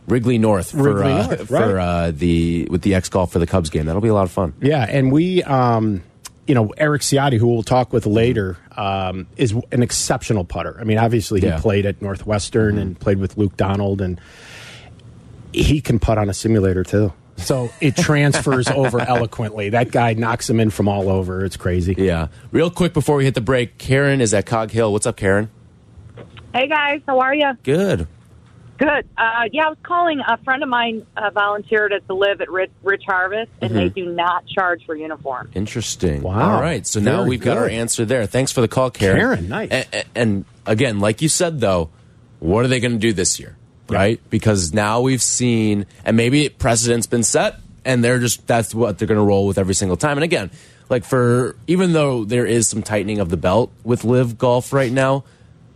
Wrigley 0.07 0.37
North 0.37 0.71
for 0.71 0.83
Wrigley 0.95 1.11
uh, 1.13 1.27
North, 1.27 1.47
for 1.47 1.79
uh, 1.79 2.11
the 2.11 2.67
with 2.71 2.81
the 2.81 2.95
X 2.95 3.09
golf 3.09 3.31
for 3.31 3.39
the 3.39 3.47
Cubs 3.47 3.69
game. 3.69 3.85
That'll 3.85 4.01
be 4.01 4.07
a 4.09 4.13
lot 4.13 4.23
of 4.23 4.31
fun. 4.31 4.53
Yeah, 4.61 4.83
and 4.87 5.11
we, 5.11 5.43
um, 5.43 6.01
you 6.47 6.55
know, 6.55 6.73
Eric 6.77 7.01
Ciotti, 7.01 7.37
who 7.37 7.47
we'll 7.47 7.61
talk 7.63 7.91
with 7.91 8.05
later, 8.05 8.57
um, 8.77 9.27
is 9.35 9.53
an 9.71 9.83
exceptional 9.83 10.45
putter. 10.45 10.77
I 10.79 10.85
mean, 10.85 10.97
obviously 10.97 11.41
he 11.41 11.47
Yeah. 11.47 11.59
played 11.59 11.85
at 11.85 12.01
Northwestern 12.01 12.77
and 12.77 12.97
played 12.99 13.19
with 13.19 13.37
Luke 13.37 13.57
Donald, 13.57 13.99
and 14.01 14.19
he 15.51 15.81
can 15.81 15.99
putt 15.99 16.17
on 16.17 16.29
a 16.29 16.33
simulator 16.33 16.83
too. 16.85 17.11
So 17.35 17.69
it 17.81 17.95
transfers 17.97 18.67
over 18.75 18.99
eloquently. 19.01 19.69
That 19.69 19.91
guy 19.91 20.13
knocks 20.13 20.49
him 20.49 20.59
in 20.59 20.69
from 20.69 20.87
all 20.87 21.09
over. 21.09 21.43
It's 21.45 21.57
crazy. 21.57 21.93
Yeah. 21.97 22.27
Real 22.51 22.71
quick 22.71 22.93
before 22.93 23.17
we 23.17 23.25
hit 23.25 23.35
the 23.35 23.41
break, 23.41 23.77
Karen 23.77 24.21
is 24.21 24.33
at 24.33 24.45
Cog 24.45 24.71
Hill. 24.71 24.91
What's 24.93 25.05
up, 25.05 25.17
Karen? 25.17 25.49
Hey 26.53 26.67
guys, 26.67 27.01
how 27.05 27.19
are 27.19 27.35
you? 27.35 27.51
Good. 27.63 28.07
Good. 28.77 29.07
Uh, 29.17 29.43
yeah, 29.51 29.65
I 29.65 29.69
was 29.69 29.77
calling. 29.81 30.19
A 30.19 30.37
friend 30.43 30.61
of 30.61 30.69
mine 30.69 31.05
uh, 31.15 31.31
volunteered 31.31 31.93
at 31.93 32.05
the 32.07 32.13
LIV 32.13 32.41
at 32.41 32.49
Rich, 32.51 32.71
Rich 32.83 33.03
Harvest, 33.07 33.51
and 33.61 33.75
they 33.75 33.89
do 33.89 34.05
not 34.05 34.45
charge 34.47 34.85
for 34.85 34.95
uniform. 34.95 35.49
Interesting. 35.55 36.21
Wow. 36.21 36.55
All 36.55 36.61
right. 36.61 36.85
So 36.85 36.99
now 36.99 37.23
we've 37.25 37.41
got 37.41 37.57
our 37.57 37.67
answer 37.67 38.05
there. 38.05 38.25
Thanks 38.27 38.51
for 38.51 38.61
the 38.61 38.67
call, 38.67 38.91
Karen. 38.91 39.17
Karen, 39.19 39.49
nice. 39.49 39.71
A- 39.71 39.85
a- 39.93 40.03
And, 40.15 40.45
again, 40.65 40.99
like 40.99 41.21
you 41.23 41.29
said, 41.29 41.59
though, 41.59 41.89
what 42.39 42.65
are 42.65 42.67
they 42.67 42.79
going 42.79 42.91
to 42.93 42.99
do 42.99 43.13
this 43.13 43.39
year? 43.39 43.55
Right? 43.89 44.19
Because 44.29 44.73
now 44.73 45.01
we've 45.01 45.21
seen, 45.23 45.85
and 46.05 46.15
maybe 46.17 46.49
precedent's 46.49 47.07
been 47.07 47.23
set, 47.23 47.55
and 47.85 48.03
they're 48.03 48.19
just, 48.19 48.45
that's 48.45 48.75
what 48.75 48.99
they're 48.99 49.07
going 49.07 49.17
to 49.19 49.23
roll 49.23 49.47
with 49.47 49.57
every 49.57 49.73
single 49.75 49.95
time. 49.97 50.17
And 50.17 50.23
again, 50.23 50.51
like 50.89 51.03
for, 51.05 51.55
even 51.67 51.93
though 51.93 52.25
there 52.25 52.45
is 52.45 52.67
some 52.67 52.83
tightening 52.83 53.19
of 53.19 53.29
the 53.29 53.37
belt 53.37 53.71
with 53.83 54.03
LIV 54.03 54.37
Golf 54.37 54.71
right 54.73 54.91
now, 54.91 55.23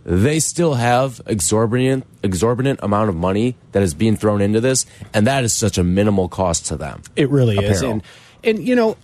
they 0.04 0.39
still 0.39 0.76
have 0.76 1.22
exorbitant 1.26 2.06
exorbitant 2.24 2.80
amount 2.82 3.10
of 3.10 3.16
money 3.16 3.56
that 3.72 3.84
is 3.84 3.93
being 3.93 4.16
thrown 4.16 4.41
into 4.41 4.60
this, 4.62 4.86
and 5.14 5.28
that 5.28 5.43
is 5.43 5.54
such 5.54 5.78
a 5.78 5.84
minimal 5.84 6.28
cost 6.28 6.66
to 6.68 6.78
them. 6.78 7.02
It 7.16 7.30
really 7.30 7.58
is. 7.58 7.82
And, 7.82 8.04
and, 8.43 8.66
you 8.66 8.76
know, 8.76 8.97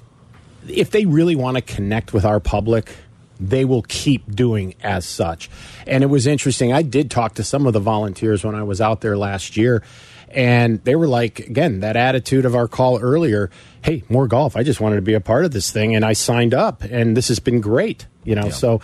if 0.68 0.92
they 0.92 1.06
really 1.06 1.36
want 1.36 1.56
to 1.56 1.62
connect 1.62 2.14
with 2.14 2.26
our 2.26 2.40
public, 2.40 2.96
they 3.40 3.66
will 3.66 3.84
keep 3.84 4.36
doing 4.36 4.74
as 4.82 5.06
such. 5.06 5.50
And 5.86 6.04
it 6.04 6.08
was 6.08 6.26
interesting. 6.26 6.74
I 6.74 6.82
did 6.82 7.12
talk 7.12 7.36
to 7.36 7.44
some 7.44 7.68
of 7.68 7.74
the 7.74 7.80
volunteers 7.80 8.44
when 8.44 8.56
I 8.56 8.64
was 8.64 8.82
out 8.82 9.02
there 9.02 9.18
last 9.18 9.56
year, 9.58 9.84
and 10.30 10.84
they 10.84 10.96
were 10.96 11.08
like, 11.08 11.40
again, 11.40 11.82
that 11.82 11.96
attitude 11.96 12.46
of 12.46 12.56
our 12.56 12.68
call 12.68 13.00
earlier 13.00 13.50
hey, 13.88 14.04
more 14.10 14.28
golf. 14.28 14.58
I 14.58 14.64
just 14.64 14.82
wanted 14.82 14.98
to 14.98 15.02
be 15.02 15.14
a 15.14 15.22
part 15.22 15.46
of 15.46 15.52
this 15.52 15.72
thing, 15.72 15.96
and 15.96 16.04
I 16.04 16.12
signed 16.12 16.54
up, 16.54 16.84
and 16.84 17.16
this 17.16 17.30
has 17.30 17.40
been 17.40 17.62
great, 17.62 18.06
you 18.26 18.36
know. 18.36 18.48
Yeah. 18.48 18.52
So, 18.52 18.82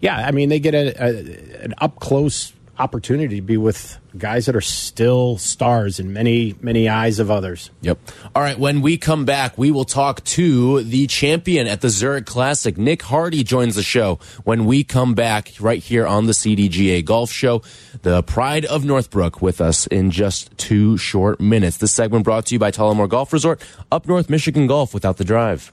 yeah, 0.00 0.16
I 0.16 0.30
mean, 0.30 0.48
they 0.48 0.60
get 0.60 0.74
a, 0.74 1.02
a, 1.02 1.64
an 1.64 1.74
up 1.78 2.00
close 2.00 2.52
opportunity 2.78 3.36
to 3.36 3.42
be 3.42 3.56
with 3.56 3.98
guys 4.18 4.46
that 4.46 4.56
are 4.56 4.60
still 4.60 5.38
stars 5.38 5.98
in 5.98 6.12
many, 6.12 6.54
many 6.60 6.88
eyes 6.88 7.18
of 7.18 7.30
others. 7.30 7.70
Yep. 7.82 7.98
All 8.34 8.42
right. 8.42 8.58
When 8.58 8.82
we 8.82 8.96
come 8.98 9.24
back, 9.24 9.56
we 9.56 9.70
will 9.70 9.84
talk 9.84 10.22
to 10.24 10.82
the 10.82 11.06
champion 11.06 11.66
at 11.66 11.80
the 11.80 11.88
Zurich 11.88 12.26
Classic. 12.26 12.76
Nick 12.76 13.02
Hardy 13.02 13.44
joins 13.44 13.76
the 13.76 13.82
show 13.82 14.18
when 14.44 14.64
we 14.64 14.84
come 14.84 15.14
back 15.14 15.52
right 15.60 15.82
here 15.82 16.06
on 16.06 16.26
the 16.26 16.32
CDGA 16.32 17.04
Golf 17.04 17.30
Show. 17.30 17.62
The 18.02 18.22
Pride 18.22 18.64
of 18.64 18.84
Northbrook 18.84 19.42
with 19.42 19.60
us 19.60 19.86
in 19.86 20.10
just 20.10 20.56
two 20.58 20.96
short 20.96 21.40
minutes. 21.40 21.78
This 21.78 21.92
segment 21.92 22.24
brought 22.24 22.46
to 22.46 22.54
you 22.54 22.58
by 22.58 22.70
Tullymore 22.70 23.08
Golf 23.08 23.32
Resort, 23.32 23.62
up 23.90 24.06
North 24.06 24.30
Michigan 24.30 24.66
Golf 24.66 24.94
without 24.94 25.16
the 25.16 25.24
drive. 25.24 25.72